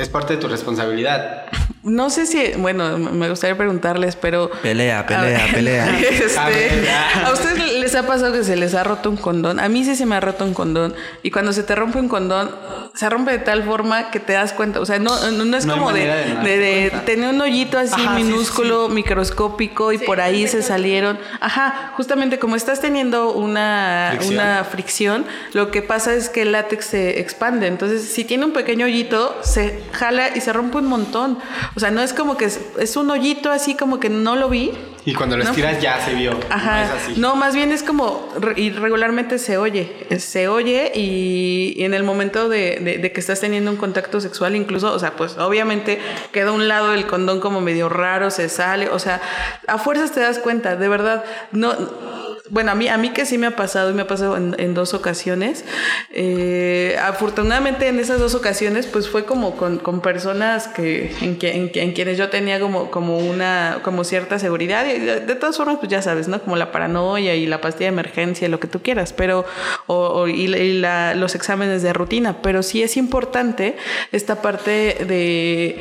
Es 0.00 0.08
parte 0.08 0.34
de 0.34 0.40
tu 0.40 0.48
responsabilidad. 0.48 1.44
No 1.82 2.08
sé 2.10 2.26
si, 2.26 2.52
bueno, 2.56 2.96
me 2.98 3.28
gustaría 3.28 3.56
preguntarles, 3.56 4.16
pero... 4.16 4.50
Pelea, 4.62 5.06
pelea, 5.06 5.44
A- 5.44 5.52
pelea. 5.52 5.98
Este, 6.10 6.38
A 6.38 6.48
ver, 6.48 6.84
ya. 6.84 7.26
¿A 7.26 7.32
ustedes 7.32 7.58
les 7.90 7.96
ha 8.04 8.06
pasado 8.06 8.32
que 8.32 8.44
se 8.44 8.56
les 8.56 8.74
ha 8.74 8.84
roto 8.84 9.10
un 9.10 9.16
condón? 9.16 9.58
A 9.60 9.68
mí 9.68 9.84
sí 9.84 9.96
se 9.96 10.06
me 10.06 10.14
ha 10.14 10.20
roto 10.20 10.44
un 10.44 10.54
condón. 10.54 10.94
Y 11.22 11.30
cuando 11.30 11.52
se 11.52 11.62
te 11.62 11.74
rompe 11.74 11.98
un 11.98 12.08
condón, 12.08 12.50
se 12.94 13.08
rompe 13.10 13.32
de 13.32 13.38
tal 13.38 13.64
forma 13.64 14.10
que 14.10 14.20
te 14.20 14.32
das 14.34 14.52
cuenta. 14.52 14.80
O 14.80 14.86
sea, 14.86 14.98
no, 14.98 15.30
no, 15.32 15.44
no 15.44 15.56
es 15.56 15.66
No 15.66 15.74
como 15.74 15.92
de, 15.92 16.06
de 16.06 16.58
de- 16.58 16.90
tener 17.04 17.30
un 17.34 17.40
hoyito 17.40 17.78
así 17.78 17.94
Ajá, 18.00 18.16
sí, 18.16 18.22
minúsculo, 18.24 18.88
microscópico, 18.88 19.92
y 19.92 19.98
por 19.98 20.20
ahí 20.20 20.46
se 20.48 20.62
salieron. 20.62 21.18
Ajá, 21.40 21.92
justamente 21.96 22.38
como 22.38 22.56
estás 22.56 22.80
teniendo 22.80 23.32
una 23.32 24.10
Fricción. 24.12 24.34
una 24.34 24.64
fricción, 24.64 25.24
lo 25.52 25.70
que 25.70 25.82
pasa 25.82 26.14
es 26.14 26.28
que 26.28 26.42
el 26.42 26.52
látex 26.52 26.84
se 26.86 27.20
expande. 27.20 27.66
Entonces, 27.66 28.02
si 28.04 28.24
tiene 28.24 28.44
un 28.44 28.52
pequeño 28.52 28.86
hoyito, 28.86 29.36
se 29.42 29.82
jala 29.92 30.28
y 30.36 30.40
se 30.40 30.52
rompe 30.52 30.78
un 30.78 30.86
montón. 30.86 31.38
O 31.76 31.80
sea, 31.80 31.90
no 31.90 32.00
es 32.02 32.12
como 32.12 32.36
que 32.36 32.44
es, 32.46 32.60
es 32.78 32.96
un 32.96 33.10
hoyito 33.10 33.50
así 33.50 33.74
como 33.74 33.98
que 34.00 34.08
no 34.10 34.36
lo 34.36 34.48
vi. 34.48 34.72
Y 35.06 35.14
cuando 35.14 35.36
lo 35.36 35.44
No. 35.44 35.50
estiras 35.50 35.80
ya 35.80 35.98
se 36.04 36.12
vio. 36.14 36.38
Ajá. 36.50 36.80
No 36.80 36.84
es 36.84 36.90
así. 37.02 37.14
No, 37.20 37.34
más 37.36 37.54
bien 37.54 37.72
es 37.72 37.82
como 37.82 38.28
y 38.56 38.70
regularmente 38.70 39.38
se 39.38 39.56
oye, 39.56 40.06
se 40.18 40.48
oye 40.48 40.92
y, 40.94 41.74
y 41.76 41.84
en 41.84 41.94
el 41.94 42.02
momento 42.02 42.48
de, 42.48 42.78
de- 42.80 42.98
de 42.98 43.12
que 43.12 43.20
estás 43.20 43.40
teniendo 43.40 43.70
un 43.70 43.76
contacto 43.78 44.20
sexual, 44.20 44.54
incluso, 44.56 44.92
o 44.92 44.98
sea, 44.98 45.12
pues 45.12 45.38
obviamente 45.38 45.98
queda 46.32 46.52
un 46.52 46.68
lado 46.68 46.90
del 46.92 47.06
condón 47.06 47.40
como 47.40 47.60
medio 47.60 47.88
raro, 47.88 48.30
se 48.30 48.48
sale, 48.48 48.88
o 48.90 48.98
sea, 48.98 49.20
a 49.66 49.78
fuerzas 49.78 50.12
te 50.12 50.20
das 50.20 50.38
cuenta, 50.38 50.76
de 50.76 50.88
verdad, 50.88 51.24
no. 51.52 52.19
Bueno, 52.50 52.72
a 52.72 52.74
mí, 52.74 52.88
a 52.88 52.96
mí 52.98 53.10
que 53.10 53.24
sí 53.26 53.38
me 53.38 53.46
ha 53.46 53.56
pasado 53.56 53.90
y 53.90 53.94
me 53.94 54.02
ha 54.02 54.06
pasado 54.06 54.36
en, 54.36 54.56
en 54.58 54.74
dos 54.74 54.92
ocasiones. 54.94 55.64
eh, 56.12 56.96
afortunadamente 57.00 57.86
en 57.88 57.98
esas 58.00 58.18
dos 58.18 58.34
ocasiones, 58.34 58.86
pues 58.86 59.08
fue 59.08 59.24
como 59.24 59.56
con, 59.56 59.78
con 59.78 60.00
personas 60.00 60.66
que 60.68 61.12
en, 61.20 61.38
que- 61.38 61.54
en 61.56 61.70
que- 61.70 61.82
en 61.82 61.92
quienes 61.92 62.18
yo 62.18 62.28
tenía 62.28 62.58
como, 62.60 62.90
como 62.90 63.18
una, 63.18 63.78
como 63.82 64.02
cierta 64.04 64.38
seguridad. 64.38 64.84
De, 64.84 65.34
todas 65.36 65.56
formas, 65.56 65.76
pues 65.78 65.90
ya 65.90 66.02
sabes, 66.02 66.28
¿no? 66.28 66.40
Como 66.42 66.56
la 66.56 66.72
paranoia 66.72 67.34
y 67.36 67.46
la 67.46 67.60
pastilla 67.60 67.86
de 67.90 67.94
emergencia, 67.94 68.48
lo 68.48 68.58
que 68.60 68.66
tú 68.68 68.80
quieras, 68.82 69.12
pero, 69.12 69.44
o, 69.86 69.94
o- 69.96 70.28
y, 70.28 70.42
y 70.54 70.72
la- 70.80 71.14
los 71.14 71.34
exámenes 71.34 71.82
de 71.82 71.92
rutina. 71.92 72.42
Pero 72.42 72.62
sí 72.62 72.82
es 72.82 72.96
importante 72.96 73.76
esta 74.12 74.42
parte 74.42 74.96
de 75.06 75.78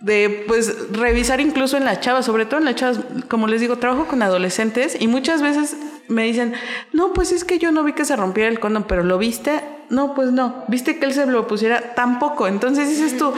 de 0.00 0.44
pues 0.46 0.90
revisar 0.92 1.40
incluso 1.40 1.76
en 1.76 1.84
las 1.84 2.00
chavas, 2.00 2.26
sobre 2.26 2.46
todo 2.46 2.58
en 2.58 2.66
las 2.66 2.76
chavas, 2.76 3.00
como 3.28 3.46
les 3.46 3.60
digo, 3.60 3.76
trabajo 3.76 4.06
con 4.06 4.22
adolescentes 4.22 4.96
y 4.98 5.08
muchas 5.08 5.42
veces 5.42 5.76
me 6.08 6.24
dicen, 6.24 6.54
no, 6.92 7.12
pues 7.12 7.32
es 7.32 7.44
que 7.44 7.58
yo 7.58 7.70
no 7.70 7.84
vi 7.84 7.92
que 7.92 8.04
se 8.04 8.16
rompiera 8.16 8.50
el 8.50 8.60
condón, 8.60 8.84
pero 8.84 9.04
¿lo 9.04 9.18
viste? 9.18 9.62
No, 9.90 10.14
pues 10.14 10.32
no. 10.32 10.64
¿Viste 10.68 10.98
que 10.98 11.06
él 11.06 11.14
se 11.14 11.24
lo 11.24 11.46
pusiera? 11.46 11.94
Tampoco. 11.94 12.46
Entonces 12.46 12.90
dices 12.90 13.16
tú, 13.16 13.32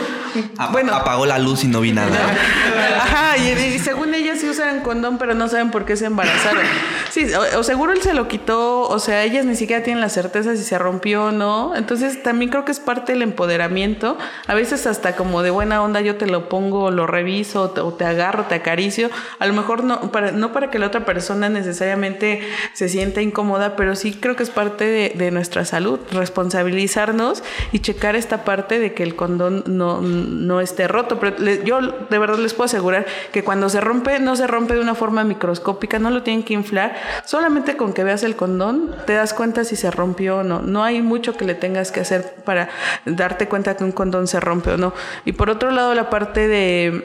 bueno, 0.73 0.93
Apagó 0.95 1.25
la 1.25 1.39
luz 1.39 1.63
y 1.63 1.69
no 1.69 1.81
vi 1.81 1.93
nada. 1.93 2.09
Ajá, 2.97 3.37
y, 3.37 3.51
y 3.51 3.79
según 3.79 4.15
ellas 4.15 4.41
sí 4.41 4.49
usan 4.49 4.81
condón, 4.81 5.17
pero 5.19 5.35
no 5.35 5.49
saben 5.49 5.71
por 5.71 5.85
qué 5.85 5.97
se 5.97 6.07
embarazaron. 6.07 6.65
Sí, 7.11 7.27
o, 7.35 7.61
o 7.61 7.63
seguro 7.63 7.93
él 7.93 8.03
se 8.03 8.15
lo 8.15 8.27
quitó, 8.27 8.83
o 8.83 8.99
sea, 8.99 9.23
ellas 9.23 9.45
ni 9.45 9.55
siquiera 9.55 9.85
tienen 9.85 10.01
la 10.01 10.09
certeza 10.09 10.57
si 10.57 10.65
se 10.65 10.77
rompió 10.77 11.27
o 11.27 11.31
no. 11.31 11.77
Entonces 11.77 12.21
también 12.23 12.51
creo 12.51 12.65
que 12.65 12.73
es 12.73 12.81
parte 12.81 13.13
del 13.13 13.23
empoderamiento. 13.23 14.19
A 14.49 14.55
veces 14.55 14.89
hasta 14.89 15.15
como 15.15 15.43
de 15.43 15.51
buena 15.51 15.83
onda 15.83 16.01
yo 16.01 16.17
te 16.17 16.27
lo 16.27 16.49
pongo, 16.49 16.91
lo 16.91 17.07
reviso, 17.07 17.63
o 17.63 17.71
te, 17.71 17.81
o 17.81 17.93
te 17.93 18.05
agarro, 18.05 18.47
te 18.47 18.57
acaricio. 18.57 19.09
A 19.39 19.47
lo 19.47 19.55
mejor 19.55 19.85
no 19.85 20.11
para, 20.11 20.33
no 20.33 20.53
para 20.53 20.71
que 20.71 20.81
la 20.81 20.89
otra 20.89 21.05
persona 21.05 21.49
necesariamente 21.49 22.43
se 22.73 22.89
sienta 22.89 23.23
incómoda, 23.23 23.77
pero 23.77 23.95
sí 23.97 24.13
creo 24.13 24.37
que 24.37 24.43
es 24.43 24.51
parte 24.51 25.13
de, 25.15 25.31
nuestra 25.31 25.65
salud, 25.65 26.01
responsabilizarnos 26.11 27.43
y 27.73 27.79
checar 27.81 28.17
esta 28.17 28.45
parte 28.45 28.79
de 28.79 28.95
que 28.95 29.03
el 29.03 29.15
condón 29.15 29.63
no, 29.67 30.01
no 30.01 30.61
esté 30.61 30.89
roto. 30.89 31.21
Pero 31.21 31.37
yo 31.65 31.81
de 31.81 32.19
verdad 32.19 32.39
les 32.39 32.55
puedo 32.55 32.67
asegurar 32.67 33.07
que 33.33 33.45
cuando 33.45 33.69
se 33.69 33.81
rompe, 33.81 34.19
no 34.19 34.35
se 34.35 34.47
rompe 34.47 34.75
de 34.75 34.81
una 34.81 34.95
forma 34.95 35.25
microscópica, 35.25 35.99
no 35.99 36.11
lo 36.11 36.23
tienen 36.23 36.43
que 36.43 36.55
inflar. 36.55 36.97
Solamente 37.25 37.77
con 37.77 37.93
que 37.93 38.05
veas 38.05 38.23
el 38.23 38.37
condón 38.37 38.95
te 39.07 39.13
das 39.15 39.35
cuenta 39.35 39.65
si 39.65 39.77
se 39.77 39.91
rompió 39.91 40.39
o 40.39 40.43
no. 40.43 40.63
No 40.63 40.83
hay 40.83 41.03
mucho 41.03 41.37
que 41.37 41.45
le 41.45 41.55
tengas 41.55 41.93
que 41.93 42.01
hacer 42.01 42.35
para 42.45 42.69
darte 43.05 43.49
cuenta 43.49 43.77
que 43.77 43.85
un 43.85 43.93
condón 43.93 44.27
se 44.27 44.41
rompe 44.41 44.73
o 44.73 44.77
no. 44.77 44.93
Y 45.25 45.33
por 45.33 45.51
otro 45.51 45.71
lado, 45.71 45.95
la 45.95 46.11
parte 46.11 46.49
de 46.49 47.05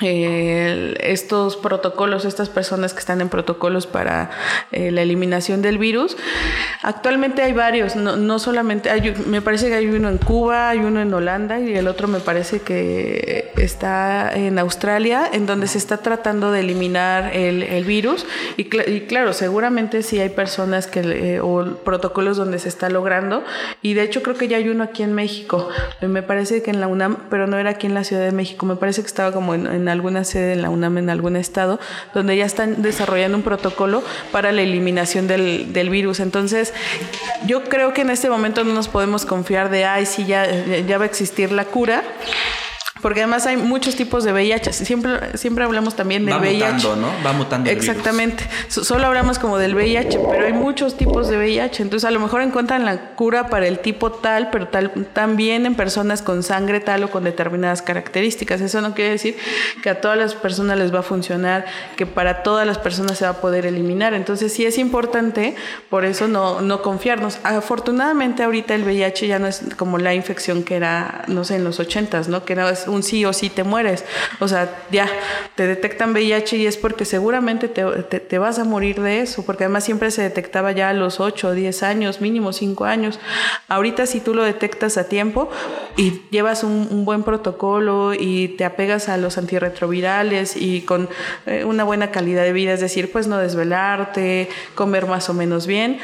eh, 0.00 0.96
estos 1.00 1.56
protocolos, 1.56 2.24
estas 2.24 2.48
personas 2.48 2.94
que 2.94 3.00
están 3.00 3.20
en 3.20 3.28
protocolos 3.28 3.86
para 3.86 4.30
eh, 4.72 4.90
la 4.90 5.02
eliminación 5.02 5.60
del 5.60 5.78
virus. 5.78 6.16
Actualmente 6.82 7.42
hay 7.42 7.52
varios, 7.52 7.94
no, 7.94 8.16
no 8.16 8.38
solamente, 8.38 8.90
hay, 8.90 9.14
me 9.26 9.42
parece 9.42 9.68
que 9.68 9.74
hay 9.74 9.86
uno 9.86 10.08
en 10.08 10.18
Cuba, 10.18 10.70
hay 10.70 10.78
uno 10.78 11.00
en 11.00 11.12
Holanda 11.12 11.60
y 11.60 11.74
el 11.74 11.88
otro 11.88 12.08
me 12.08 12.20
parece 12.20 12.60
que 12.60 13.52
está 13.56 14.32
en 14.34 14.58
Australia, 14.58 15.28
en 15.30 15.46
donde 15.46 15.66
se 15.66 15.78
está 15.78 15.98
tratando 15.98 16.50
de 16.52 16.60
eliminar 16.60 17.36
el, 17.36 17.62
el 17.62 17.84
virus. 17.84 18.26
Y, 18.56 18.70
cl- 18.70 18.88
y 18.88 19.02
claro, 19.02 19.32
seguramente 19.32 20.02
sí 20.02 20.18
hay 20.18 20.30
personas 20.30 20.86
que, 20.86 21.00
eh, 21.00 21.40
o 21.40 21.76
protocolos 21.84 22.36
donde 22.36 22.58
se 22.58 22.68
está 22.68 22.88
logrando. 22.88 23.44
Y 23.82 23.94
de 23.94 24.02
hecho 24.02 24.22
creo 24.22 24.36
que 24.36 24.48
ya 24.48 24.56
hay 24.56 24.68
uno 24.68 24.84
aquí 24.84 25.02
en 25.02 25.12
México. 25.12 25.68
Me 26.00 26.22
parece 26.22 26.62
que 26.62 26.70
en 26.70 26.80
la 26.80 26.86
UNAM, 26.86 27.16
pero 27.30 27.46
no 27.46 27.58
era 27.58 27.70
aquí 27.70 27.86
en 27.86 27.94
la 27.94 28.04
Ciudad 28.04 28.22
de 28.24 28.32
México, 28.32 28.66
me 28.66 28.76
parece 28.76 29.02
que 29.02 29.06
estaba 29.06 29.32
como 29.32 29.54
en, 29.54 29.66
en 29.66 29.81
alguna 29.88 30.24
sede 30.24 30.52
en 30.52 30.62
la 30.62 30.70
UNAM, 30.70 30.98
en 30.98 31.10
algún 31.10 31.36
estado, 31.36 31.78
donde 32.14 32.36
ya 32.36 32.44
están 32.44 32.82
desarrollando 32.82 33.36
un 33.36 33.42
protocolo 33.42 34.02
para 34.30 34.52
la 34.52 34.62
eliminación 34.62 35.28
del, 35.28 35.72
del 35.72 35.90
virus. 35.90 36.20
Entonces, 36.20 36.72
yo 37.46 37.64
creo 37.64 37.92
que 37.92 38.02
en 38.02 38.10
este 38.10 38.28
momento 38.28 38.64
no 38.64 38.74
nos 38.74 38.88
podemos 38.88 39.26
confiar 39.26 39.70
de, 39.70 39.84
ay, 39.84 40.06
sí, 40.06 40.26
ya, 40.26 40.46
ya 40.86 40.98
va 40.98 41.04
a 41.04 41.06
existir 41.06 41.52
la 41.52 41.64
cura. 41.64 42.02
Porque 43.02 43.20
además 43.20 43.46
hay 43.46 43.56
muchos 43.56 43.96
tipos 43.96 44.24
de 44.24 44.32
VIH. 44.32 44.72
Siempre, 44.72 45.36
siempre 45.36 45.64
hablamos 45.64 45.96
también 45.96 46.24
del 46.24 46.34
Va 46.34 46.38
VIH. 46.38 46.64
mutando, 46.72 46.96
¿no? 46.96 47.08
Va 47.26 47.32
mutando 47.32 47.68
virus. 47.68 47.84
Exactamente. 47.86 48.48
So- 48.68 48.84
Solo 48.84 49.06
hablamos 49.06 49.38
como 49.40 49.58
del 49.58 49.74
VIH, 49.74 50.18
pero 50.30 50.46
hay 50.46 50.52
muchos 50.52 50.96
tipos 50.96 51.28
de 51.28 51.36
VIH. 51.36 51.82
Entonces, 51.82 52.06
a 52.08 52.10
lo 52.12 52.20
mejor 52.20 52.42
encuentran 52.42 52.84
la 52.84 53.14
cura 53.16 53.48
para 53.48 53.66
el 53.66 53.80
tipo 53.80 54.12
tal, 54.12 54.50
pero 54.50 54.68
tal, 54.68 54.92
también 55.12 55.66
en 55.66 55.74
personas 55.74 56.22
con 56.22 56.42
sangre 56.44 56.78
tal 56.80 57.02
o 57.04 57.10
con 57.10 57.24
determinadas 57.24 57.82
características. 57.82 58.60
Eso 58.60 58.80
no 58.80 58.94
quiere 58.94 59.10
decir 59.10 59.36
que 59.82 59.90
a 59.90 60.00
todas 60.00 60.16
las 60.16 60.34
personas 60.34 60.78
les 60.78 60.94
va 60.94 61.00
a 61.00 61.02
funcionar, 61.02 61.64
que 61.96 62.06
para 62.06 62.42
todas 62.44 62.66
las 62.66 62.78
personas 62.78 63.18
se 63.18 63.24
va 63.24 63.32
a 63.32 63.40
poder 63.40 63.66
eliminar. 63.66 64.14
Entonces, 64.14 64.52
sí 64.52 64.64
es 64.64 64.78
importante, 64.78 65.56
por 65.90 66.04
eso 66.04 66.28
no, 66.28 66.60
no 66.60 66.82
confiarnos. 66.82 67.38
Afortunadamente, 67.42 68.42
ahorita 68.44 68.74
el 68.74 68.84
VIH 68.84 69.26
ya 69.26 69.38
no 69.38 69.46
es 69.48 69.62
como 69.76 69.98
la 69.98 70.14
infección 70.14 70.62
que 70.62 70.76
era, 70.76 71.24
no 71.26 71.42
sé, 71.44 71.56
en 71.56 71.64
los 71.64 71.80
80s, 71.80 72.28
¿no? 72.28 72.44
Que 72.44 72.52
era 72.52 72.72
un 72.92 73.02
sí 73.02 73.24
o 73.24 73.32
sí 73.32 73.50
te 73.50 73.64
mueres. 73.64 74.04
O 74.40 74.48
sea, 74.48 74.82
ya 74.90 75.08
te 75.54 75.66
detectan 75.66 76.12
VIH 76.12 76.56
y 76.56 76.66
es 76.66 76.76
porque 76.76 77.04
seguramente 77.04 77.68
te, 77.68 77.84
te- 77.84 78.38
vas 78.38 78.58
a 78.58 78.64
morir 78.64 79.00
de 79.00 79.20
eso, 79.20 79.44
porque 79.44 79.64
además 79.64 79.84
siempre 79.84 80.10
se 80.10 80.22
detectaba 80.22 80.72
ya 80.72 80.88
a 80.88 80.92
los 80.92 81.20
8 81.20 81.48
o 81.48 81.52
10 81.52 81.82
años, 81.82 82.20
mínimo 82.20 82.52
5 82.52 82.84
años. 82.84 83.18
Ahorita 83.68 84.06
si 84.06 84.20
tú 84.20 84.34
lo 84.34 84.42
detectas 84.44 84.96
a 84.98 85.08
tiempo 85.08 85.50
y 85.96 86.22
llevas 86.30 86.64
un, 86.64 86.88
un 86.90 87.04
buen 87.04 87.22
protocolo 87.22 88.14
y 88.14 88.48
te 88.58 88.64
apegas 88.64 89.08
a 89.08 89.16
los 89.16 89.38
antirretrovirales 89.38 90.56
y 90.56 90.82
con 90.82 91.08
eh, 91.46 91.64
una 91.64 91.84
buena 91.84 92.10
calidad 92.10 92.42
de 92.42 92.52
vida, 92.52 92.72
es 92.72 92.80
decir, 92.80 93.10
pues 93.12 93.26
no 93.26 93.38
desvelarte, 93.38 94.48
comer 94.74 95.06
más 95.06 95.28
o 95.28 95.34
menos 95.34 95.66
bien, 95.66 95.98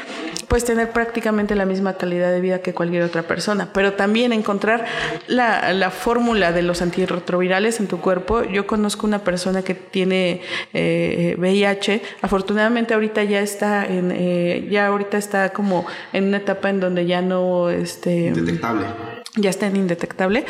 pues 0.47 0.65
tener 0.65 0.91
prácticamente 0.91 1.55
la 1.55 1.65
misma 1.65 1.93
calidad 1.93 2.31
de 2.31 2.41
vida 2.41 2.59
que 2.59 2.73
cualquier 2.73 3.03
otra 3.03 3.23
persona. 3.23 3.69
Pero 3.73 3.93
también 3.93 4.33
encontrar 4.33 4.85
la, 5.27 5.73
la 5.73 5.91
fórmula 5.91 6.51
de 6.51 6.61
los 6.61 6.78
antirretrovirales 6.81 7.79
en 7.79 7.87
tu 7.87 7.99
cuerpo. 7.99 8.43
Yo 8.43 8.67
conozco 8.67 9.07
una 9.07 9.19
persona 9.23 9.61
que 9.61 9.75
tiene 9.75 10.41
eh, 10.73 11.35
VIH, 11.37 12.01
afortunadamente 12.21 12.93
ahorita 12.93 13.23
ya 13.23 13.41
está 13.41 13.85
en, 13.85 14.11
eh, 14.11 14.67
ya 14.69 14.87
ahorita 14.87 15.17
está 15.17 15.49
como 15.49 15.85
en 16.13 16.25
una 16.25 16.37
etapa 16.37 16.69
en 16.69 16.79
donde 16.79 17.05
ya 17.05 17.21
no, 17.21 17.69
este, 17.69 18.31
Detectable. 18.31 19.08
Ya 19.35 19.49
está 19.49 19.67
en 19.67 19.75
indetectable. 19.75 20.45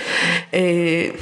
Eh, 0.52 1.18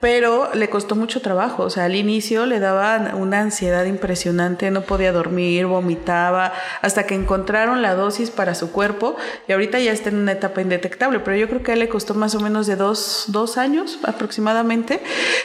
pero 0.00 0.54
le 0.54 0.70
costó 0.70 0.94
mucho 0.94 1.20
trabajo, 1.20 1.64
o 1.64 1.70
sea, 1.70 1.86
al 1.86 1.96
inicio 1.96 2.46
le 2.46 2.60
daba 2.60 3.14
una 3.16 3.40
ansiedad 3.40 3.84
impresionante, 3.84 4.70
no 4.70 4.82
podía 4.82 5.10
dormir, 5.10 5.66
vomitaba, 5.66 6.52
hasta 6.82 7.04
que 7.04 7.16
encontraron 7.16 7.82
la 7.82 7.96
dosis 7.96 8.30
para 8.30 8.54
su 8.54 8.70
cuerpo 8.70 9.16
y 9.48 9.52
ahorita 9.52 9.80
ya 9.80 9.90
está 9.90 10.10
en 10.10 10.18
una 10.18 10.30
etapa 10.30 10.60
indetectable, 10.60 11.18
pero 11.18 11.36
yo 11.36 11.48
creo 11.48 11.64
que 11.64 11.72
a 11.72 11.74
él 11.74 11.80
le 11.80 11.88
costó 11.88 12.14
más 12.14 12.36
o 12.36 12.40
menos 12.40 12.68
de 12.68 12.76
dos, 12.76 13.24
dos 13.26 13.58
años 13.58 13.98
aproximadamente, 14.04 15.00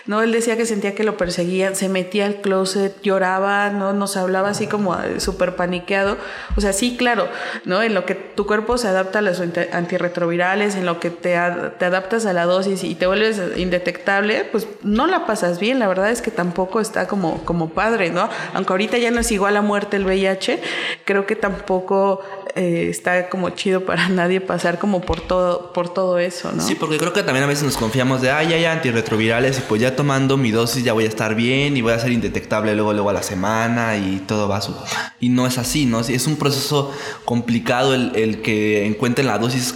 ¿no? 0.06 0.22
Él 0.22 0.32
decía 0.32 0.56
que 0.56 0.68
sentía 0.68 0.94
que 0.94 1.04
lo 1.04 1.18
perseguían, 1.18 1.76
se 1.76 1.90
metía 1.90 2.28
al 2.28 2.36
closet, 2.36 3.02
lloraba, 3.02 3.72
¿no? 3.72 3.94
Nos 3.94 4.18
hablaba 4.18 4.50
así 4.50 4.68
como 4.68 4.94
eh, 5.00 5.20
súper 5.20 5.56
paniqueado, 5.56 6.16
o 6.56 6.62
sea, 6.62 6.74
sí, 6.74 6.96
claro, 6.96 7.28
¿no? 7.66 7.82
En 7.82 7.96
lo 7.96 8.06
que 8.06 8.14
tu 8.14 8.46
cuerpo 8.46 8.78
se 8.78 8.88
adapta 8.88 9.18
a 9.18 9.22
los 9.24 9.40
anti- 9.40 9.62
antirretrovirales, 9.72 10.76
en 10.76 10.86
lo 10.86 11.00
que 11.00 11.10
te, 11.10 11.33
te 11.78 11.86
adaptas 11.86 12.26
a 12.26 12.34
la 12.34 12.46
dosis 12.46 12.84
y 12.84 12.96
te 12.96 13.08
vuelves 13.08 13.42
indetectable, 13.58 14.46
pues 14.52 14.68
no 14.84 15.08
la 15.08 15.26
pasas 15.26 15.60
bien. 15.60 15.80
La 15.80 15.88
verdad 15.88 16.10
es 16.10 16.22
que 16.22 16.32
tampoco 16.32 16.80
está 16.80 17.08
como, 17.08 17.44
como 17.46 17.70
padre, 17.70 18.10
¿no? 18.10 18.30
Aunque 18.54 18.74
ahorita 18.74 18.98
ya 18.98 19.12
no 19.12 19.20
es 19.20 19.32
igual 19.32 19.58
a 19.58 19.62
muerte 19.62 19.98
el 19.98 20.06
VIH, 20.06 20.62
creo 21.06 21.26
que 21.26 21.36
tampoco 21.36 22.22
eh, 22.56 22.88
está 22.90 23.30
como 23.30 23.50
chido 23.50 23.84
para 23.84 24.10
nadie 24.10 24.40
pasar 24.40 24.78
como 24.78 25.02
por 25.02 25.22
todo, 25.22 25.74
por 25.74 25.92
todo 25.92 26.20
eso, 26.20 26.52
¿no? 26.52 26.62
Sí, 26.62 26.76
porque 26.76 26.98
creo 26.98 27.12
que 27.12 27.24
también 27.24 27.44
a 27.44 27.48
veces 27.48 27.64
nos 27.64 27.78
confiamos 27.78 28.22
de, 28.22 28.30
ah, 28.30 28.44
ya, 28.44 28.58
ya, 28.58 28.72
antirretrovirales, 28.74 29.58
y 29.58 29.62
pues 29.62 29.82
ya 29.82 29.96
tomando 29.96 30.38
mi 30.38 30.52
dosis 30.52 30.84
ya 30.84 30.94
voy 30.94 31.06
a 31.06 31.08
estar 31.08 31.34
bien 31.34 31.76
y 31.76 31.82
voy 31.82 31.94
a 31.94 32.00
ser 32.00 32.12
indetectable 32.12 32.76
luego, 32.76 32.94
luego 32.94 33.10
a 33.10 33.14
la 33.14 33.24
semana 33.24 33.98
y 33.98 34.24
todo 34.28 34.48
va 34.48 34.58
a 34.58 34.62
su... 34.62 34.76
Y 35.20 35.30
no 35.30 35.48
es 35.48 35.58
así, 35.58 35.86
¿no? 35.86 36.02
Es 36.02 36.28
un 36.28 36.36
proceso 36.36 36.92
complicado 37.26 37.96
el, 37.96 38.12
el 38.16 38.42
que 38.42 38.86
encuentren 38.86 39.28
la 39.28 39.40
dosis 39.40 39.74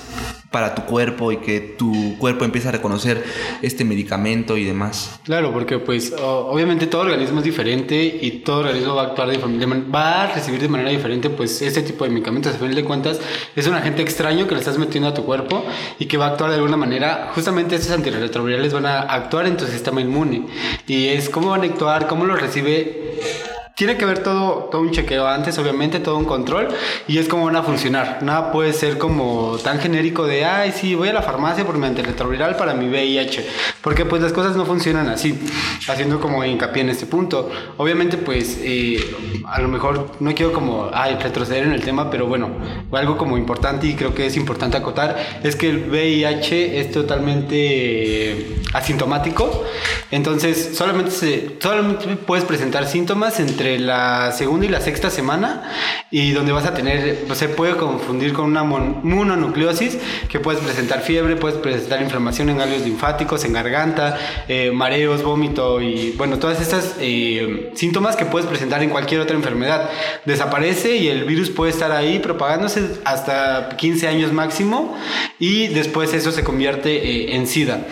para 0.57 0.73
tu 0.73 0.81
cuerpo 0.85 1.31
y 1.31 1.37
que 1.37 1.59
tu 1.59 2.17
cuerpo 2.17 2.43
empiece 2.43 2.67
a 2.67 2.71
reconocer 2.71 3.23
este 3.61 3.85
medicamento 3.85 4.57
y 4.57 4.63
demás. 4.63 5.19
Claro, 5.23 5.53
porque 5.53 5.77
pues 5.77 6.11
obviamente 6.19 6.87
todo 6.87 7.01
organismo 7.03 7.37
es 7.41 7.45
diferente 7.45 7.95
y 8.19 8.31
todo 8.43 8.61
organismo 8.61 8.95
va 8.95 9.03
a 9.03 9.05
actuar 9.09 9.29
de, 9.29 9.37
forma- 9.37 9.59
de 9.59 9.67
man- 9.67 9.85
va 9.93 10.23
a 10.23 10.33
recibir 10.33 10.59
de 10.59 10.67
manera 10.67 10.89
diferente 10.89 11.29
pues 11.29 11.61
este 11.61 11.83
tipo 11.83 12.05
de 12.05 12.09
medicamentos. 12.09 12.55
A 12.55 12.57
final 12.57 12.73
de 12.73 12.83
cuentas 12.83 13.19
es 13.55 13.67
un 13.67 13.75
agente 13.75 14.01
extraño 14.01 14.47
que 14.47 14.55
le 14.55 14.61
estás 14.61 14.79
metiendo 14.79 15.07
a 15.09 15.13
tu 15.13 15.23
cuerpo 15.25 15.63
y 15.99 16.05
que 16.07 16.17
va 16.17 16.25
a 16.25 16.29
actuar 16.31 16.49
de 16.49 16.55
alguna 16.55 16.75
manera. 16.77 17.29
Justamente 17.35 17.75
estos 17.75 17.91
antirretrovirales 17.91 18.73
van 18.73 18.87
a 18.87 19.01
actuar 19.01 19.45
en 19.45 19.57
tu 19.57 19.65
sistema 19.67 20.01
inmune 20.01 20.41
y 20.87 21.09
es 21.09 21.29
cómo 21.29 21.49
van 21.51 21.61
a 21.61 21.65
actuar, 21.65 22.07
cómo 22.07 22.25
lo 22.25 22.35
recibe 22.35 23.19
tiene 23.77 23.95
que 23.95 24.05
haber 24.05 24.23
todo, 24.23 24.69
todo 24.71 24.81
un 24.81 24.89
chequeo 24.89 25.27
antes, 25.27 25.55
obviamente, 25.59 25.99
todo 25.99 26.17
un 26.17 26.25
control, 26.25 26.69
y 27.07 27.19
es 27.19 27.27
cómo 27.27 27.45
van 27.45 27.57
a 27.57 27.61
funcionar. 27.61 28.23
Nada 28.23 28.51
puede 28.51 28.73
ser 28.73 28.97
como 28.97 29.59
tan 29.63 29.77
genérico 29.79 30.25
de, 30.25 30.45
ay, 30.45 30.71
sí, 30.71 30.95
voy 30.95 31.09
a 31.09 31.13
la 31.13 31.21
farmacia 31.21 31.63
por 31.63 31.77
mi 31.77 31.85
antirretroviral 31.85 32.55
para 32.55 32.73
mi 32.73 32.89
VIH, 32.89 33.45
porque 33.81 34.03
pues 34.03 34.19
las 34.19 34.33
cosas 34.33 34.55
no 34.55 34.65
funcionan 34.65 35.09
así, 35.09 35.39
haciendo 35.87 36.19
como 36.19 36.43
hincapié 36.43 36.81
en 36.81 36.89
este 36.89 37.05
punto. 37.05 37.51
Obviamente, 37.77 38.17
pues, 38.17 38.57
eh, 38.63 38.99
a 39.45 39.61
lo 39.61 39.67
mejor 39.67 40.09
no 40.21 40.33
quiero 40.33 40.53
como, 40.53 40.89
ay, 40.91 41.15
retroceder 41.21 41.61
en 41.61 41.73
el 41.73 41.83
tema, 41.83 42.09
pero 42.09 42.25
bueno, 42.25 42.49
algo 42.91 43.15
como 43.15 43.37
importante 43.37 43.85
y 43.85 43.93
creo 43.93 44.15
que 44.15 44.25
es 44.25 44.37
importante 44.37 44.75
acotar, 44.75 45.17
es 45.43 45.55
que 45.55 45.69
el 45.69 45.87
VIH 45.87 46.79
es 46.79 46.91
totalmente 46.91 48.55
asintomático, 48.73 49.65
entonces 50.09 50.71
solamente, 50.75 51.11
se, 51.11 51.57
solamente 51.61 52.15
puedes 52.15 52.43
presentar 52.43 52.87
síntomas 52.87 53.39
entre 53.39 53.66
la 53.79 54.31
segunda 54.31 54.65
y 54.65 54.69
la 54.69 54.81
sexta 54.81 55.09
semana 55.09 55.63
y 56.09 56.31
donde 56.31 56.51
vas 56.53 56.65
a 56.65 56.73
tener, 56.73 57.23
pues, 57.27 57.37
se 57.39 57.49
puede 57.49 57.75
confundir 57.75 58.33
con 58.33 58.45
una 58.45 58.63
mon- 58.63 58.99
mononucleosis 59.03 59.97
que 60.29 60.39
puedes 60.39 60.61
presentar 60.61 61.01
fiebre, 61.01 61.35
puedes 61.35 61.57
presentar 61.57 62.01
inflamación 62.01 62.49
en 62.49 62.57
ganglios 62.57 62.83
linfáticos, 62.83 63.43
en 63.45 63.53
garganta, 63.53 64.17
eh, 64.47 64.71
mareos, 64.73 65.23
vómito 65.23 65.81
y 65.81 66.11
bueno, 66.17 66.39
todas 66.39 66.61
estas 66.61 66.95
eh, 66.99 67.71
síntomas 67.75 68.15
que 68.15 68.25
puedes 68.25 68.47
presentar 68.47 68.81
en 68.83 68.89
cualquier 68.89 69.21
otra 69.21 69.35
enfermedad. 69.35 69.89
Desaparece 70.25 70.95
y 70.95 71.09
el 71.09 71.25
virus 71.25 71.49
puede 71.49 71.71
estar 71.71 71.91
ahí 71.91 72.19
propagándose 72.19 72.85
hasta 73.05 73.69
15 73.77 74.07
años 74.07 74.31
máximo 74.31 74.97
y 75.39 75.67
después 75.67 76.13
eso 76.13 76.31
se 76.31 76.43
convierte 76.43 76.95
eh, 76.95 77.35
en 77.35 77.47
SIDA. 77.47 77.85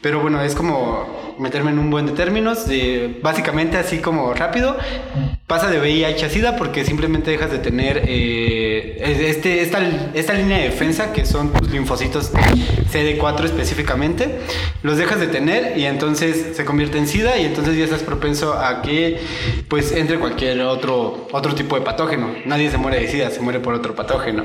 Pero 0.00 0.20
bueno, 0.20 0.42
es 0.42 0.54
como 0.54 1.34
meterme 1.38 1.70
en 1.70 1.78
un 1.78 1.90
buen 1.90 2.06
de 2.06 2.12
términos, 2.12 2.66
básicamente 3.22 3.78
así 3.78 3.98
como 3.98 4.34
rápido, 4.34 4.76
pasa 5.46 5.70
de 5.70 5.80
VIH 5.80 6.26
a 6.26 6.28
SIDA 6.28 6.56
porque 6.56 6.84
simplemente 6.84 7.30
dejas 7.30 7.50
de 7.50 7.58
tener 7.58 8.02
eh, 8.06 9.26
este, 9.28 9.62
esta, 9.62 9.80
esta 10.12 10.34
línea 10.34 10.58
de 10.58 10.64
defensa 10.64 11.12
que 11.12 11.24
son 11.24 11.52
tus 11.52 11.70
linfocitos 11.70 12.32
CD4 12.92 13.44
específicamente, 13.44 14.38
los 14.82 14.98
dejas 14.98 15.18
de 15.18 15.28
tener 15.28 15.78
y 15.78 15.86
entonces 15.86 16.56
se 16.56 16.64
convierte 16.64 16.98
en 16.98 17.08
SIDA 17.08 17.38
y 17.38 17.46
entonces 17.46 17.76
ya 17.76 17.84
estás 17.84 18.02
propenso 18.02 18.52
a 18.52 18.82
que 18.82 19.18
pues 19.68 19.92
entre 19.92 20.18
cualquier 20.18 20.60
otro, 20.60 21.26
otro 21.32 21.54
tipo 21.54 21.76
de 21.76 21.82
patógeno. 21.82 22.34
Nadie 22.44 22.70
se 22.70 22.76
muere 22.76 23.00
de 23.00 23.08
SIDA, 23.08 23.30
se 23.30 23.40
muere 23.40 23.60
por 23.60 23.74
otro 23.74 23.94
patógeno 23.94 24.44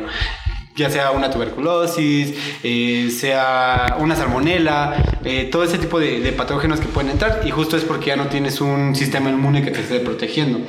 ya 0.75 0.89
sea 0.89 1.11
una 1.11 1.29
tuberculosis, 1.29 2.33
eh, 2.63 3.09
sea 3.09 3.97
una 3.99 4.15
salmonela, 4.15 4.95
eh, 5.23 5.47
todo 5.51 5.63
ese 5.63 5.77
tipo 5.77 5.99
de, 5.99 6.19
de 6.19 6.31
patógenos 6.31 6.79
que 6.79 6.87
pueden 6.87 7.11
entrar 7.11 7.41
y 7.45 7.51
justo 7.51 7.77
es 7.77 7.83
porque 7.83 8.07
ya 8.07 8.15
no 8.15 8.27
tienes 8.27 8.59
un 8.61 8.95
sistema 8.95 9.29
inmune 9.29 9.63
que 9.63 9.71
te 9.71 9.79
esté 9.81 9.99
protegiendo. 9.99 10.59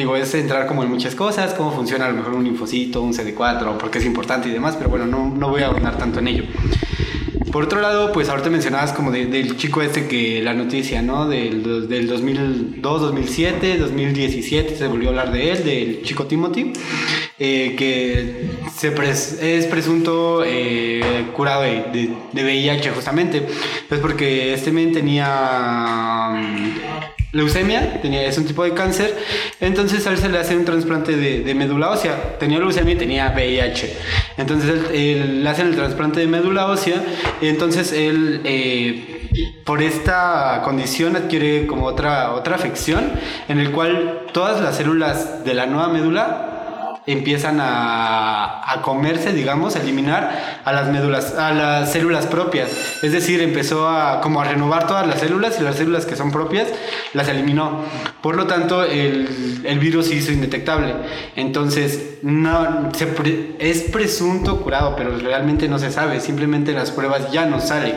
Digo, 0.00 0.16
es 0.16 0.32
entrar 0.32 0.66
como 0.66 0.82
en 0.82 0.88
muchas 0.88 1.14
cosas, 1.14 1.52
cómo 1.52 1.72
funciona 1.72 2.06
a 2.06 2.08
lo 2.08 2.14
mejor 2.16 2.32
un 2.32 2.42
linfocito, 2.44 3.02
un 3.02 3.12
CD4, 3.12 3.76
por 3.76 3.90
qué 3.90 3.98
es 3.98 4.06
importante 4.06 4.48
y 4.48 4.50
demás, 4.50 4.76
pero 4.78 4.88
bueno, 4.88 5.04
no, 5.04 5.28
no 5.28 5.50
voy 5.50 5.60
a 5.60 5.66
abundar 5.66 5.98
tanto 5.98 6.20
en 6.20 6.28
ello. 6.28 6.44
Por 7.52 7.64
otro 7.64 7.82
lado, 7.82 8.10
pues 8.10 8.30
ahorita 8.30 8.48
mencionabas 8.48 8.92
como 8.94 9.10
de- 9.10 9.26
del 9.26 9.58
chico 9.58 9.82
este 9.82 10.08
que 10.08 10.40
la 10.40 10.54
noticia, 10.54 11.02
¿no? 11.02 11.28
Del, 11.28 11.86
del 11.86 12.06
2002, 12.08 12.80
2007, 13.02 13.76
2017, 13.76 14.74
se 14.76 14.86
volvió 14.86 15.08
a 15.08 15.10
hablar 15.10 15.32
de 15.32 15.50
él, 15.52 15.64
del 15.64 16.02
chico 16.02 16.24
Timothy, 16.24 16.72
eh, 17.38 17.74
que 17.76 18.46
es 19.42 19.66
presunto 19.66 20.42
eh, 20.46 21.26
curado 21.36 21.60
de, 21.62 21.84
de- 21.92 22.14
de 22.32 22.42
VIH 22.42 22.90
justamente. 22.92 23.46
Pues 23.86 24.00
porque 24.00 24.54
este 24.54 24.72
men 24.72 24.92
tenía 24.92 26.32
leucemia, 27.32 28.00
tenía, 28.00 28.26
es 28.26 28.38
un 28.38 28.44
tipo 28.44 28.64
de 28.64 28.74
cáncer, 28.74 29.16
entonces 29.60 30.06
a 30.06 30.10
él 30.10 30.18
se 30.18 30.28
le 30.28 30.38
hace 30.38 30.56
un 30.56 30.64
trasplante 30.64 31.16
de, 31.16 31.54
médula 31.54 31.90
ósea, 31.90 32.38
tenía 32.38 32.58
leucemia 32.58 32.94
y 32.94 32.98
tenía 32.98 33.32
VIH, 33.34 33.96
entonces 34.36 34.90
él, 34.92 35.44
le 35.44 35.48
hacen 35.48 35.68
el 35.68 35.76
trasplante 35.76 36.20
de 36.20 36.26
médula 36.26 36.66
ósea. 36.66 37.02
Entonces 37.40 37.92
él 37.92 38.40
eh, 38.44 39.20
por 39.64 39.82
esta 39.82 40.62
condición 40.64 41.16
adquiere 41.16 41.66
como 41.66 41.86
otra, 41.86 42.32
otra 42.32 42.56
afección 42.56 43.12
en 43.48 43.58
el 43.58 43.70
cual 43.70 44.26
todas 44.32 44.60
las 44.60 44.76
células 44.76 45.44
de 45.44 45.54
la 45.54 45.66
nueva 45.66 45.88
médula 45.88 46.49
empiezan 47.12 47.60
a, 47.60 48.62
a 48.72 48.82
comerse, 48.82 49.32
digamos, 49.32 49.76
a 49.76 49.80
eliminar 49.80 50.60
a 50.64 50.72
las 50.72 50.88
médulas, 50.88 51.34
a 51.34 51.52
las 51.52 51.92
células 51.92 52.26
propias. 52.26 52.70
Es 53.02 53.12
decir, 53.12 53.40
empezó 53.42 53.88
a 53.88 54.20
como 54.20 54.40
a 54.40 54.44
renovar 54.44 54.86
todas 54.86 55.06
las 55.06 55.20
células 55.20 55.58
y 55.60 55.62
las 55.64 55.76
células 55.76 56.06
que 56.06 56.16
son 56.16 56.30
propias 56.32 56.68
las 57.14 57.28
eliminó. 57.28 57.82
Por 58.22 58.36
lo 58.36 58.46
tanto, 58.46 58.84
el, 58.84 59.60
el 59.64 59.78
virus 59.78 60.06
se 60.08 60.14
hizo 60.14 60.32
indetectable. 60.32 60.94
Entonces, 61.36 62.18
no, 62.22 62.90
se 62.94 63.06
pre- 63.06 63.56
es 63.58 63.82
presunto 63.84 64.60
curado, 64.60 64.94
pero 64.96 65.16
realmente 65.18 65.68
no 65.68 65.78
se 65.78 65.90
sabe. 65.90 66.20
Simplemente 66.20 66.72
las 66.72 66.90
pruebas 66.90 67.30
ya 67.32 67.46
no 67.46 67.60
sale. 67.60 67.94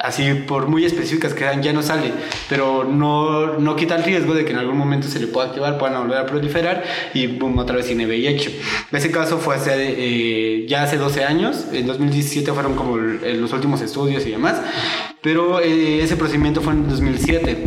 Así, 0.00 0.32
por 0.34 0.66
muy 0.66 0.84
específicas 0.84 1.32
que 1.34 1.40
sean, 1.40 1.62
ya 1.62 1.72
no 1.72 1.82
sale. 1.82 2.12
Pero 2.48 2.84
no, 2.84 3.58
no 3.58 3.76
quita 3.76 3.94
el 3.94 4.02
riesgo 4.04 4.34
de 4.34 4.44
que 4.44 4.52
en 4.52 4.58
algún 4.58 4.76
momento 4.76 5.06
se 5.06 5.20
le 5.20 5.26
pueda 5.28 5.48
activar, 5.48 5.78
puedan 5.78 6.02
volver 6.02 6.18
a 6.18 6.26
proliferar 6.26 6.82
y 7.14 7.26
boom, 7.28 7.58
otra 7.58 7.76
vez 7.76 7.86
tiene 7.86 8.06
VIH. 8.06 8.41
VIH. 8.48 8.60
Ese 8.92 9.10
caso 9.10 9.38
fue 9.38 9.56
hace, 9.56 9.72
eh, 9.76 10.66
ya 10.66 10.82
hace 10.82 10.96
12 10.96 11.24
años, 11.24 11.66
en 11.72 11.86
2017 11.86 12.52
fueron 12.52 12.74
como 12.74 12.96
los 12.96 13.52
últimos 13.52 13.80
estudios 13.80 14.26
y 14.26 14.30
demás, 14.30 14.60
pero 15.22 15.60
eh, 15.60 16.02
ese 16.02 16.16
procedimiento 16.16 16.60
fue 16.60 16.72
en 16.72 16.88
2007. 16.88 17.66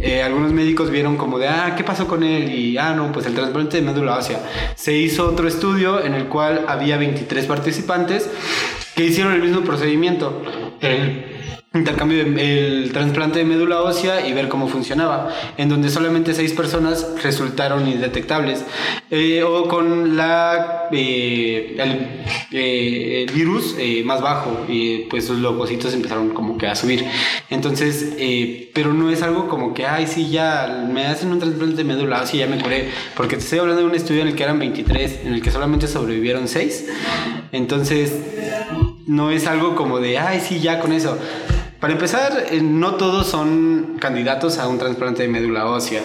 Eh, 0.00 0.22
algunos 0.22 0.52
médicos 0.52 0.90
vieron 0.90 1.16
como 1.16 1.38
de, 1.38 1.48
ah, 1.48 1.74
¿qué 1.76 1.82
pasó 1.82 2.06
con 2.06 2.22
él? 2.22 2.52
Y, 2.52 2.76
ah, 2.76 2.94
no, 2.94 3.10
pues 3.10 3.26
el 3.26 3.34
trasplante 3.34 3.78
de 3.78 3.82
médula 3.82 4.18
ósea. 4.18 4.38
Se 4.74 4.94
hizo 4.96 5.26
otro 5.26 5.48
estudio 5.48 6.04
en 6.04 6.14
el 6.14 6.26
cual 6.26 6.66
había 6.68 6.98
23 6.98 7.46
participantes 7.46 8.28
que 8.94 9.04
hicieron 9.04 9.32
el 9.32 9.42
mismo 9.42 9.62
procedimiento. 9.62 10.42
El 10.80 11.33
intercambio 11.74 12.22
el 12.22 12.90
trasplante 12.92 13.40
de 13.40 13.44
médula 13.44 13.82
ósea 13.82 14.26
y 14.26 14.32
ver 14.32 14.48
cómo 14.48 14.68
funcionaba, 14.68 15.30
en 15.56 15.68
donde 15.68 15.90
solamente 15.90 16.32
seis 16.34 16.52
personas 16.52 17.06
resultaron 17.22 17.88
indetectables. 17.88 18.64
Eh, 19.10 19.42
o 19.42 19.66
con 19.68 20.16
la 20.16 20.88
eh, 20.92 21.76
el, 21.78 22.58
eh, 22.58 23.24
el 23.26 23.34
virus 23.34 23.74
eh, 23.78 24.02
más 24.04 24.20
bajo 24.20 24.64
y 24.68 25.06
pues 25.10 25.28
los 25.28 25.38
leucocitos 25.40 25.94
empezaron 25.94 26.30
como 26.30 26.58
que 26.58 26.66
a 26.66 26.74
subir. 26.74 27.04
Entonces 27.50 28.14
pero 28.72 28.92
no 28.92 29.10
es 29.10 29.22
algo 29.22 29.48
como 29.48 29.74
que 29.74 29.86
ay 29.86 30.06
sí 30.06 30.30
ya 30.30 30.86
me 30.90 31.06
hacen 31.06 31.30
un 31.30 31.38
trasplante 31.38 31.76
de 31.76 31.84
médula 31.84 32.22
ósea 32.22 32.36
y 32.36 32.38
ya 32.38 32.46
me 32.46 32.60
curé 32.60 32.88
porque 33.16 33.36
te 33.36 33.42
estoy 33.42 33.58
hablando 33.58 33.82
de 33.82 33.88
un 33.88 33.94
estudio 33.94 34.22
en 34.22 34.28
el 34.28 34.34
que 34.34 34.42
eran 34.42 34.58
23 34.58 35.20
en 35.24 35.34
el 35.34 35.42
que 35.42 35.50
solamente 35.50 35.86
sobrevivieron 35.86 36.48
6 36.48 36.86
entonces 37.52 38.12
no 39.06 39.30
es 39.30 39.46
algo 39.46 39.76
como 39.76 40.00
de, 40.00 40.18
ay, 40.18 40.40
sí, 40.40 40.60
ya 40.60 40.80
con 40.80 40.92
eso. 40.92 41.18
Para 41.84 41.92
empezar, 41.92 42.46
eh, 42.50 42.62
no 42.62 42.94
todos 42.94 43.26
son 43.26 43.98
candidatos 44.00 44.56
a 44.56 44.68
un 44.68 44.78
trasplante 44.78 45.24
de 45.24 45.28
médula 45.28 45.66
ósea. 45.66 46.00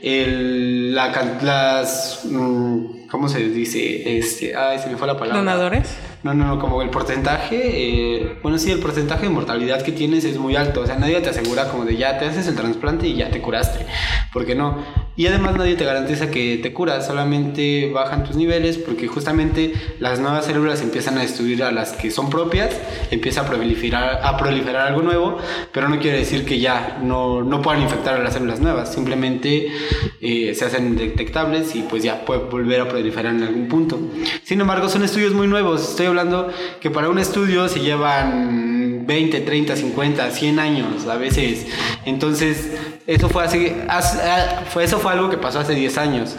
El- 0.00 0.94
la 0.94 1.12
las, 1.42 2.20
mm, 2.24 3.08
¿cómo 3.10 3.28
se 3.28 3.40
dice? 3.40 4.16
Este, 4.16 4.56
ay, 4.56 4.78
se 4.78 4.88
me 4.88 4.96
fue 4.96 5.06
la 5.06 5.18
palabra. 5.18 5.36
¿Donadores? 5.40 5.86
No, 6.22 6.34
no, 6.34 6.46
no, 6.46 6.58
como 6.58 6.82
el 6.82 6.90
porcentaje, 6.90 7.56
eh, 7.62 8.38
bueno, 8.42 8.58
sí, 8.58 8.72
el 8.72 8.80
porcentaje 8.80 9.24
de 9.24 9.30
mortalidad 9.30 9.82
que 9.82 9.92
tienes 9.92 10.24
es 10.24 10.36
muy 10.38 10.56
alto. 10.56 10.80
O 10.80 10.86
sea, 10.86 10.96
nadie 10.96 11.20
te 11.20 11.30
asegura 11.30 11.68
como 11.68 11.84
de 11.84 11.96
ya 11.96 12.18
te 12.18 12.26
haces 12.26 12.48
el 12.48 12.56
trasplante 12.56 13.06
y 13.06 13.14
ya 13.14 13.30
te 13.30 13.40
curaste. 13.40 13.86
¿Por 14.32 14.44
qué 14.44 14.54
no? 14.54 14.78
Y 15.18 15.26
además 15.26 15.56
nadie 15.56 15.74
te 15.74 15.84
garantiza 15.84 16.30
que 16.30 16.58
te 16.62 16.72
curas, 16.72 17.04
solamente 17.04 17.90
bajan 17.92 18.22
tus 18.22 18.36
niveles 18.36 18.78
porque 18.78 19.08
justamente 19.08 19.72
las 19.98 20.20
nuevas 20.20 20.44
células 20.44 20.80
empiezan 20.80 21.18
a 21.18 21.22
destruir 21.22 21.64
a 21.64 21.72
las 21.72 21.92
que 21.92 22.12
son 22.12 22.30
propias, 22.30 22.70
empieza 23.10 23.40
a 23.40 23.46
proliferar, 23.46 24.20
a 24.22 24.36
proliferar 24.36 24.86
algo 24.86 25.02
nuevo, 25.02 25.38
pero 25.72 25.88
no 25.88 25.98
quiere 25.98 26.18
decir 26.18 26.44
que 26.44 26.60
ya 26.60 27.00
no, 27.02 27.42
no 27.42 27.62
puedan 27.62 27.82
infectar 27.82 28.14
a 28.14 28.22
las 28.22 28.34
células 28.34 28.60
nuevas, 28.60 28.94
simplemente 28.94 29.72
eh, 30.20 30.54
se 30.54 30.64
hacen 30.64 30.96
detectables 30.96 31.74
y 31.74 31.82
pues 31.82 32.04
ya 32.04 32.24
puede 32.24 32.42
volver 32.44 32.82
a 32.82 32.88
proliferar 32.88 33.34
en 33.34 33.42
algún 33.42 33.66
punto. 33.66 33.98
Sin 34.44 34.60
embargo, 34.60 34.88
son 34.88 35.02
estudios 35.02 35.32
muy 35.32 35.48
nuevos, 35.48 35.90
estoy 35.90 36.06
hablando 36.08 36.48
que 36.80 36.90
para 36.90 37.08
un 37.08 37.18
estudio 37.18 37.68
se 37.68 37.80
llevan 37.80 39.06
20, 39.06 39.40
30, 39.40 39.76
50, 39.76 40.30
100 40.30 40.58
años 40.58 41.06
a 41.06 41.16
veces. 41.16 41.66
Entonces, 42.04 42.72
eso 43.06 43.28
fue, 43.28 43.44
hace- 43.44 43.76
ah, 43.88 44.62
fue, 44.70 44.84
eso 44.84 44.98
fue 44.98 45.12
algo 45.12 45.30
que 45.30 45.38
pasó 45.38 45.60
hace 45.60 45.74
10 45.74 45.96
años. 45.98 46.36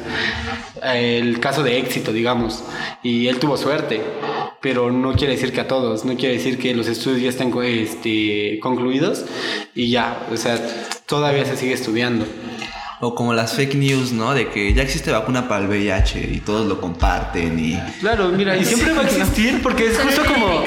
El 0.83 1.39
caso 1.39 1.63
de 1.63 1.77
éxito, 1.79 2.13
digamos. 2.13 2.63
Y 3.03 3.27
él 3.27 3.39
tuvo 3.39 3.57
suerte. 3.57 4.01
Pero 4.61 4.91
no 4.91 5.13
quiere 5.13 5.33
decir 5.35 5.53
que 5.53 5.61
a 5.61 5.67
todos, 5.69 6.03
no 6.03 6.15
quiere 6.17 6.35
decir 6.35 6.57
que 6.59 6.75
los 6.75 6.87
estudios 6.87 7.21
ya 7.21 7.29
estén 7.29 7.49
co- 7.49 7.63
este, 7.63 8.59
concluidos 8.61 9.23
y 9.73 9.89
ya, 9.89 10.19
o 10.29 10.35
sea, 10.35 10.59
todavía 11.05 11.45
se 11.45 11.55
sigue 11.55 11.71
estudiando. 11.73 12.25
O 13.01 13.15
como 13.15 13.33
las 13.33 13.53
fake 13.53 13.75
news, 13.75 14.11
¿no? 14.11 14.33
De 14.33 14.49
que 14.49 14.73
ya 14.73 14.83
existe 14.83 15.09
vacuna 15.09 15.47
para 15.47 15.63
el 15.63 15.69
VIH 15.69 16.19
y 16.33 16.41
todos 16.41 16.67
lo 16.67 16.81
comparten 16.81 17.57
y... 17.57 17.79
Claro, 18.01 18.27
mira, 18.29 18.57
y 18.57 18.65
siempre 18.65 18.91
va 18.93 19.03
a 19.03 19.05
existir 19.05 19.61
porque 19.63 19.87
es 19.87 19.97
justo 19.97 20.21
como... 20.25 20.61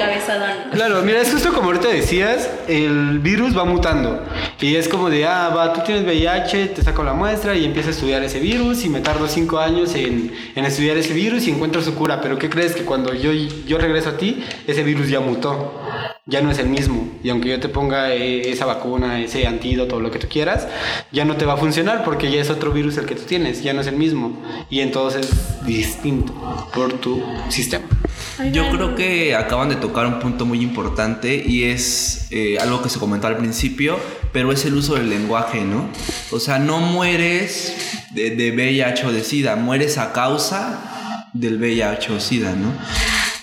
Claro, 0.72 1.02
mira, 1.02 1.20
es 1.20 1.30
justo 1.30 1.52
como 1.52 1.66
ahorita 1.66 1.88
decías, 1.88 2.48
el 2.68 3.18
virus 3.18 3.56
va 3.56 3.66
mutando. 3.66 4.22
Y 4.62 4.76
es 4.76 4.88
como 4.88 5.10
de, 5.10 5.26
ah, 5.26 5.50
va, 5.54 5.74
tú 5.74 5.82
tienes 5.84 6.04
VIH, 6.04 6.68
te 6.68 6.82
saco 6.82 7.02
la 7.02 7.12
muestra 7.12 7.54
y 7.54 7.66
empiezo 7.66 7.90
a 7.90 7.92
estudiar 7.92 8.22
ese 8.22 8.40
virus 8.40 8.82
y 8.84 8.88
me 8.88 9.00
tardo 9.00 9.28
cinco 9.28 9.58
años 9.58 9.94
en, 9.94 10.32
en 10.54 10.64
estudiar 10.64 10.96
ese 10.96 11.12
virus 11.12 11.46
y 11.46 11.50
encuentro 11.50 11.82
su 11.82 11.94
cura. 11.94 12.22
Pero 12.22 12.38
¿qué 12.38 12.48
crees? 12.48 12.74
Que 12.74 12.84
cuando 12.84 13.12
yo, 13.12 13.30
yo 13.32 13.76
regreso 13.76 14.08
a 14.08 14.16
ti, 14.16 14.42
ese 14.66 14.82
virus 14.82 15.10
ya 15.10 15.20
mutó. 15.20 15.81
Ya 16.26 16.40
no 16.40 16.52
es 16.52 16.58
el 16.58 16.68
mismo. 16.68 17.10
Y 17.24 17.30
aunque 17.30 17.48
yo 17.48 17.58
te 17.58 17.68
ponga 17.68 18.14
eh, 18.14 18.48
esa 18.48 18.64
vacuna, 18.64 19.20
ese 19.20 19.44
antídoto, 19.48 19.98
lo 19.98 20.12
que 20.12 20.20
tú 20.20 20.28
quieras, 20.28 20.68
ya 21.10 21.24
no 21.24 21.36
te 21.36 21.46
va 21.46 21.54
a 21.54 21.56
funcionar 21.56 22.04
porque 22.04 22.30
ya 22.30 22.40
es 22.40 22.48
otro 22.48 22.70
virus 22.70 22.96
el 22.96 23.06
que 23.06 23.16
tú 23.16 23.24
tienes, 23.24 23.64
ya 23.64 23.72
no 23.72 23.80
es 23.80 23.88
el 23.88 23.96
mismo. 23.96 24.40
Y 24.70 24.80
entonces 24.80 25.28
es 25.28 25.66
distinto 25.66 26.32
por 26.72 26.92
tu 27.00 27.20
sistema. 27.48 27.86
Yo 28.52 28.70
creo 28.70 28.94
que 28.94 29.34
acaban 29.34 29.68
de 29.68 29.74
tocar 29.74 30.06
un 30.06 30.20
punto 30.20 30.46
muy 30.46 30.60
importante 30.60 31.42
y 31.44 31.64
es 31.64 32.28
eh, 32.30 32.56
algo 32.60 32.82
que 32.82 32.88
se 32.88 33.00
comentó 33.00 33.26
al 33.26 33.36
principio, 33.36 33.98
pero 34.32 34.52
es 34.52 34.64
el 34.64 34.74
uso 34.74 34.94
del 34.94 35.10
lenguaje, 35.10 35.62
¿no? 35.62 35.88
O 36.30 36.38
sea, 36.38 36.60
no 36.60 36.78
mueres 36.78 37.98
de, 38.12 38.30
de 38.30 38.52
VIH 38.52 39.06
o 39.06 39.12
de 39.12 39.24
SIDA, 39.24 39.56
mueres 39.56 39.98
a 39.98 40.12
causa 40.12 41.28
del 41.32 41.58
VIH 41.58 42.12
o 42.12 42.20
SIDA, 42.20 42.54
¿no? 42.54 42.72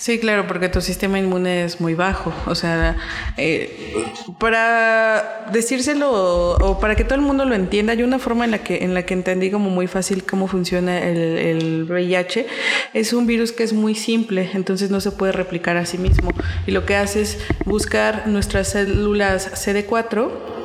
Sí, 0.10 0.18
claro, 0.18 0.48
porque 0.48 0.70
tu 0.70 0.82
sistema 0.82 1.20
inmune 1.20 1.66
es 1.66 1.80
muy 1.80 1.94
bajo. 1.94 2.34
O 2.48 2.56
sea, 2.56 2.98
eh, 3.38 3.94
para 4.40 5.46
decírselo 5.54 6.10
o 6.56 6.80
para 6.80 6.96
que 6.96 7.04
todo 7.04 7.14
el 7.14 7.22
mundo 7.22 7.46
lo 7.46 7.54
entienda, 7.54 7.94
hay 7.94 8.02
una 8.02 8.18
forma 8.18 8.44
en 8.44 8.50
la 8.50 8.64
que, 8.64 8.84
en 8.84 8.96
la 8.96 9.04
que 9.04 9.14
entendí 9.14 9.52
como 9.52 9.70
muy 9.70 9.86
fácil 9.86 10.24
cómo 10.24 10.48
funciona 10.48 10.98
el, 10.98 11.38
el 11.38 11.84
VIH. 11.88 12.48
Es 12.96 13.14
un 13.14 13.28
virus 13.28 13.52
que 13.52 13.62
es 13.62 13.72
muy 13.72 13.94
simple, 13.94 14.50
entonces 14.56 14.90
no 14.90 15.00
se 15.00 15.12
puede 15.12 15.32
replicar 15.32 15.78
a 15.78 15.86
sí 15.86 16.00
mismo. 16.00 16.32
Y 16.66 16.72
lo 16.72 16.88
que 16.88 16.96
hace 16.96 17.22
es 17.22 17.38
buscar 17.66 18.28
nuestras 18.28 18.70
células 18.70 19.64
CD4 19.64 20.59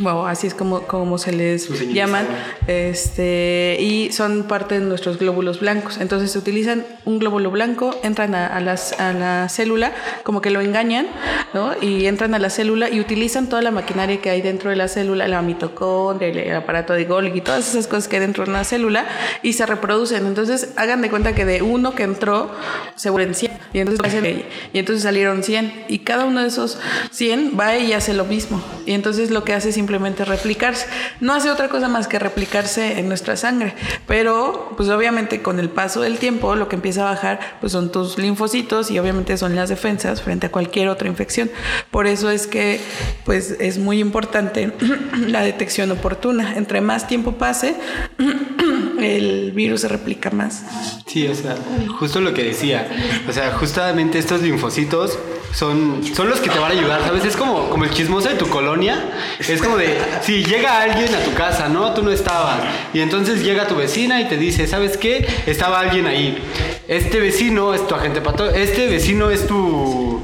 Wow, 0.00 0.24
así 0.24 0.46
es 0.46 0.54
como, 0.54 0.86
como 0.86 1.18
se 1.18 1.32
les 1.32 1.68
llaman, 1.92 2.26
este, 2.66 3.76
y 3.78 4.10
son 4.10 4.44
parte 4.44 4.80
de 4.80 4.86
nuestros 4.86 5.18
glóbulos 5.18 5.60
blancos. 5.60 5.98
Entonces 5.98 6.32
se 6.32 6.38
utilizan 6.38 6.86
un 7.04 7.18
glóbulo 7.18 7.50
blanco, 7.50 7.94
entran 8.02 8.34
a, 8.34 8.46
a 8.46 8.60
las, 8.60 8.98
a 8.98 9.12
la 9.12 9.50
célula, 9.50 9.92
como 10.22 10.40
que 10.40 10.48
lo 10.48 10.62
engañan, 10.62 11.08
¿no? 11.52 11.74
Y 11.82 12.06
entran 12.06 12.32
a 12.32 12.38
la 12.38 12.48
célula 12.48 12.88
y 12.88 13.00
utilizan 13.00 13.50
toda 13.50 13.60
la 13.60 13.70
maquinaria 13.70 14.18
que 14.22 14.30
hay 14.30 14.40
dentro 14.40 14.70
de 14.70 14.76
la 14.76 14.88
célula, 14.88 15.28
la 15.28 15.42
mitocondria, 15.42 16.28
el, 16.30 16.38
el 16.38 16.56
aparato 16.56 16.94
de 16.94 17.04
Golgi, 17.04 17.42
todas 17.42 17.68
esas 17.68 17.86
cosas 17.86 18.08
que 18.08 18.16
hay 18.16 18.22
dentro 18.22 18.44
de 18.44 18.50
una 18.50 18.64
célula, 18.64 19.04
y 19.42 19.52
se 19.52 19.66
reproducen. 19.66 20.24
Entonces 20.24 20.70
hagan 20.76 21.02
de 21.02 21.10
cuenta 21.10 21.34
que 21.34 21.44
de 21.44 21.60
uno 21.60 21.94
que 21.94 22.04
entró, 22.04 22.50
se 22.96 23.10
vuelven 23.10 23.34
100. 23.34 23.52
Y 23.74 23.80
entonces, 23.80 24.24
y 24.72 24.78
entonces 24.78 25.02
salieron 25.02 25.42
100. 25.42 25.84
Y 25.88 25.98
cada 25.98 26.24
uno 26.24 26.40
de 26.40 26.48
esos 26.48 26.78
100 27.10 27.58
va 27.60 27.76
y 27.76 27.92
hace 27.92 28.14
lo 28.14 28.24
mismo. 28.24 28.62
Y 28.86 28.92
entonces 28.92 29.30
lo 29.30 29.44
que 29.44 29.52
hace 29.52 29.68
es 29.68 29.81
simplemente 29.82 30.24
replicarse. 30.24 30.86
No 31.20 31.34
hace 31.34 31.50
otra 31.50 31.68
cosa 31.68 31.88
más 31.88 32.06
que 32.06 32.20
replicarse 32.20 33.00
en 33.00 33.08
nuestra 33.08 33.36
sangre. 33.36 33.74
Pero, 34.06 34.72
pues 34.76 34.88
obviamente 34.88 35.42
con 35.42 35.58
el 35.58 35.70
paso 35.70 36.02
del 36.02 36.18
tiempo, 36.18 36.54
lo 36.54 36.68
que 36.68 36.76
empieza 36.76 37.02
a 37.02 37.10
bajar, 37.10 37.40
pues 37.60 37.72
son 37.72 37.90
tus 37.90 38.16
linfocitos 38.16 38.92
y 38.92 38.98
obviamente 39.00 39.36
son 39.36 39.56
las 39.56 39.68
defensas 39.68 40.22
frente 40.22 40.46
a 40.46 40.52
cualquier 40.52 40.88
otra 40.88 41.08
infección. 41.08 41.50
Por 41.90 42.06
eso 42.06 42.30
es 42.30 42.46
que, 42.46 42.80
pues 43.24 43.56
es 43.58 43.78
muy 43.78 43.98
importante 43.98 44.72
la 45.26 45.42
detección 45.42 45.90
oportuna. 45.90 46.56
Entre 46.56 46.80
más 46.80 47.08
tiempo 47.08 47.32
pase, 47.32 47.74
el 49.00 49.50
virus 49.50 49.80
se 49.80 49.88
replica 49.88 50.30
más. 50.30 50.62
Sí, 51.06 51.26
o 51.26 51.34
sea, 51.34 51.56
justo 51.98 52.20
lo 52.20 52.34
que 52.34 52.44
decía. 52.44 52.88
O 53.28 53.32
sea, 53.32 53.52
justamente 53.58 54.18
estos 54.20 54.42
linfocitos 54.42 55.18
son, 55.52 56.02
son 56.14 56.30
los 56.30 56.40
que 56.40 56.48
te 56.48 56.58
van 56.58 56.72
a 56.72 56.74
ayudar, 56.74 57.02
¿sabes? 57.04 57.24
Es 57.24 57.36
como, 57.36 57.68
como 57.68 57.84
el 57.84 57.90
chismoso 57.90 58.28
de 58.28 58.36
tu 58.36 58.48
colonia. 58.48 59.10
Es 59.38 59.60
como 59.60 59.76
de, 59.76 59.98
si 60.22 60.44
llega 60.44 60.82
alguien 60.82 61.14
a 61.14 61.20
tu 61.20 61.34
casa, 61.34 61.68
¿no? 61.68 61.92
Tú 61.92 62.02
no 62.02 62.10
estabas. 62.10 62.60
Y 62.94 63.00
entonces 63.00 63.42
llega 63.42 63.66
tu 63.66 63.76
vecina 63.76 64.20
y 64.20 64.28
te 64.28 64.36
dice, 64.36 64.66
¿sabes 64.66 64.96
qué? 64.96 65.26
Estaba 65.46 65.80
alguien 65.80 66.06
ahí. 66.06 66.42
Este 66.88 67.20
vecino 67.20 67.74
es 67.74 67.86
tu 67.86 67.94
agente 67.94 68.20
pato. 68.20 68.48
Este 68.50 68.88
vecino 68.88 69.30
es 69.30 69.46
tu... 69.46 70.22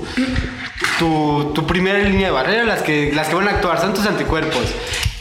Tu, 0.99 1.53
tu 1.55 1.64
primera 1.64 2.01
línea 2.01 2.26
de 2.26 2.33
barrera, 2.33 2.64
las 2.64 2.83
que, 2.83 3.12
las 3.14 3.29
que 3.29 3.37
van 3.37 3.47
a 3.47 3.53
actuar, 3.53 3.81
son 3.81 3.95
tus 3.95 4.05
anticuerpos. 4.05 4.64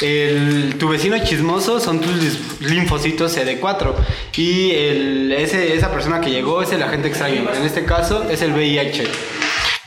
El, 0.01 0.75
tu 0.79 0.89
vecino 0.89 1.17
chismoso 1.23 1.79
son 1.79 2.01
tus 2.01 2.61
linfocitos 2.61 3.37
CD4 3.37 3.93
y 4.37 4.71
el, 4.71 5.31
ese, 5.33 5.75
esa 5.75 5.91
persona 5.91 6.19
que 6.19 6.31
llegó 6.31 6.63
es 6.63 6.71
el 6.71 6.81
agente 6.81 7.09
extraño. 7.09 7.47
En 7.55 7.63
este 7.63 7.85
caso 7.85 8.27
es 8.27 8.41
el 8.41 8.53
VIH. 8.53 9.03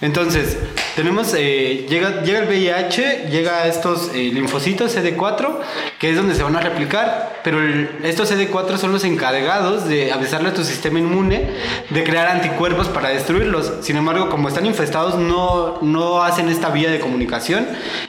Entonces, 0.03 0.57
tenemos, 0.96 1.34
eh, 1.36 1.86
llega, 1.88 2.22
llega 2.22 2.40
el 2.40 2.46
VIH, 2.48 3.26
llega 3.30 3.59
a 3.59 3.66
estos 3.66 4.11
eh, 4.14 4.30
linfocitos 4.32 4.96
CD4, 4.96 5.59
que 5.98 6.11
es 6.11 6.16
donde 6.16 6.34
se 6.34 6.42
van 6.42 6.57
a 6.57 6.61
replicar, 6.61 7.40
pero 7.44 7.61
el- 7.62 7.90
estos 8.03 8.30
CD4 8.32 8.78
son 8.78 8.92
los 8.92 9.05
encargados 9.05 9.86
de 9.88 10.11
avisarle 10.11 10.48
a 10.48 10.55
tu 10.55 10.64
sistema 10.64 10.98
inmune 10.98 11.51
de 11.90 12.05
crear 12.05 12.28
anticuerpos 12.28 12.88
para 12.88 13.11
destruirlos. 13.11 13.72
Sin 13.82 13.96
embargo, 13.96 14.30
como 14.30 14.48
están 14.48 14.64
infestados, 14.64 15.16
no, 15.16 15.78
no 15.82 16.22
hacen 16.22 16.48
esta 16.48 16.70
vía 16.70 16.90
de 16.90 16.98
comunicación 16.98 17.66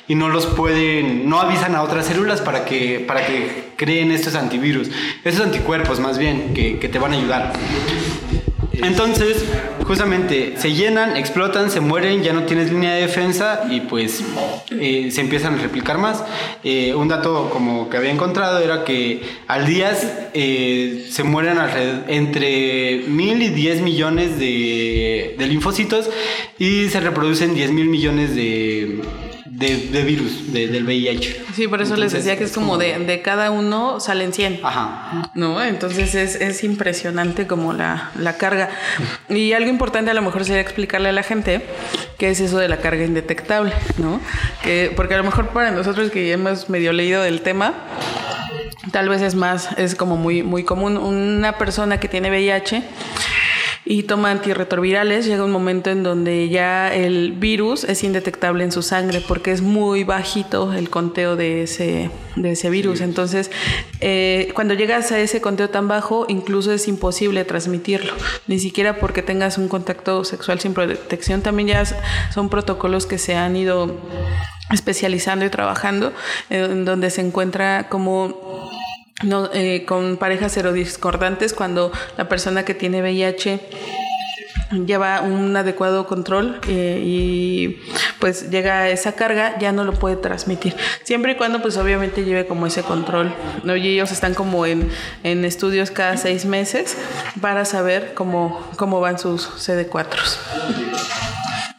y 0.08 0.16
no 0.16 0.30
los 0.30 0.46
pueden, 0.46 1.30
no 1.30 1.42
avisan 1.42 1.76
a 1.76 1.84
otras 1.84 2.06
células 2.06 2.40
para 2.40 2.64
que, 2.64 3.04
para 3.06 3.26
que 3.26 3.72
creen 3.76 4.12
estos 4.12 4.36
antivirus, 4.36 4.90
estos 5.26 5.46
anticuerpos 5.46 6.00
más 6.00 6.18
bien, 6.18 6.54
que, 6.54 6.80
que 6.80 6.88
te 6.88 7.00
van 7.00 7.12
a 7.14 7.18
ayudar. 7.18 7.54
Entonces, 8.82 9.46
justamente 9.86 10.54
se 10.58 10.74
llenan, 10.74 11.16
explotan, 11.18 11.70
se 11.70 11.80
mueren, 11.80 12.24
ya 12.24 12.34
no 12.34 12.44
tienes 12.44 12.72
línea 12.72 12.94
de 12.94 13.02
defensa 13.02 13.64
y 13.70 13.82
pues 13.82 14.24
eh, 14.72 15.10
se 15.12 15.22
empiezan 15.22 15.56
a 15.56 15.62
replicar 15.62 15.98
más. 15.98 16.24
Eh, 16.64 16.94
un 16.96 17.08
dato 17.08 17.50
como 17.50 17.90
que 17.90 17.98
había 17.98 18.12
encontrado 18.12 18.60
era 18.60 18.84
que 18.84 19.22
al 19.48 19.68
día 19.68 19.92
eh, 20.34 21.08
se 21.10 21.24
mueren 21.24 21.58
entre 22.08 23.04
mil 23.08 23.42
y 23.42 23.50
10 23.50 23.82
millones 23.82 24.40
de, 24.40 25.36
de 25.38 25.48
linfocitos 25.48 26.10
y 26.58 26.90
se 26.90 27.00
reproducen 27.00 27.54
10 27.54 27.72
mil 27.72 27.88
millones 27.88 28.36
de, 28.36 29.02
de, 29.62 29.78
de 29.92 30.04
virus 30.04 30.52
de- 30.52 30.68
del 30.68 30.84
VIH. 30.84 31.46
Sí, 31.56 31.68
por 31.68 31.82
eso 31.82 31.96
les 31.96 32.06
Entonces, 32.12 32.26
decía 32.26 32.38
que 32.38 32.44
es 32.44 32.52
como 32.52 32.78
de, 32.78 32.98
de 33.00 33.22
cada 33.22 33.52
uno 33.52 34.00
salen 34.02 34.34
100. 34.34 34.60
Ajá. 34.64 35.32
¿no? 35.36 35.64
Entonces 35.64 36.16
es, 36.16 36.36
es 36.36 36.64
impresionante 36.64 37.48
como 37.48 37.72
la, 37.74 38.12
la 38.18 38.38
carga. 38.38 38.70
Y 39.30 39.54
algo 39.54 39.70
importante 39.70 40.12
a 40.12 40.14
lo 40.14 40.22
mejor 40.22 40.44
sería 40.44 40.62
explicarle 40.62 41.10
a 41.10 41.14
la 41.14 41.24
gente 41.24 41.62
qué 42.18 42.30
es 42.30 42.40
eso 42.40 42.58
de 42.58 42.68
la 42.68 42.78
carga 42.78 43.06
indetectable, 43.06 43.72
¿no? 43.98 44.20
Que, 44.64 44.92
porque 44.96 45.14
a 45.14 45.18
lo 45.18 45.24
mejor 45.24 45.50
para 45.50 45.72
nosotros 45.72 46.12
que 46.12 46.28
ya 46.28 46.34
hemos 46.34 46.70
medio 46.70 46.92
leído 46.94 47.22
del 47.24 47.42
tema, 47.42 47.74
tal 48.92 49.10
vez 49.10 49.22
es 49.22 49.36
más, 49.36 49.70
es 49.78 49.96
como 49.96 50.18
muy, 50.18 50.44
muy 50.44 50.64
común. 50.64 50.98
Una 50.98 51.58
persona 51.58 52.00
que 52.00 52.08
tiene 52.08 52.30
VIH 52.30 52.84
y 53.84 54.04
toma 54.04 54.30
antirretrovirales, 54.30 55.26
llega 55.26 55.44
un 55.44 55.52
momento 55.52 55.90
en 55.90 56.04
donde 56.04 56.50
ya 56.50 56.94
el 56.94 57.32
virus 57.32 57.84
es 57.84 58.04
indetectable 58.04 58.64
en 58.64 58.72
su 58.72 58.84
sangre 58.84 59.24
porque 59.28 59.52
es 59.52 59.62
muy 59.62 60.04
bajito 60.04 60.72
el 60.74 60.90
conteo 60.90 61.36
de 61.36 61.64
ese, 61.64 62.12
de 62.36 62.52
ese 62.52 62.70
virus. 62.70 63.02
Entonces, 63.02 63.50
eh, 64.00 64.52
cuando 64.54 64.76
llegas 64.76 65.12
a 65.12 65.20
ese 65.20 65.42
conteo 65.42 65.70
tan 65.70 65.88
bajo, 65.88 66.26
incluso 66.30 66.72
es 66.72 66.88
imposible 66.88 67.44
transmitirlo. 67.44 68.14
Ni 68.46 68.60
siquiera 68.60 69.00
porque 69.00 69.24
tengas 69.24 69.58
un 69.58 69.68
contacto 69.68 70.24
sexual 70.26 70.60
sin 70.60 70.76
protección, 70.76 71.42
también 71.42 71.70
ya 71.70 71.84
son 72.32 72.50
protocolos 72.50 73.08
que 73.08 73.18
se 73.18 73.36
han 73.36 73.56
ido 73.56 73.98
especializando 74.72 75.44
y 75.44 75.50
trabajando, 75.50 76.14
en 76.50 76.86
donde 76.86 77.10
se 77.10 77.22
encuentra 77.22 77.90
como 77.90 78.70
no, 79.24 79.50
eh, 79.54 79.86
con 79.86 80.18
parejas 80.18 80.52
serodiscordantes 80.54 81.54
cuando 81.54 81.92
la 82.18 82.28
persona 82.28 82.66
que 82.66 82.74
tiene 82.74 83.02
VIH 83.02 83.60
lleva 84.86 85.22
un 85.22 85.56
adecuado 85.56 86.08
control 86.08 86.60
eh, 86.68 87.02
y 87.04 87.82
pues 88.20 88.50
llega 88.50 88.80
a 88.80 88.90
esa 88.90 89.14
carga 89.14 89.58
ya 89.60 89.72
no 89.74 89.84
lo 89.84 89.94
puede 89.94 90.16
transmitir 90.16 90.76
siempre 91.04 91.34
y 91.34 91.36
cuando 91.36 91.62
pues 91.62 91.76
obviamente 91.78 92.24
lleve 92.24 92.48
como 92.48 92.68
ese 92.68 92.82
control 92.82 93.34
¿no? 93.64 93.76
y 93.76 93.88
ellos 93.88 94.12
están 94.12 94.34
como 94.34 94.66
en, 94.66 94.90
en 95.24 95.44
estudios 95.44 95.92
cada 95.92 96.16
seis 96.16 96.46
meses 96.46 96.98
para 97.42 97.66
saber 97.66 98.14
cómo, 98.14 98.66
cómo 98.78 99.02
van 99.02 99.20
sus 99.20 99.50
CD4s 99.50 100.38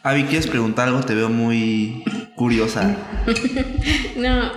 Avi, 0.05 0.24
¿quieres 0.24 0.49
preguntar 0.49 0.88
algo? 0.88 1.01
Te 1.01 1.14
veo 1.14 1.28
muy 1.28 2.03
curiosa. 2.34 2.97
No, 4.16 4.53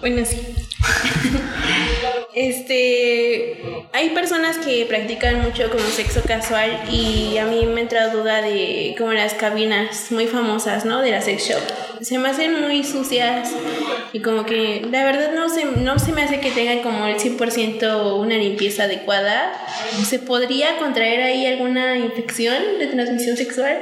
bueno, 0.00 0.24
sí. 0.24 0.40
Este, 2.34 3.56
hay 3.92 4.10
personas 4.10 4.58
que 4.58 4.84
practican 4.86 5.42
mucho 5.42 5.70
como 5.70 5.84
sexo 5.84 6.20
casual 6.22 6.80
y 6.90 7.38
a 7.38 7.46
mí 7.46 7.64
me 7.66 7.82
entra 7.82 8.08
duda 8.08 8.42
de 8.42 8.96
como 8.98 9.12
las 9.12 9.34
cabinas 9.34 10.10
muy 10.10 10.26
famosas, 10.26 10.84
¿no? 10.84 11.00
De 11.00 11.12
la 11.12 11.20
sex 11.20 11.48
shop. 11.48 11.62
Se 12.02 12.18
me 12.18 12.28
hacen 12.30 12.60
muy 12.60 12.82
sucias 12.82 13.52
y 14.12 14.20
como 14.20 14.44
que 14.44 14.84
la 14.90 15.04
verdad 15.04 15.32
no 15.32 15.48
se, 15.48 15.64
no 15.64 15.98
se 16.00 16.10
me 16.10 16.22
hace 16.22 16.40
que 16.40 16.50
tengan 16.50 16.80
como 16.80 17.06
el 17.06 17.18
100% 17.18 18.18
una 18.18 18.34
limpieza 18.34 18.84
adecuada. 18.84 19.52
¿Se 20.04 20.18
podría 20.18 20.76
contraer 20.78 21.22
ahí 21.22 21.46
alguna 21.46 21.96
infección 21.98 22.80
de 22.80 22.88
transmisión 22.88 23.36
sexual? 23.36 23.78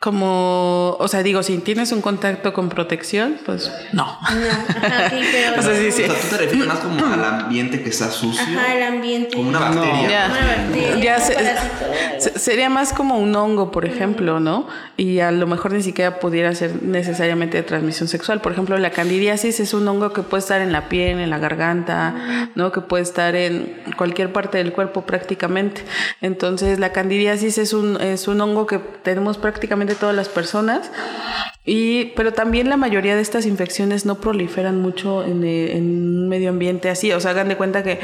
Como 0.00 0.96
o 0.98 1.08
sea 1.08 1.22
digo 1.22 1.42
si 1.42 1.58
tienes 1.58 1.92
un 1.92 2.00
contacto 2.00 2.54
con 2.54 2.70
protección 2.70 3.36
pues 3.44 3.70
no 3.92 4.06
No, 4.06 4.18
ajá, 4.22 5.06
ok, 5.06 5.12
pero... 5.32 5.50
O 5.60 5.62
sea, 5.62 5.74
sí, 5.76 5.92
sí. 5.92 6.02
O 6.04 6.06
sea, 6.06 6.14
tú 6.20 6.26
te 6.30 6.38
refieres 6.38 6.66
más 6.66 6.78
como 6.78 7.04
al 7.06 7.22
ambiente 7.24 7.82
que 7.82 7.90
está 7.90 8.10
sucio. 8.10 8.40
Ajá, 8.42 8.74
el 8.74 8.82
ambiente. 8.82 9.36
Como 9.36 9.50
una 9.50 9.58
bacteria. 9.58 10.08
Ya. 10.08 10.26
Una 10.30 10.46
bacteria, 10.46 11.00
Ya 11.02 11.20
se- 11.20 12.38
sería 12.38 12.70
más 12.70 12.92
como 12.94 13.18
un 13.18 13.34
hongo, 13.36 13.70
por 13.70 13.84
ejemplo, 13.84 14.40
¿no? 14.40 14.66
Y 14.96 15.20
a 15.20 15.30
lo 15.32 15.46
mejor 15.46 15.72
ni 15.72 15.82
siquiera 15.82 16.18
pudiera 16.18 16.54
ser 16.54 16.82
necesariamente 16.82 17.58
de 17.58 17.62
transmisión 17.62 18.08
sexual. 18.08 18.40
Por 18.40 18.52
ejemplo, 18.52 18.78
la 18.78 18.90
candidiasis 18.90 19.60
es 19.60 19.74
un 19.74 19.86
hongo 19.86 20.12
que 20.14 20.22
puede 20.22 20.40
estar 20.40 20.60
en 20.62 20.72
la 20.72 20.88
piel, 20.88 21.18
en 21.20 21.28
la 21.30 21.38
garganta, 21.38 22.48
¿no? 22.54 22.72
Que 22.72 22.80
puede 22.80 23.02
estar 23.02 23.34
en 23.36 23.82
cualquier 23.98 24.32
parte 24.32 24.56
del 24.58 24.72
cuerpo 24.72 25.02
prácticamente. 25.02 25.82
Entonces, 26.22 26.78
la 26.78 26.92
candidiasis 26.92 27.58
es 27.58 27.72
un, 27.74 28.00
es 28.00 28.28
un 28.28 28.40
hongo 28.40 28.66
que 28.66 28.78
tenemos 28.78 29.36
prácticamente 29.36 29.89
todas 29.94 30.14
las 30.14 30.28
personas. 30.28 30.90
Y, 31.64 32.06
pero 32.16 32.32
también 32.32 32.70
la 32.70 32.76
mayoría 32.76 33.14
de 33.14 33.20
estas 33.20 33.46
infecciones 33.46 34.06
no 34.06 34.16
proliferan 34.16 34.80
mucho 34.80 35.24
en, 35.24 35.44
eh, 35.44 35.76
en 35.76 35.84
un 35.84 36.28
medio 36.28 36.48
ambiente 36.50 36.88
así. 36.88 37.12
O 37.12 37.20
sea, 37.20 37.32
hagan 37.32 37.48
de 37.48 37.56
cuenta 37.56 37.82
que 37.82 38.00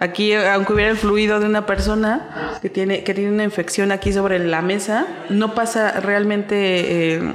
aquí, 0.00 0.34
aunque 0.34 0.72
hubiera 0.72 0.90
el 0.90 0.96
fluido 0.96 1.38
de 1.40 1.46
una 1.46 1.66
persona 1.66 2.58
que 2.60 2.68
tiene, 2.68 3.04
que 3.04 3.14
tiene 3.14 3.30
una 3.30 3.44
infección 3.44 3.92
aquí 3.92 4.12
sobre 4.12 4.38
la 4.38 4.60
mesa, 4.60 5.06
no 5.30 5.54
pasa 5.54 6.00
realmente 6.00 7.14
eh, 7.14 7.34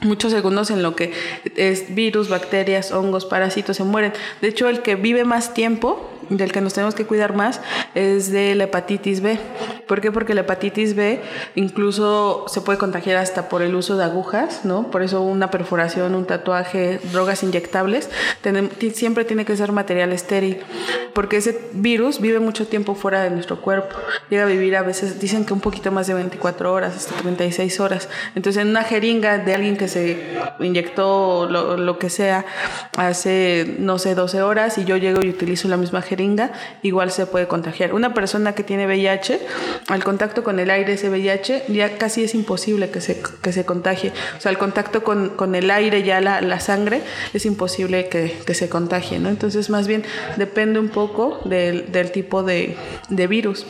muchos 0.00 0.32
segundos 0.32 0.70
en 0.70 0.82
lo 0.82 0.94
que 0.94 1.12
es 1.56 1.94
virus, 1.94 2.28
bacterias, 2.28 2.92
hongos, 2.92 3.24
parásitos 3.24 3.76
se 3.76 3.84
mueren. 3.84 4.12
De 4.40 4.48
hecho, 4.48 4.68
el 4.68 4.82
que 4.82 4.94
vive 4.94 5.24
más 5.24 5.54
tiempo, 5.54 6.10
del 6.28 6.52
que 6.52 6.60
nos 6.60 6.74
tenemos 6.74 6.94
que 6.94 7.06
cuidar 7.06 7.34
más, 7.34 7.60
es 7.94 8.30
de 8.30 8.54
la 8.54 8.64
hepatitis 8.64 9.20
B. 9.20 9.38
¿Por 9.88 10.02
qué? 10.02 10.12
Porque 10.12 10.34
la 10.34 10.42
hepatitis 10.42 10.94
B 10.94 11.20
incluso 11.54 12.44
se 12.46 12.60
puede 12.60 12.78
contagiar 12.78 13.16
hasta 13.16 13.48
por 13.48 13.62
el 13.62 13.74
uso 13.74 13.96
de 13.96 14.04
agujas, 14.04 14.64
¿no? 14.64 14.90
Por 14.90 15.02
eso 15.02 15.22
una 15.22 15.50
perforación, 15.50 16.14
un 16.14 16.26
tatuaje, 16.26 17.00
drogas 17.10 17.42
inyectables, 17.42 18.10
siempre 18.92 19.24
tiene 19.24 19.44
que 19.44 19.56
ser 19.56 19.72
material 19.72 20.12
estéril, 20.12 20.58
porque 21.14 21.38
ese 21.38 21.58
virus 21.72 22.20
vive 22.20 22.38
mucho 22.38 22.66
tiempo 22.66 22.94
fuera 22.94 23.22
de 23.22 23.30
nuestro 23.30 23.60
cuerpo. 23.60 23.96
Llega 24.28 24.44
a 24.44 24.46
vivir 24.46 24.76
a 24.76 24.82
veces, 24.82 25.18
dicen 25.18 25.46
que 25.46 25.54
un 25.54 25.60
poquito 25.60 25.90
más 25.90 26.06
de 26.06 26.14
24 26.14 26.72
horas, 26.72 26.94
hasta 26.94 27.14
36 27.14 27.80
horas. 27.80 28.08
Entonces, 28.34 28.62
en 28.62 28.68
una 28.68 28.84
jeringa 28.84 29.38
de 29.38 29.54
alguien 29.54 29.76
que 29.76 29.88
se 29.88 30.36
inyectó 30.60 31.48
lo, 31.48 31.76
lo 31.78 31.98
que 31.98 32.10
sea 32.10 32.44
hace, 32.96 33.76
no 33.78 33.98
sé, 33.98 34.14
12 34.14 34.42
horas 34.42 34.76
y 34.76 34.84
yo 34.84 34.96
llego 34.96 35.22
y 35.22 35.30
utilizo 35.30 35.68
la 35.68 35.76
misma 35.76 36.02
jeringa, 36.02 36.52
igual 36.82 37.10
se 37.10 37.26
puede 37.26 37.48
contagiar. 37.48 37.94
Una 37.94 38.12
persona 38.12 38.54
que 38.54 38.62
tiene 38.62 38.86
VIH, 38.86 39.40
al 39.86 40.04
contacto 40.04 40.42
con 40.44 40.58
el 40.58 40.70
aire 40.70 40.94
ese 40.94 41.08
VIH, 41.08 41.64
ya 41.68 41.96
casi 41.98 42.24
es 42.24 42.34
imposible 42.34 42.90
que 42.90 43.00
se, 43.00 43.20
que 43.42 43.52
se 43.52 43.64
contagie. 43.64 44.12
O 44.36 44.40
sea, 44.40 44.50
el 44.50 44.58
contacto 44.58 45.02
con, 45.04 45.30
con 45.30 45.54
el 45.54 45.70
aire, 45.70 46.02
ya 46.02 46.20
la, 46.20 46.40
la 46.40 46.60
sangre, 46.60 47.02
es 47.32 47.46
imposible 47.46 48.08
que, 48.08 48.36
que 48.46 48.54
se 48.54 48.68
contagie, 48.68 49.18
¿no? 49.18 49.28
Entonces, 49.28 49.70
más 49.70 49.86
bien 49.86 50.04
depende 50.36 50.78
un 50.78 50.88
poco 50.88 51.40
del, 51.44 51.90
del 51.92 52.10
tipo 52.10 52.42
de, 52.42 52.76
de 53.08 53.26
virus. 53.26 53.66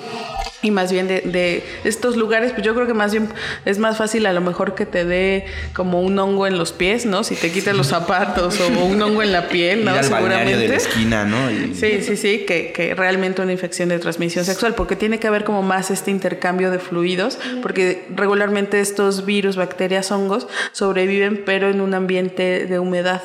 Y 0.61 0.71
más 0.73 0.91
bien 0.91 1.07
de, 1.07 1.21
de 1.21 1.63
estos 1.85 2.17
lugares, 2.17 2.51
pues 2.53 2.65
yo 2.65 2.75
creo 2.75 2.87
que 2.87 2.95
más 2.95 3.13
bien 3.13 3.29
es 3.65 3.79
más 3.79 3.97
fácil 3.97 4.27
a 4.27 4.33
lo 4.33 4.41
mejor 4.41 4.75
que 4.75 4.87
te 4.87 5.05
dé 5.05 5.47
como 5.73 6.01
un 6.03 6.19
hongo 6.19 6.49
en 6.49 6.59
los 6.59 6.73
pies, 6.73 7.07
¿no? 7.07 7.23
Si 7.23 7.37
te 7.37 7.53
quitas 7.53 7.77
los 7.77 7.87
zapatos 7.89 8.59
o 8.61 8.85
un 8.85 9.01
hongo 9.01 9.23
en 9.23 9.31
la 9.33 9.49
piel, 9.49 9.85
¿no? 9.85 9.93
Ir 9.93 9.99
al 10.01 10.11
balneario 10.11 10.59
de 10.59 10.69
la 10.69 10.79
Seguramente. 10.81 10.89
esquina, 10.89 11.25
¿no? 11.25 11.51
Y- 11.51 11.75
Sí, 11.77 12.03
sí, 12.03 12.17
sí, 12.17 12.45
que, 12.47 12.73
que 12.73 12.95
realmente 12.97 13.41
una 13.41 13.53
infección 13.53 13.89
de 13.89 14.01
transmisión 14.01 14.45
sexual, 14.45 14.75
porque 14.75 14.97
tiene 14.97 15.21
que 15.21 15.29
haber 15.29 15.45
como 15.45 15.63
más 15.63 15.93
este 15.93 16.11
intercambio 16.11 16.73
de 16.73 16.81
fluidos, 16.81 17.39
porque 17.63 18.07
regularmente 18.17 18.81
estos 18.81 19.25
virus, 19.25 19.55
bacterias, 19.57 20.11
hongos 20.11 20.49
sobreviven, 20.73 21.43
pero 21.47 21.69
en 21.69 21.81
un 21.81 21.95
ambiente 21.95 22.67
de 22.67 22.79
humedad 22.81 23.23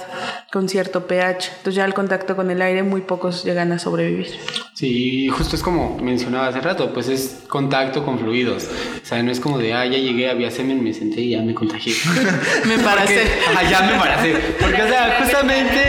con 0.52 0.70
cierto 0.70 1.08
pH. 1.08 1.50
Entonces 1.58 1.76
ya 1.76 1.86
al 1.86 1.94
contacto 1.96 2.36
con 2.36 2.52
el 2.52 2.62
aire 2.62 2.84
muy 2.84 3.02
pocos 3.02 3.44
llegan 3.44 3.72
a 3.72 3.80
sobrevivir. 3.80 4.28
Sí, 4.74 5.28
justo 5.30 5.56
es 5.56 5.64
como 5.64 5.98
mencionaba 6.00 6.48
hace 6.48 6.62
rato, 6.62 6.94
pues 6.94 7.08
es 7.10 7.23
contacto 7.48 8.04
con 8.06 8.20
fluidos. 8.20 8.64
O 9.02 9.06
sea, 9.06 9.22
no 9.24 9.32
es 9.32 9.40
como 9.40 9.58
de, 9.58 9.74
ah, 9.74 9.86
ya 9.86 9.98
llegué, 9.98 10.30
había 10.30 10.52
semen, 10.52 10.84
me 10.84 10.94
senté 10.94 11.22
y 11.22 11.30
ya 11.32 11.42
me 11.42 11.54
contagié. 11.54 11.94
Me 12.66 12.78
parece. 12.80 13.24
Ah, 13.56 13.64
ya 13.70 13.82
me 13.82 13.94
embaracé. 13.94 14.34
Porque, 14.60 14.82
o 14.82 14.88
sea, 14.88 15.18
justamente, 15.22 15.80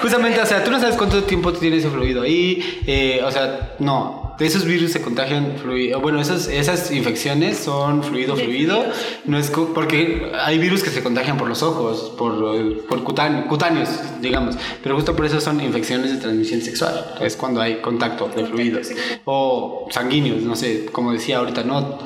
justamente, 0.00 0.40
o 0.40 0.46
sea, 0.46 0.64
tú 0.64 0.70
no 0.70 0.80
sabes 0.80 0.96
cuánto 0.96 1.22
tiempo 1.24 1.52
tiene 1.52 1.76
ese 1.76 1.88
fluido 1.88 2.22
ahí. 2.22 2.82
eh, 2.86 3.20
o 3.24 3.30
sea, 3.30 3.74
no. 3.78 4.25
Esos 4.38 4.64
virus 4.64 4.92
se 4.92 5.00
contagian 5.00 5.56
fluido. 5.56 6.00
Bueno, 6.00 6.20
esas, 6.20 6.48
esas 6.48 6.90
infecciones 6.90 7.58
son 7.58 8.02
fluido, 8.02 8.36
fluido. 8.36 8.84
No 9.24 9.38
es 9.38 9.50
porque 9.50 10.30
hay 10.44 10.58
virus 10.58 10.82
que 10.82 10.90
se 10.90 11.02
contagian 11.02 11.38
por 11.38 11.48
los 11.48 11.62
ojos, 11.62 12.12
por, 12.18 12.86
por 12.86 13.02
cutáneo- 13.04 13.46
cutáneos, 13.46 13.88
digamos. 14.20 14.56
Pero 14.82 14.94
justo 14.96 15.16
por 15.16 15.24
eso 15.26 15.40
son 15.40 15.60
infecciones 15.60 16.10
de 16.12 16.18
transmisión 16.18 16.60
sexual. 16.60 17.14
Es 17.20 17.36
cuando 17.36 17.60
hay 17.60 17.76
contacto 17.76 18.28
de 18.34 18.44
fluidos. 18.44 18.88
O 19.24 19.88
sanguíneos, 19.90 20.42
no 20.42 20.54
sé, 20.56 20.86
como 20.92 21.12
decía 21.12 21.38
ahorita, 21.38 21.62
¿no? 21.64 21.98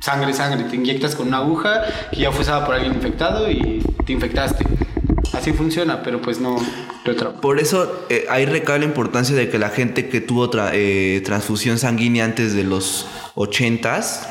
Sangre, 0.00 0.32
sangre. 0.34 0.64
Te 0.68 0.76
inyectas 0.76 1.14
con 1.14 1.28
una 1.28 1.38
aguja 1.38 1.82
que 2.10 2.20
ya 2.20 2.32
fue 2.32 2.42
usada 2.42 2.64
por 2.66 2.74
alguien 2.74 2.94
infectado 2.94 3.50
y 3.50 3.82
te 4.04 4.12
infectaste. 4.12 4.64
Así 5.32 5.52
funciona, 5.52 6.02
pero 6.02 6.20
pues 6.22 6.40
no 6.40 6.56
de 7.04 7.10
otra 7.12 7.32
Por 7.32 7.58
eso 7.60 8.06
eh, 8.08 8.26
ahí 8.30 8.46
recae 8.46 8.78
la 8.78 8.84
importancia 8.84 9.34
de 9.36 9.48
que 9.48 9.58
la 9.58 9.68
gente 9.70 10.08
que 10.08 10.20
tuvo 10.20 10.50
tra- 10.50 10.70
eh, 10.72 11.20
transfusión 11.24 11.78
sanguínea 11.78 12.24
antes 12.24 12.54
de 12.54 12.64
los 12.64 13.06
80s 13.34 14.26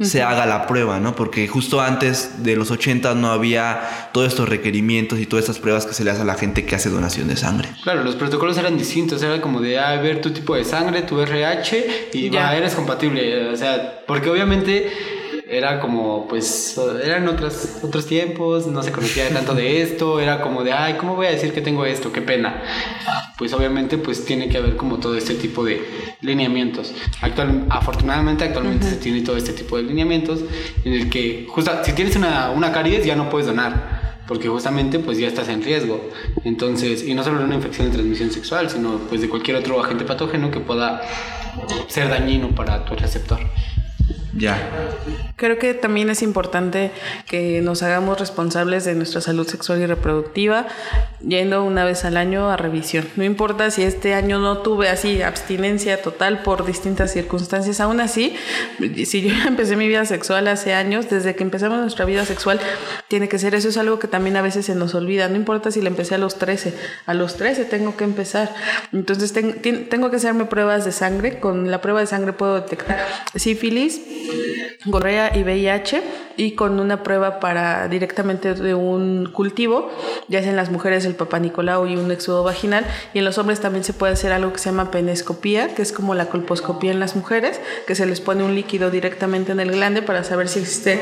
se 0.00 0.22
haga 0.22 0.46
la 0.46 0.66
prueba, 0.66 0.98
¿no? 0.98 1.14
Porque 1.14 1.46
justo 1.46 1.80
antes 1.82 2.42
de 2.42 2.56
los 2.56 2.70
80 2.70 3.14
no 3.16 3.32
había 3.32 4.08
todos 4.12 4.28
estos 4.28 4.48
requerimientos 4.48 5.18
y 5.18 5.26
todas 5.26 5.44
estas 5.44 5.58
pruebas 5.58 5.84
que 5.84 5.92
se 5.92 6.04
le 6.04 6.10
hace 6.10 6.22
a 6.22 6.24
la 6.24 6.36
gente 6.36 6.64
que 6.64 6.74
hace 6.74 6.88
donación 6.88 7.28
de 7.28 7.36
sangre. 7.36 7.68
Claro, 7.82 8.02
los 8.02 8.14
protocolos 8.14 8.56
eran 8.56 8.78
distintos, 8.78 9.22
era 9.22 9.42
como 9.42 9.60
de 9.60 9.78
ah, 9.78 10.00
ver 10.00 10.22
tu 10.22 10.30
tipo 10.30 10.54
de 10.54 10.64
sangre, 10.64 11.02
tu 11.02 11.20
RH 11.20 12.10
y 12.14 12.30
Ya. 12.30 12.44
va, 12.44 12.56
eres 12.56 12.74
compatible, 12.74 13.48
o 13.48 13.56
sea, 13.56 14.02
porque 14.06 14.30
obviamente 14.30 14.90
era 15.50 15.80
como, 15.80 16.28
pues, 16.28 16.78
eran 17.02 17.26
otros, 17.26 17.78
otros 17.82 18.06
tiempos, 18.06 18.68
no 18.68 18.84
se 18.84 18.92
conocía 18.92 19.28
tanto 19.30 19.52
de 19.52 19.82
esto, 19.82 20.20
era 20.20 20.40
como 20.42 20.62
de, 20.62 20.72
ay, 20.72 20.94
¿cómo 20.94 21.16
voy 21.16 21.26
a 21.26 21.30
decir 21.30 21.52
que 21.52 21.60
tengo 21.60 21.84
esto? 21.84 22.12
Qué 22.12 22.22
pena. 22.22 22.62
Pues 23.36 23.52
obviamente, 23.52 23.98
pues 23.98 24.24
tiene 24.24 24.48
que 24.48 24.58
haber 24.58 24.76
como 24.76 24.98
todo 24.98 25.16
este 25.16 25.34
tipo 25.34 25.64
de 25.64 25.84
lineamientos. 26.20 26.94
Actual, 27.20 27.66
afortunadamente, 27.68 28.44
actualmente 28.44 28.88
se 28.88 28.96
tiene 28.96 29.22
todo 29.22 29.36
este 29.36 29.52
tipo 29.52 29.76
de 29.76 29.82
lineamientos 29.82 30.40
en 30.84 30.92
el 30.92 31.10
que, 31.10 31.48
justo, 31.50 31.72
si 31.82 31.94
tienes 31.94 32.14
una, 32.14 32.50
una 32.50 32.70
caries 32.70 33.04
ya 33.04 33.16
no 33.16 33.28
puedes 33.28 33.48
donar 33.48 34.10
porque 34.28 34.46
justamente 34.46 35.00
pues 35.00 35.18
ya 35.18 35.26
estás 35.26 35.48
en 35.48 35.64
riesgo. 35.64 36.08
Entonces, 36.44 37.02
y 37.04 37.14
no 37.14 37.24
solo 37.24 37.40
de 37.40 37.46
una 37.46 37.56
infección 37.56 37.88
de 37.88 37.94
transmisión 37.94 38.30
sexual, 38.30 38.70
sino 38.70 38.98
pues 39.08 39.20
de 39.20 39.28
cualquier 39.28 39.56
otro 39.56 39.82
agente 39.82 40.04
patógeno 40.04 40.52
que 40.52 40.60
pueda 40.60 41.02
ser 41.88 42.08
dañino 42.08 42.54
para 42.54 42.84
tu 42.84 42.94
receptor. 42.94 43.40
Ya. 44.40 44.58
Creo 45.36 45.58
que 45.58 45.72
también 45.74 46.10
es 46.10 46.20
importante 46.22 46.90
que 47.26 47.60
nos 47.62 47.82
hagamos 47.82 48.18
responsables 48.20 48.84
de 48.84 48.94
nuestra 48.94 49.20
salud 49.22 49.46
sexual 49.46 49.80
y 49.80 49.86
reproductiva 49.86 50.66
yendo 51.26 51.64
una 51.64 51.84
vez 51.84 52.04
al 52.04 52.16
año 52.18 52.50
a 52.50 52.56
revisión. 52.58 53.06
No 53.16 53.24
importa 53.24 53.70
si 53.70 53.82
este 53.82 54.12
año 54.14 54.38
no 54.38 54.58
tuve 54.58 54.88
así 54.90 55.22
abstinencia 55.22 56.02
total 56.02 56.42
por 56.42 56.66
distintas 56.66 57.12
circunstancias, 57.12 57.80
aún 57.80 58.00
así, 58.00 58.34
si 59.06 59.22
yo 59.22 59.34
empecé 59.46 59.76
mi 59.76 59.88
vida 59.88 60.04
sexual 60.04 60.46
hace 60.48 60.74
años, 60.74 61.08
desde 61.08 61.34
que 61.34 61.42
empezamos 61.42 61.78
nuestra 61.80 62.04
vida 62.04 62.24
sexual, 62.26 62.60
tiene 63.08 63.28
que 63.28 63.38
ser 63.38 63.54
eso, 63.54 63.68
es 63.68 63.76
algo 63.78 63.98
que 63.98 64.08
también 64.08 64.36
a 64.36 64.42
veces 64.42 64.66
se 64.66 64.74
nos 64.74 64.94
olvida. 64.94 65.28
No 65.28 65.36
importa 65.36 65.70
si 65.70 65.80
la 65.80 65.88
empecé 65.88 66.14
a 66.16 66.18
los 66.18 66.36
13, 66.38 66.74
a 67.06 67.14
los 67.14 67.36
13 67.36 67.64
tengo 67.64 67.96
que 67.96 68.04
empezar. 68.04 68.54
Entonces 68.92 69.32
ten- 69.32 69.60
ten- 69.62 69.88
tengo 69.88 70.10
que 70.10 70.16
hacerme 70.16 70.44
pruebas 70.46 70.84
de 70.84 70.92
sangre. 70.92 71.38
Con 71.40 71.70
la 71.70 71.80
prueba 71.80 72.00
de 72.00 72.06
sangre 72.06 72.32
puedo 72.34 72.56
detectar 72.56 73.06
sífilis, 73.34 74.00
gonorrea 74.84 75.36
y 75.36 75.42
VIH 75.42 76.02
y 76.36 76.52
con 76.52 76.80
una 76.80 77.02
prueba 77.02 77.40
para 77.40 77.88
directamente 77.88 78.54
de 78.54 78.74
un 78.74 79.30
cultivo, 79.32 79.90
ya 80.28 80.40
sea 80.40 80.50
en 80.50 80.56
las 80.56 80.70
mujeres 80.70 81.04
el 81.04 81.14
papá 81.14 81.38
Nicolau 81.38 81.86
y 81.86 81.96
un 81.96 82.10
éxodo 82.10 82.44
vaginal 82.44 82.86
y 83.12 83.18
en 83.18 83.24
los 83.24 83.38
hombres 83.38 83.60
también 83.60 83.84
se 83.84 83.92
puede 83.92 84.12
hacer 84.12 84.32
algo 84.32 84.52
que 84.52 84.58
se 84.58 84.70
llama 84.70 84.90
penescopía, 84.90 85.74
que 85.74 85.82
es 85.82 85.92
como 85.92 86.14
la 86.14 86.26
colposcopía 86.26 86.92
en 86.92 87.00
las 87.00 87.16
mujeres, 87.16 87.60
que 87.86 87.94
se 87.94 88.06
les 88.06 88.20
pone 88.20 88.44
un 88.44 88.54
líquido 88.54 88.90
directamente 88.90 89.52
en 89.52 89.60
el 89.60 89.72
glande 89.72 90.02
para 90.02 90.24
saber 90.24 90.48
si 90.48 90.60
existe 90.60 91.00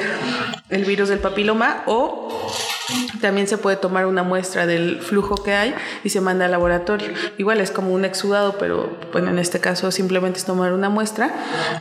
el 0.70 0.84
virus 0.84 1.08
del 1.08 1.18
papiloma 1.18 1.82
o 1.86 2.50
también 3.20 3.46
se 3.46 3.58
puede 3.58 3.76
tomar 3.76 4.06
una 4.06 4.22
muestra 4.22 4.66
del 4.66 5.00
flujo 5.00 5.36
que 5.36 5.52
hay 5.52 5.74
y 6.04 6.08
se 6.08 6.20
manda 6.20 6.46
al 6.46 6.50
laboratorio. 6.50 7.08
Igual 7.36 7.60
es 7.60 7.70
como 7.70 7.92
un 7.92 8.04
exudado, 8.04 8.56
pero 8.58 8.96
bueno, 9.12 9.30
en 9.30 9.38
este 9.38 9.60
caso 9.60 9.90
simplemente 9.90 10.38
es 10.38 10.44
tomar 10.44 10.72
una 10.72 10.88
muestra 10.88 11.32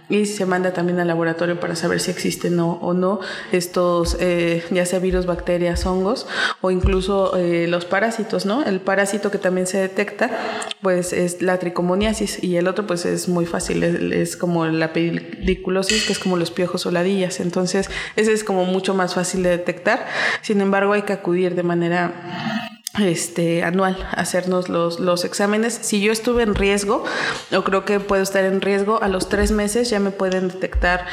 y 0.10 0.26
se 0.26 0.46
manda 0.46 0.74
también 0.74 1.00
al 1.00 1.08
laboratorio 1.08 1.27
para 1.36 1.76
saber 1.76 2.00
si 2.00 2.12
existen 2.12 2.60
o, 2.60 2.74
o 2.74 2.94
no 2.94 3.20
estos, 3.52 4.18
eh, 4.20 4.64
ya 4.72 4.86
sea 4.86 5.00
virus, 5.00 5.26
bacterias, 5.26 5.86
hongos 5.86 6.28
o 6.62 6.72
incluso 6.72 7.36
eh, 7.38 7.68
los 7.68 7.86
parásitos, 7.86 8.46
¿no? 8.46 8.64
El 8.64 8.80
parásito 8.80 9.32
que 9.32 9.38
también 9.38 9.68
se 9.68 9.78
detecta, 9.80 10.30
pues 10.82 11.14
es 11.14 11.42
la 11.42 11.58
tricomoniasis 11.60 12.44
y 12.44 12.58
el 12.58 12.68
otro 12.68 12.86
pues 12.88 13.06
es 13.06 13.28
muy 13.28 13.46
fácil, 13.46 13.84
es, 13.84 13.96
es 13.96 14.38
como 14.38 14.66
la 14.66 14.94
pediculosis, 14.94 16.06
que 16.06 16.14
es 16.14 16.20
como 16.20 16.38
los 16.38 16.52
piojos 16.52 16.86
o 16.86 16.92
ladillas. 16.92 17.40
Entonces, 17.40 17.90
ese 18.16 18.34
es 18.34 18.44
como 18.44 18.66
mucho 18.66 18.94
más 18.94 19.16
fácil 19.16 19.44
de 19.44 19.50
detectar. 19.50 20.06
Sin 20.42 20.62
embargo, 20.62 20.94
hay 20.94 21.04
que 21.04 21.14
acudir 21.14 21.56
de 21.56 21.64
manera 21.64 22.67
este, 23.00 23.64
anual 23.64 23.98
hacernos 24.14 24.70
los, 24.70 25.00
los 25.00 25.26
exámenes. 25.26 25.78
Si 25.82 26.02
yo 26.02 26.12
estuve 26.12 26.44
en 26.44 26.56
riesgo, 26.56 27.04
o 27.56 27.64
creo 27.64 27.86
que 27.86 28.00
puedo 28.00 28.22
estar 28.24 28.44
en 28.44 28.62
riesgo, 28.62 29.02
a 29.02 29.08
los 29.08 29.30
tres 29.30 29.52
meses 29.52 29.90
ya 29.90 30.00
me 30.00 30.12
pueden 30.12 30.48
detectar 30.48 31.06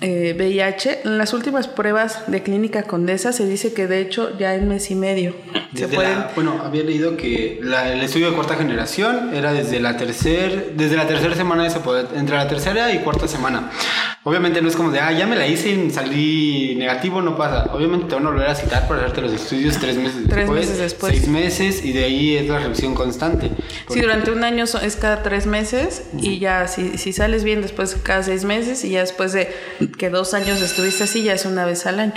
eh, 0.00 0.34
VIH. 0.36 1.00
En 1.04 1.18
las 1.18 1.32
últimas 1.34 1.68
pruebas 1.68 2.24
de 2.26 2.42
clínica 2.42 2.82
condesa 2.84 3.32
se 3.32 3.46
dice 3.46 3.72
que 3.72 3.86
de 3.86 4.00
hecho 4.00 4.36
ya 4.38 4.54
en 4.54 4.68
mes 4.68 4.90
y 4.90 4.94
medio 4.94 5.34
se 5.74 5.88
pueden... 5.88 6.18
la- 6.18 6.30
bueno, 6.34 6.60
había 6.64 6.82
leído 6.82 7.16
que 7.16 7.60
la- 7.62 7.92
el 7.92 8.00
estudio 8.02 8.30
de 8.30 8.34
cuarta 8.34 8.56
generación 8.56 9.34
era 9.34 9.52
desde 9.52 9.78
la 9.80 9.96
tercer, 9.96 10.72
desde 10.76 10.96
la 10.96 11.06
tercera 11.06 11.34
semana 11.34 11.64
de 11.68 11.80
poder, 11.80 12.06
entre 12.16 12.36
la 12.36 12.48
tercera 12.48 12.92
y 12.92 12.98
cuarta 13.00 13.28
semana. 13.28 13.70
Obviamente 14.22 14.60
no 14.60 14.68
es 14.68 14.76
como 14.76 14.90
de, 14.90 15.00
ah, 15.00 15.12
ya 15.12 15.26
me 15.26 15.34
la 15.36 15.46
hice 15.46 15.70
y 15.70 15.90
salí 15.90 16.74
negativo, 16.76 17.22
no 17.22 17.36
pasa. 17.38 17.70
Obviamente 17.72 18.06
te 18.06 18.14
van 18.14 18.26
a 18.26 18.30
volver 18.30 18.48
a 18.48 18.54
citar 18.54 18.86
para 18.86 19.00
hacerte 19.00 19.22
los 19.22 19.32
estudios 19.32 19.78
tres 19.78 19.96
meses 19.96 20.14
Tres 20.28 20.36
después. 20.40 20.60
meses 20.60 20.78
después. 20.78 21.12
Seis 21.20 21.28
meses 21.28 21.84
y 21.84 21.92
de 21.92 22.04
ahí 22.04 22.36
es 22.38 22.48
la 22.48 22.58
revisión 22.60 22.94
constante. 22.94 23.50
Sí, 23.90 24.00
durante 24.00 24.30
un 24.30 24.42
año 24.42 24.64
es 24.64 24.96
cada 24.96 25.22
tres 25.22 25.44
meses 25.46 26.04
y 26.18 26.38
ya 26.38 26.66
si, 26.66 26.96
si 26.96 27.12
sales 27.12 27.44
bien 27.44 27.60
después 27.60 27.94
cada 28.02 28.22
seis 28.22 28.44
meses 28.44 28.84
y 28.84 28.90
ya 28.90 29.00
después 29.00 29.32
de 29.32 29.50
que 29.98 30.08
dos 30.08 30.32
años 30.32 30.62
estuviste 30.62 31.04
así 31.04 31.22
ya 31.22 31.34
es 31.34 31.44
una 31.44 31.66
vez 31.66 31.84
al 31.86 32.00
año. 32.00 32.14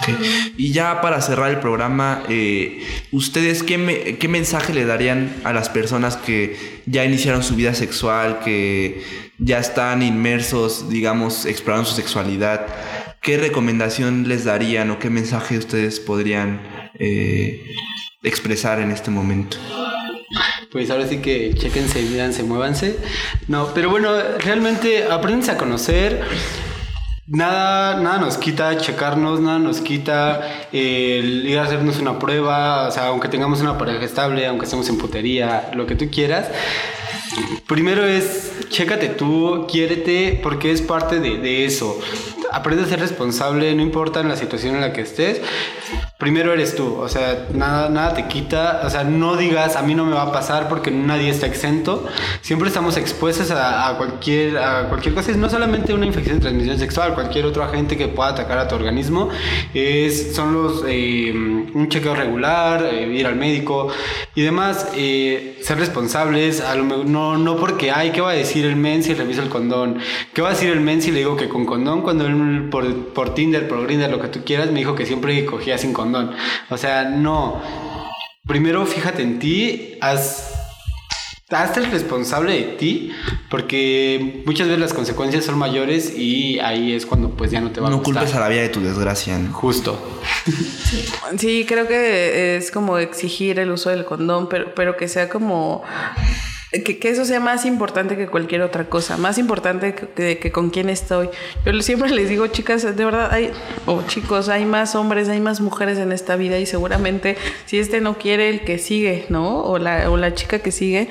Ok. 0.00 0.08
Y 0.56 0.72
ya 0.72 1.00
para 1.00 1.20
cerrar 1.20 1.50
el 1.50 1.60
programa, 1.60 2.24
eh, 2.28 2.82
¿ustedes 3.12 3.62
qué, 3.62 3.78
me- 3.78 4.16
qué 4.18 4.26
mensaje 4.26 4.74
le 4.74 4.84
darían 4.84 5.32
a 5.44 5.52
las 5.52 5.68
personas 5.68 6.16
que 6.16 6.80
ya 6.86 7.04
iniciaron 7.04 7.42
su 7.44 7.54
vida 7.54 7.74
sexual, 7.74 8.40
que 8.44 9.02
ya 9.38 9.58
están 9.60 10.02
inmersos, 10.02 10.88
digamos, 10.88 11.46
explorando 11.46 11.88
su 11.88 11.94
sexualidad? 11.94 12.66
¿Qué 13.22 13.36
recomendación 13.36 14.28
les 14.28 14.44
darían 14.44 14.90
o 14.90 14.98
qué 14.98 15.10
mensaje 15.10 15.58
ustedes 15.58 16.00
podrían 16.00 16.60
eh, 16.98 17.62
expresar 18.22 18.80
en 18.80 18.90
este 18.90 19.10
momento? 19.10 19.56
Pues 20.70 20.90
ahora 20.90 21.06
sí 21.06 21.18
que 21.18 21.54
chequense, 21.54 22.02
mídanse, 22.02 22.42
muévanse. 22.42 22.96
No, 23.48 23.72
pero 23.74 23.90
bueno, 23.90 24.10
realmente 24.38 25.04
aprendense 25.10 25.50
a 25.52 25.56
conocer. 25.56 26.22
Nada, 27.26 28.00
nada 28.00 28.18
nos 28.18 28.38
quita 28.38 28.76
checarnos, 28.78 29.40
nada 29.40 29.58
nos 29.58 29.80
quita 29.80 30.66
el 30.72 31.46
ir 31.46 31.58
a 31.58 31.64
hacernos 31.64 31.98
una 31.98 32.18
prueba, 32.18 32.88
o 32.88 32.90
sea, 32.90 33.08
aunque 33.08 33.28
tengamos 33.28 33.60
una 33.60 33.76
pareja 33.76 34.02
estable, 34.04 34.46
aunque 34.46 34.64
estemos 34.64 34.88
en 34.88 34.96
putería, 34.96 35.70
lo 35.74 35.86
que 35.86 35.94
tú 35.94 36.10
quieras. 36.10 36.48
Primero 37.66 38.06
es, 38.06 38.52
chécate 38.70 39.08
tú, 39.08 39.66
quiérete, 39.70 40.40
porque 40.42 40.72
es 40.72 40.82
parte 40.82 41.20
de, 41.20 41.64
eso. 41.64 41.98
Aprende 42.50 42.84
a 42.84 42.86
ser 42.86 43.00
responsable, 43.00 43.74
no 43.74 43.82
importa 43.82 44.20
en 44.20 44.28
la 44.28 44.36
situación 44.36 44.74
en 44.74 44.80
la 44.80 44.92
que 44.92 45.02
estés. 45.02 45.40
Primero 46.18 46.52
eres 46.52 46.74
tú, 46.74 46.96
o 46.96 47.08
sea, 47.08 47.46
nada, 47.54 47.90
nada 47.90 48.14
te 48.14 48.26
quita, 48.26 48.80
o 48.84 48.90
sea, 48.90 49.04
no 49.04 49.36
digas 49.36 49.76
a 49.76 49.82
mí 49.82 49.94
no 49.94 50.04
me 50.04 50.14
va 50.14 50.22
a 50.22 50.32
pasar 50.32 50.68
porque 50.68 50.90
nadie 50.90 51.30
está 51.30 51.46
exento. 51.46 52.06
Siempre 52.40 52.68
estamos 52.68 52.96
expuestos 52.96 53.52
a, 53.52 53.94
cualquier, 53.96 54.58
a 54.58 54.88
cualquier 54.88 55.14
cosa, 55.14 55.30
no 55.32 55.48
solamente 55.48 55.94
una 55.94 56.06
infección 56.06 56.38
de 56.38 56.42
transmisión 56.42 56.78
sexual, 56.78 57.14
cualquier 57.14 57.44
otro 57.44 57.62
agente 57.62 57.96
que 57.96 58.08
pueda 58.08 58.30
atacar 58.30 58.58
a 58.58 58.66
tu 58.66 58.74
organismo. 58.74 59.28
Es, 59.74 60.34
son 60.34 60.54
los, 60.54 60.84
eh, 60.88 61.32
un 61.32 61.88
chequeo 61.88 62.16
regular, 62.16 62.84
eh, 62.84 63.06
ir 63.06 63.26
al 63.26 63.36
médico 63.36 63.88
y 64.34 64.42
demás, 64.42 64.88
eh, 64.96 65.60
ser 65.62 65.78
responsables, 65.78 66.60
a 66.60 66.74
lo 66.74 66.84
mejor, 66.84 67.06
no, 67.06 67.17
no 67.36 67.56
porque, 67.56 67.90
ay, 67.90 68.10
¿qué 68.12 68.20
va 68.20 68.30
a 68.30 68.34
decir 68.34 68.64
el 68.64 68.76
men 68.76 69.02
si 69.02 69.14
reviso 69.14 69.42
el 69.42 69.48
condón? 69.48 69.98
¿Qué 70.32 70.42
va 70.42 70.48
a 70.48 70.52
decir 70.52 70.70
el 70.70 70.80
men 70.80 71.00
si 71.02 71.10
le 71.10 71.18
digo 71.18 71.36
que 71.36 71.48
con 71.48 71.64
condón? 71.66 72.02
Cuando 72.02 72.26
él 72.26 72.68
por, 72.70 73.12
por 73.14 73.34
Tinder, 73.34 73.66
por 73.68 73.82
Grindr, 73.84 74.10
lo 74.10 74.20
que 74.20 74.28
tú 74.28 74.40
quieras, 74.44 74.70
me 74.70 74.78
dijo 74.80 74.94
que 74.94 75.06
siempre 75.06 75.44
cogía 75.44 75.78
sin 75.78 75.92
condón. 75.92 76.32
O 76.70 76.76
sea, 76.76 77.04
no. 77.04 77.60
Primero 78.46 78.86
fíjate 78.86 79.22
en 79.22 79.38
ti, 79.38 79.96
haz... 80.00 80.54
Hazte 81.50 81.80
el 81.80 81.90
responsable 81.90 82.52
de 82.52 82.62
ti, 82.76 83.10
porque 83.48 84.42
muchas 84.44 84.66
veces 84.66 84.80
las 84.82 84.92
consecuencias 84.92 85.46
son 85.46 85.56
mayores 85.56 86.12
y 86.14 86.58
ahí 86.58 86.92
es 86.92 87.06
cuando 87.06 87.30
pues 87.30 87.50
ya 87.50 87.62
no 87.62 87.70
te 87.70 87.80
va 87.80 87.86
a 87.86 87.90
No 87.90 87.96
gustar. 88.00 88.16
culpes 88.16 88.34
a 88.34 88.40
la 88.40 88.48
vida 88.50 88.60
de 88.60 88.68
tu 88.68 88.82
desgracia. 88.82 89.38
¿no? 89.38 89.50
Justo. 89.54 90.20
Sí, 91.38 91.64
creo 91.66 91.88
que 91.88 92.56
es 92.58 92.70
como 92.70 92.98
exigir 92.98 93.58
el 93.60 93.70
uso 93.70 93.88
del 93.88 94.04
condón, 94.04 94.50
pero, 94.50 94.74
pero 94.74 94.98
que 94.98 95.08
sea 95.08 95.30
como 95.30 95.82
que, 96.70 96.98
que 96.98 97.08
eso 97.08 97.24
sea 97.24 97.40
más 97.40 97.64
importante 97.64 98.16
que 98.16 98.26
cualquier 98.26 98.60
otra 98.62 98.84
cosa, 98.90 99.16
más 99.16 99.38
importante 99.38 99.94
que, 99.94 100.08
que- 100.08 100.38
que 100.38 100.52
con 100.52 100.68
quién 100.70 100.90
estoy. 100.90 101.30
Yo 101.64 101.82
siempre 101.82 102.10
les 102.10 102.28
digo, 102.28 102.46
chicas, 102.48 102.82
de 102.82 103.04
verdad, 103.04 103.30
hay, 103.32 103.50
o 103.86 104.02
chicos, 104.02 104.48
hay 104.50 104.66
más 104.66 104.94
hombres, 104.94 105.28
hay 105.30 105.40
más 105.40 105.60
mujeres 105.62 105.96
en 105.98 106.12
esta 106.12 106.36
vida 106.36 106.58
y 106.58 106.66
seguramente 106.66 107.36
si 107.64 107.78
este 107.78 108.00
no 108.02 108.18
quiere, 108.18 108.50
el 108.50 108.60
que 108.64 108.78
sigue, 108.78 109.24
¿no? 109.30 109.62
O 109.64 109.78
la, 109.78 110.10
o 110.10 110.16
la 110.18 110.34
chica 110.34 110.58
que 110.58 110.70
sigue, 110.70 111.08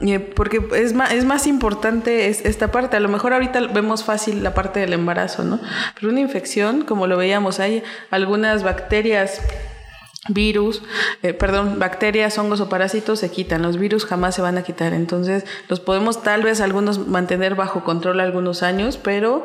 eh, 0.00 0.18
porque 0.18 0.60
es 0.74 0.92
más, 0.92 1.12
es 1.12 1.24
más 1.24 1.46
importante 1.46 2.28
es- 2.28 2.44
esta 2.44 2.72
parte. 2.72 2.96
A 2.96 3.00
lo 3.00 3.08
mejor 3.08 3.32
ahorita 3.32 3.60
vemos 3.68 4.02
fácil 4.04 4.42
la 4.42 4.54
parte 4.54 4.80
del 4.80 4.92
embarazo, 4.92 5.44
¿no? 5.44 5.60
Pero 5.94 6.10
una 6.10 6.20
infección, 6.20 6.82
como 6.82 7.06
lo 7.06 7.16
veíamos, 7.16 7.60
hay 7.60 7.82
algunas 8.10 8.64
bacterias 8.64 9.40
virus, 10.28 10.82
eh, 11.22 11.32
perdón, 11.32 11.78
bacterias, 11.78 12.38
hongos 12.38 12.60
o 12.60 12.68
parásitos 12.68 13.20
se 13.20 13.30
quitan, 13.30 13.62
los 13.62 13.78
virus 13.78 14.04
jamás 14.04 14.34
se 14.34 14.42
van 14.42 14.58
a 14.58 14.62
quitar, 14.62 14.92
entonces 14.92 15.44
los 15.68 15.80
podemos 15.80 16.22
tal 16.22 16.42
vez 16.42 16.60
algunos 16.60 17.06
mantener 17.06 17.54
bajo 17.54 17.84
control 17.84 18.20
algunos 18.20 18.62
años, 18.62 18.96
pero 18.96 19.44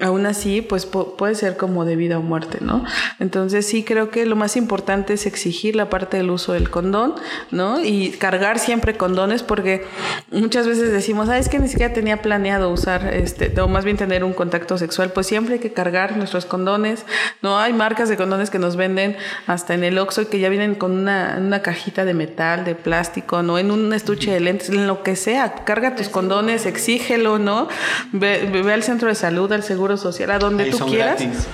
aún 0.00 0.26
así 0.26 0.62
pues 0.62 0.90
pu- 0.90 1.16
puede 1.16 1.34
ser 1.34 1.56
como 1.56 1.84
de 1.84 1.96
vida 1.96 2.18
o 2.18 2.22
muerte, 2.22 2.58
¿no? 2.60 2.84
Entonces 3.18 3.66
sí 3.66 3.82
creo 3.82 4.10
que 4.10 4.26
lo 4.26 4.36
más 4.36 4.56
importante 4.56 5.14
es 5.14 5.26
exigir 5.26 5.74
la 5.74 5.90
parte 5.90 6.16
del 6.18 6.30
uso 6.30 6.52
del 6.52 6.70
condón, 6.70 7.14
¿no? 7.50 7.80
Y 7.84 8.10
cargar 8.10 8.60
siempre 8.60 8.96
condones 8.96 9.42
porque 9.42 9.84
muchas 10.30 10.68
veces 10.68 10.92
decimos, 10.92 11.28
ah, 11.28 11.38
es 11.38 11.48
que 11.48 11.58
ni 11.58 11.66
siquiera 11.66 11.92
tenía 11.92 12.22
planeado 12.22 12.70
usar, 12.70 13.12
este, 13.12 13.60
o 13.60 13.66
más 13.66 13.84
bien 13.84 13.96
tener 13.96 14.22
un 14.22 14.34
contacto 14.34 14.78
sexual, 14.78 15.10
pues 15.12 15.26
siempre 15.26 15.54
hay 15.54 15.60
que 15.60 15.72
cargar 15.72 16.16
nuestros 16.16 16.44
condones, 16.46 17.04
¿no? 17.42 17.58
Hay 17.58 17.72
marcas 17.72 18.08
de 18.08 18.16
condones 18.16 18.50
que 18.50 18.60
nos 18.60 18.76
venden 18.76 19.16
hasta 19.48 19.74
en 19.74 19.82
el 19.82 19.98
Oxxo 19.98 20.22
y 20.22 20.26
que 20.26 20.38
ya 20.38 20.48
vienen 20.48 20.76
con 20.76 20.92
una, 20.92 21.36
una 21.40 21.60
cajita 21.60 22.04
de 22.04 22.14
metal, 22.14 22.64
de 22.64 22.76
plástico, 22.76 23.42
¿no? 23.42 23.58
En 23.58 23.72
un 23.72 23.92
estuche 23.92 24.30
de 24.32 24.38
lentes, 24.38 24.68
en 24.68 24.86
lo 24.86 25.02
que 25.02 25.16
sea, 25.16 25.56
carga 25.64 25.96
tus 25.96 26.08
condones, 26.08 26.66
exígelo, 26.66 27.40
¿no? 27.40 27.66
Ve- 28.12 28.48
ve 28.62 28.72
al 28.72 28.84
centro 28.84 29.08
de 29.08 29.16
salud, 29.16 29.50
al 29.52 29.64
seguro 29.64 29.87
social, 29.96 30.30
a 30.32 30.38
donde 30.38 30.64
Ahí 30.64 30.70
tú 30.70 30.78
son 30.78 30.90
quieras. 30.90 31.20
gratis. 31.20 31.46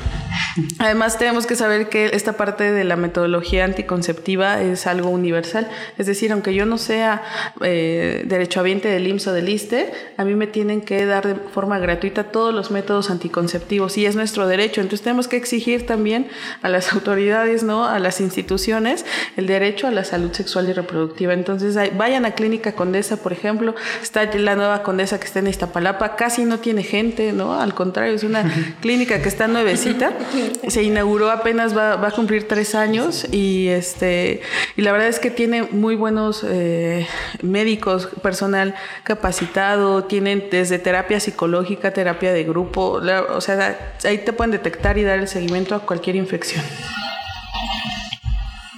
Además 0.79 1.19
tenemos 1.19 1.47
que 1.47 1.57
saber 1.57 1.89
que 1.89 2.11
esta 2.13 2.35
parte 2.35 2.71
de 2.73 2.85
la 2.85 2.97
metodología 2.97 3.65
anticonceptiva 3.65 4.61
es 4.61 4.87
algo 4.87 5.09
universal. 5.11 5.69
Es 5.99 6.07
decir, 6.07 6.33
aunque 6.33 6.55
yo 6.55 6.67
no 6.67 6.79
sea 6.79 7.23
eh, 7.63 8.23
derechohabiente 8.27 8.89
del 8.89 9.07
IMSS 9.07 9.27
o 9.29 9.33
del 9.33 9.49
ISTE, 9.49 9.93
a 10.17 10.25
mí 10.25 10.35
me 10.35 10.47
tienen 10.47 10.81
que 10.83 11.07
dar 11.07 11.27
de 11.27 11.35
forma 11.35 11.79
gratuita 11.79 12.25
todos 12.25 12.55
los 12.55 12.71
métodos 12.71 13.11
anticonceptivos 13.11 13.97
y 13.99 14.07
es 14.07 14.17
nuestro 14.17 14.47
derecho. 14.47 14.81
Entonces 14.81 15.03
tenemos 15.03 15.29
que 15.29 15.37
exigir 15.37 15.87
también 15.87 16.29
a 16.63 16.69
las 16.69 16.93
autoridades, 16.93 17.63
¿no? 17.63 17.87
a 17.87 17.99
las 17.99 18.21
instituciones, 18.21 19.05
el 19.37 19.47
derecho 19.47 19.87
a 19.87 19.91
la 19.91 20.05
salud 20.05 20.33
sexual 20.33 20.69
y 20.69 20.73
reproductiva. 20.73 21.33
Entonces 21.33 21.77
vayan 21.97 22.25
a 22.25 22.33
Clínica 22.33 22.73
Condesa, 22.73 23.17
por 23.17 23.33
ejemplo, 23.33 23.75
está 24.03 24.25
la 24.25 24.57
nueva 24.57 24.83
Condesa 24.83 25.19
que 25.19 25.27
está 25.27 25.39
en 25.39 25.49
Iztapalapa, 25.49 26.17
casi 26.17 26.45
no 26.45 26.59
tiene 26.59 26.83
gente, 26.83 27.33
¿no? 27.33 27.61
Al 27.61 27.75
contrario, 27.75 28.15
es 28.15 28.25
una 28.25 28.45
clínica 28.81 29.23
que 29.23 29.29
está 29.29 29.49
nuevecita. 29.49 30.13
Se 30.69 30.83
inauguró 30.83 31.31
apenas, 31.31 31.77
va, 31.77 31.97
va 31.97 32.09
a 32.09 32.11
cumplir 32.11 32.49
tres 32.49 32.75
años 32.75 33.27
y 33.33 33.69
este 33.69 34.41
y 34.77 34.83
la 34.83 34.93
verdad 34.93 35.09
es 35.09 35.19
que 35.19 35.31
tiene 35.31 35.63
muy 35.63 35.95
buenos 35.97 36.45
eh, 36.49 37.07
médicos, 37.43 38.09
personal 38.23 38.75
capacitado, 39.03 40.05
tienen 40.05 40.45
desde 40.51 40.79
terapia 40.79 41.21
psicológica, 41.21 41.93
terapia 41.93 42.33
de 42.33 42.45
grupo, 42.45 43.01
la- 43.01 43.23
o 43.23 43.41
sea, 43.41 43.95
ahí 44.05 44.19
te 44.19 44.33
pueden 44.33 44.51
detectar 44.53 44.99
y 44.99 45.03
dar 45.03 45.19
el 45.19 45.29
seguimiento 45.29 45.75
a 45.75 45.81
cualquier 45.81 46.17
infección. 46.17 46.63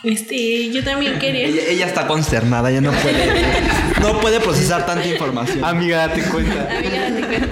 Este, 0.05 0.71
yo 0.71 0.85
también 0.85 1.19
quería. 1.19 1.47
Ella, 1.49 1.63
ella 1.69 1.87
está 1.87 2.07
consternada, 2.07 2.71
ya 2.71 2.81
no 2.81 2.93
puede, 2.93 3.27
no 4.01 4.21
puede 4.21 4.39
procesar 4.41 4.87
tanta 4.87 5.07
información. 5.07 5.65
Amiga, 5.65 6.07
date 6.07 6.23
cuenta. 6.31 6.69
Amiga, 6.71 7.11
date 7.11 7.27
cuenta. 7.27 7.49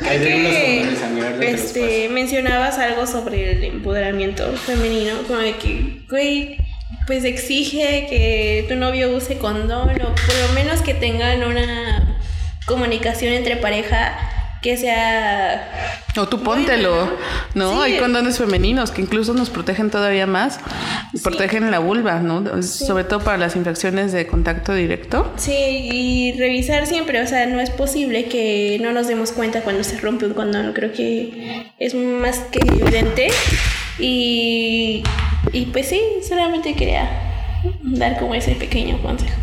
Unos 0.00 1.38
que, 1.38 1.50
este, 1.50 2.08
mencionabas 2.08 2.78
algo 2.78 3.06
sobre 3.06 3.52
el 3.52 3.64
empoderamiento 3.64 4.52
femenino, 4.52 5.22
como 5.26 5.38
de 5.40 5.56
que, 5.56 6.02
güey, 6.08 6.58
pues 7.06 7.24
exige 7.24 8.06
que 8.08 8.66
tu 8.68 8.76
novio 8.76 9.14
use 9.14 9.38
condón 9.38 9.90
o 9.90 10.14
por 10.14 10.48
lo 10.48 10.52
menos 10.54 10.80
que 10.82 10.94
tengan 10.94 11.42
una 11.44 12.18
comunicación 12.66 13.32
entre 13.32 13.56
pareja 13.56 14.39
que 14.62 14.76
sea 14.76 15.96
O 16.16 16.28
tú 16.28 16.42
póntelo, 16.42 17.10
¿no? 17.54 17.84
Sí. 17.84 17.92
Hay 17.92 17.98
condones 17.98 18.38
femeninos 18.38 18.90
que 18.90 19.00
incluso 19.02 19.32
nos 19.32 19.48
protegen 19.48 19.90
todavía 19.90 20.26
más, 20.26 20.60
protegen 21.22 21.70
la 21.70 21.78
vulva, 21.78 22.20
¿no? 22.20 22.62
Sobre 22.62 23.04
todo 23.04 23.20
para 23.20 23.38
las 23.38 23.56
infecciones 23.56 24.12
de 24.12 24.26
contacto 24.26 24.74
directo. 24.74 25.32
Sí, 25.36 25.52
y 25.54 26.32
revisar 26.38 26.86
siempre, 26.86 27.22
o 27.22 27.26
sea, 27.26 27.46
no 27.46 27.60
es 27.60 27.70
posible 27.70 28.26
que 28.26 28.78
no 28.82 28.92
nos 28.92 29.08
demos 29.08 29.32
cuenta 29.32 29.62
cuando 29.62 29.84
se 29.84 29.98
rompe 29.98 30.26
un 30.26 30.34
condón, 30.34 30.72
creo 30.72 30.92
que 30.92 31.70
es 31.78 31.94
más 31.94 32.38
que 32.50 32.60
evidente 32.60 33.28
y, 33.98 35.02
y 35.52 35.66
pues 35.66 35.88
sí, 35.88 36.00
solamente 36.26 36.74
quería 36.74 37.08
dar 37.82 38.18
como 38.18 38.34
ese 38.34 38.52
pequeño 38.52 39.00
consejo. 39.02 39.38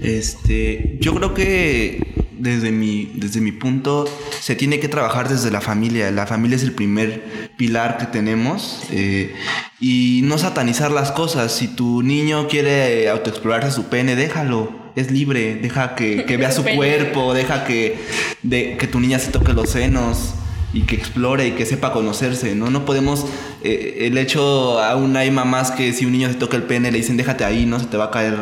Este, 0.00 0.96
yo 1.00 1.14
creo 1.14 1.34
que 1.34 2.21
desde 2.42 2.72
mi, 2.72 3.12
desde 3.14 3.40
mi 3.40 3.52
punto 3.52 4.04
se 4.40 4.56
tiene 4.56 4.80
que 4.80 4.88
trabajar 4.88 5.28
desde 5.28 5.52
la 5.52 5.60
familia. 5.60 6.10
La 6.10 6.26
familia 6.26 6.56
es 6.56 6.64
el 6.64 6.72
primer 6.72 7.52
pilar 7.56 7.98
que 7.98 8.06
tenemos 8.06 8.82
eh, 8.90 9.32
y 9.78 10.22
no 10.24 10.38
satanizar 10.38 10.90
las 10.90 11.12
cosas. 11.12 11.52
Si 11.52 11.68
tu 11.68 12.02
niño 12.02 12.48
quiere 12.48 13.08
autoexplorarse 13.08 13.70
su 13.70 13.84
pene, 13.84 14.16
déjalo. 14.16 14.82
Es 14.96 15.10
libre, 15.10 15.54
deja 15.54 15.94
que, 15.94 16.24
que 16.24 16.36
vea 16.36 16.50
su 16.52 16.64
cuerpo, 16.64 17.32
deja 17.32 17.64
que, 17.64 17.98
de, 18.42 18.76
que 18.76 18.88
tu 18.88 18.98
niña 18.98 19.20
se 19.20 19.30
toque 19.30 19.52
los 19.52 19.70
senos 19.70 20.34
y 20.74 20.82
que 20.82 20.96
explore 20.96 21.46
y 21.46 21.52
que 21.52 21.64
sepa 21.64 21.92
conocerse, 21.92 22.56
¿no? 22.56 22.70
No 22.70 22.84
podemos, 22.84 23.24
eh, 23.62 23.98
el 24.00 24.18
hecho, 24.18 24.80
aún 24.82 25.16
hay 25.16 25.30
mamás 25.30 25.70
que 25.70 25.92
si 25.92 26.06
un 26.06 26.12
niño 26.12 26.28
se 26.28 26.34
toca 26.34 26.56
el 26.56 26.64
pene 26.64 26.90
le 26.90 26.98
dicen 26.98 27.16
déjate 27.16 27.44
ahí, 27.44 27.66
no 27.66 27.78
se 27.78 27.86
te 27.86 27.96
va 27.96 28.06
a 28.06 28.10
caer 28.10 28.36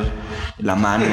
la 0.58 0.74
mano. 0.76 1.04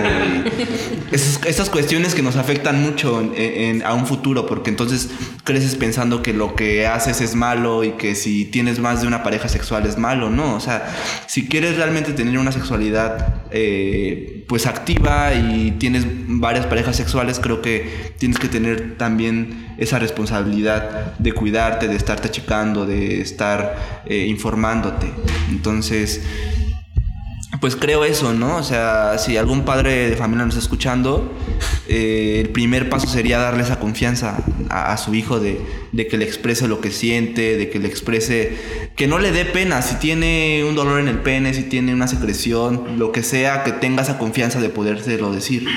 esas, 1.11 1.43
esas 1.45 1.69
cuestiones 1.69 2.15
que 2.15 2.21
nos 2.21 2.35
afectan 2.35 2.81
mucho 2.81 3.21
en- 3.35 3.83
a 3.83 3.93
un 3.93 4.05
futuro, 4.05 4.45
porque 4.45 4.69
entonces 4.69 5.09
creces 5.43 5.75
pensando 5.75 6.21
que 6.21 6.33
lo 6.33 6.55
que 6.55 6.87
haces 6.87 7.21
es 7.21 7.35
malo 7.35 7.83
y 7.83 7.91
que 7.91 8.15
si 8.15 8.45
tienes 8.45 8.79
más 8.79 9.01
de 9.01 9.07
una 9.07 9.23
pareja 9.23 9.47
sexual 9.47 9.85
es 9.85 9.97
malo, 9.97 10.29
¿no? 10.29 10.55
O 10.55 10.59
sea, 10.59 10.93
si 11.27 11.47
quieres 11.47 11.75
realmente 11.77 12.13
tener 12.13 12.37
una 12.37 12.51
sexualidad 12.51 13.35
eh, 13.51 14.43
pues 14.47 14.65
activa 14.65 15.33
y 15.33 15.71
tienes 15.77 16.05
varias 16.27 16.65
parejas 16.65 16.95
sexuales, 16.95 17.39
creo 17.39 17.61
que 17.61 18.13
tienes 18.17 18.39
que 18.39 18.47
tener 18.47 18.97
también 18.97 19.75
esa 19.77 19.99
responsabilidad 19.99 21.17
de 21.17 21.31
cuidarte, 21.33 21.87
de 21.87 21.95
estarte 21.95 22.29
checando, 22.31 22.85
de 22.85 23.21
estar 23.21 24.03
eh, 24.05 24.25
informándote. 24.27 25.07
Entonces, 25.49 26.21
pues 27.59 27.75
creo 27.75 28.03
eso, 28.03 28.33
¿no? 28.33 28.57
O 28.57 28.63
sea, 28.63 29.17
si 29.17 29.37
algún 29.37 29.63
padre 29.63 30.09
de 30.09 30.15
familia 30.15 30.45
nos 30.45 30.55
está 30.55 30.63
escuchando, 30.63 31.33
eh, 31.87 32.41
el 32.45 32.49
primer 32.49 32.89
paso 32.89 33.07
sería 33.07 33.39
darle 33.39 33.63
esa 33.63 33.79
confianza 33.79 34.43
a, 34.69 34.97
su 34.97 35.15
hijo 35.15 35.39
de, 35.39 35.61
de 35.91 36.07
que 36.07 36.17
le 36.17 36.25
exprese 36.25 36.67
lo 36.67 36.81
que 36.81 36.91
siente, 36.91 37.57
de 37.57 37.69
que 37.69 37.79
le 37.79 37.87
exprese, 37.87 38.89
que 38.95 39.07
no 39.07 39.19
le 39.19 39.31
dé 39.31 39.45
pena, 39.45 39.81
si 39.81 39.95
tiene 39.95 40.63
un 40.67 40.75
dolor 40.75 40.99
en 40.99 41.07
el 41.07 41.19
pene, 41.19 41.53
si 41.53 41.63
tiene 41.63 41.93
una 41.93 42.07
secreción, 42.07 42.99
lo 42.99 43.11
que 43.11 43.23
sea, 43.23 43.63
que 43.63 43.71
tenga 43.71 44.03
esa 44.03 44.17
confianza 44.17 44.59
de 44.59 44.69
podérselo 44.69 45.31
decir, 45.31 45.67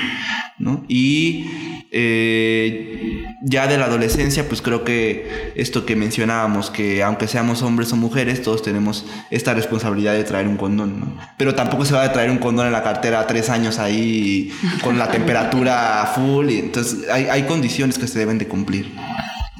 ¿no? 0.59 0.83
Y 0.87 1.45
eh, 1.93 3.25
ya 3.41 3.67
de 3.67 3.77
la 3.77 3.85
adolescencia, 3.85 4.47
pues 4.47 4.61
creo 4.61 4.85
que 4.85 5.51
esto 5.55 5.85
que 5.85 5.97
mencionábamos, 5.97 6.69
que 6.69 7.03
aunque 7.03 7.27
seamos 7.27 7.63
hombres 7.63 7.91
o 7.91 7.97
mujeres, 7.97 8.41
todos 8.41 8.63
tenemos 8.63 9.05
esta 9.29 9.53
responsabilidad 9.53 10.13
de 10.13 10.23
traer 10.23 10.47
un 10.47 10.55
condón, 10.55 11.01
¿no? 11.01 11.17
Pero 11.37 11.53
se 11.85 11.93
va 11.93 12.03
a 12.03 12.13
traer 12.13 12.29
un 12.29 12.37
condón 12.37 12.67
en 12.67 12.73
la 12.73 12.83
cartera 12.83 13.25
tres 13.27 13.49
años 13.49 13.79
ahí 13.79 14.51
con 14.83 14.97
la 14.97 15.09
temperatura 15.09 16.11
full, 16.15 16.49
y 16.49 16.59
entonces 16.59 17.09
hay, 17.09 17.25
hay 17.25 17.43
condiciones 17.43 17.97
que 17.97 18.07
se 18.07 18.19
deben 18.19 18.37
de 18.37 18.47
cumplir. 18.47 18.91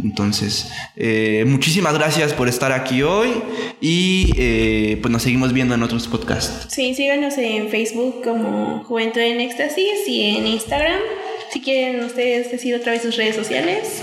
Entonces, 0.03 0.71
eh, 0.95 1.43
muchísimas 1.47 1.93
gracias 1.93 2.33
por 2.33 2.47
estar 2.47 2.71
aquí 2.71 3.03
hoy 3.03 3.29
y 3.81 4.33
eh, 4.37 4.97
pues 5.01 5.11
nos 5.11 5.21
seguimos 5.21 5.53
viendo 5.53 5.75
en 5.75 5.83
otros 5.83 6.07
podcasts. 6.07 6.73
Sí, 6.73 6.95
síganos 6.95 7.37
en 7.37 7.69
Facebook 7.69 8.23
como 8.23 8.83
Juventud 8.85 9.21
en 9.21 9.41
Éxtasis 9.41 10.07
y 10.07 10.37
en 10.37 10.47
Instagram. 10.47 10.99
Si 11.51 11.61
quieren 11.61 12.03
ustedes 12.03 12.51
decir 12.51 12.73
otra 12.75 12.93
vez 12.93 13.03
sus 13.03 13.15
redes 13.17 13.35
sociales. 13.35 14.01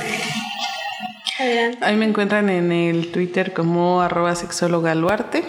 Adelante. 1.39 1.79
Ahí 1.81 1.97
me 1.97 2.05
encuentran 2.05 2.49
en 2.49 2.71
el 2.71 3.11
Twitter 3.11 3.53
como 3.53 4.01
arroba 4.01 4.35
sexóloga 4.35 4.95
Luarte. 4.95 5.43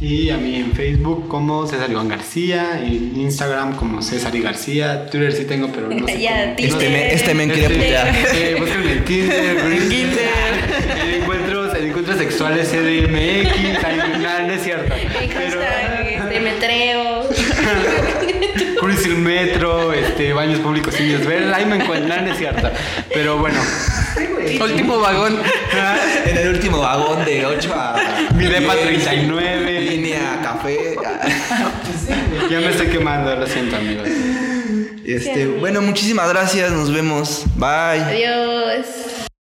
Y 0.00 0.28
a 0.30 0.36
mí 0.36 0.56
en 0.56 0.72
Facebook 0.72 1.28
como 1.28 1.66
César 1.66 1.90
Iván 1.90 2.08
García, 2.08 2.80
en 2.82 3.18
Instagram 3.18 3.74
como 3.76 4.02
César 4.02 4.34
y 4.34 4.40
García, 4.42 5.06
Twitter 5.06 5.32
sí 5.32 5.44
tengo, 5.44 5.68
pero 5.68 5.88
no 5.88 6.06
sé 6.06 6.20
Ya, 6.20 6.54
cómo. 6.56 6.68
Este, 6.68 6.88
me- 6.90 7.14
este 7.14 7.34
men 7.34 7.48
quiere 7.50 7.74
putear. 7.74 8.08
Eh, 8.34 8.56
búsquenme 8.58 8.92
en 8.92 9.04
Tinder, 9.04 9.56
en 11.06 11.22
encuentros, 11.22 11.74
en 11.76 11.86
encuentros 11.86 12.18
sexuales 12.18 12.68
CDMX, 12.68 13.84
ay, 13.84 13.96
no, 14.20 14.46
no 14.46 14.52
es 14.52 14.62
cierto. 14.62 14.94
Pero, 15.32 15.60
este, 15.62 16.40
metreo. 16.40 17.28
metro, 19.18 19.92
este, 19.92 20.32
baños 20.32 20.60
públicos 20.60 20.98
indios 21.00 21.24
verdes, 21.24 21.52
ahí 21.52 21.64
me 21.66 21.76
encuentran, 21.76 22.28
es 22.28 22.36
cierto. 22.38 22.70
Pero 23.12 23.38
bueno, 23.38 23.58
Último 24.60 25.00
vagón. 25.00 25.40
En 26.26 26.36
el 26.38 26.48
último 26.48 26.80
vagón 26.80 27.24
de 27.24 27.44
8 27.44 27.74
a. 27.74 27.96
mi 28.34 28.46
depa 28.46 28.74
10, 28.74 28.86
39. 28.86 29.80
Línea 29.82 30.40
café. 30.42 30.96
Ya 32.50 32.60
me 32.60 32.68
estoy 32.70 32.88
quemando, 32.88 33.34
lo 33.34 33.46
siento, 33.46 33.76
amigos. 33.76 34.08
Este, 35.04 35.46
bueno, 35.46 35.80
muchísimas 35.82 36.28
gracias. 36.28 36.70
Nos 36.72 36.92
vemos. 36.92 37.44
Bye. 37.56 38.02
Adiós. 38.02 39.24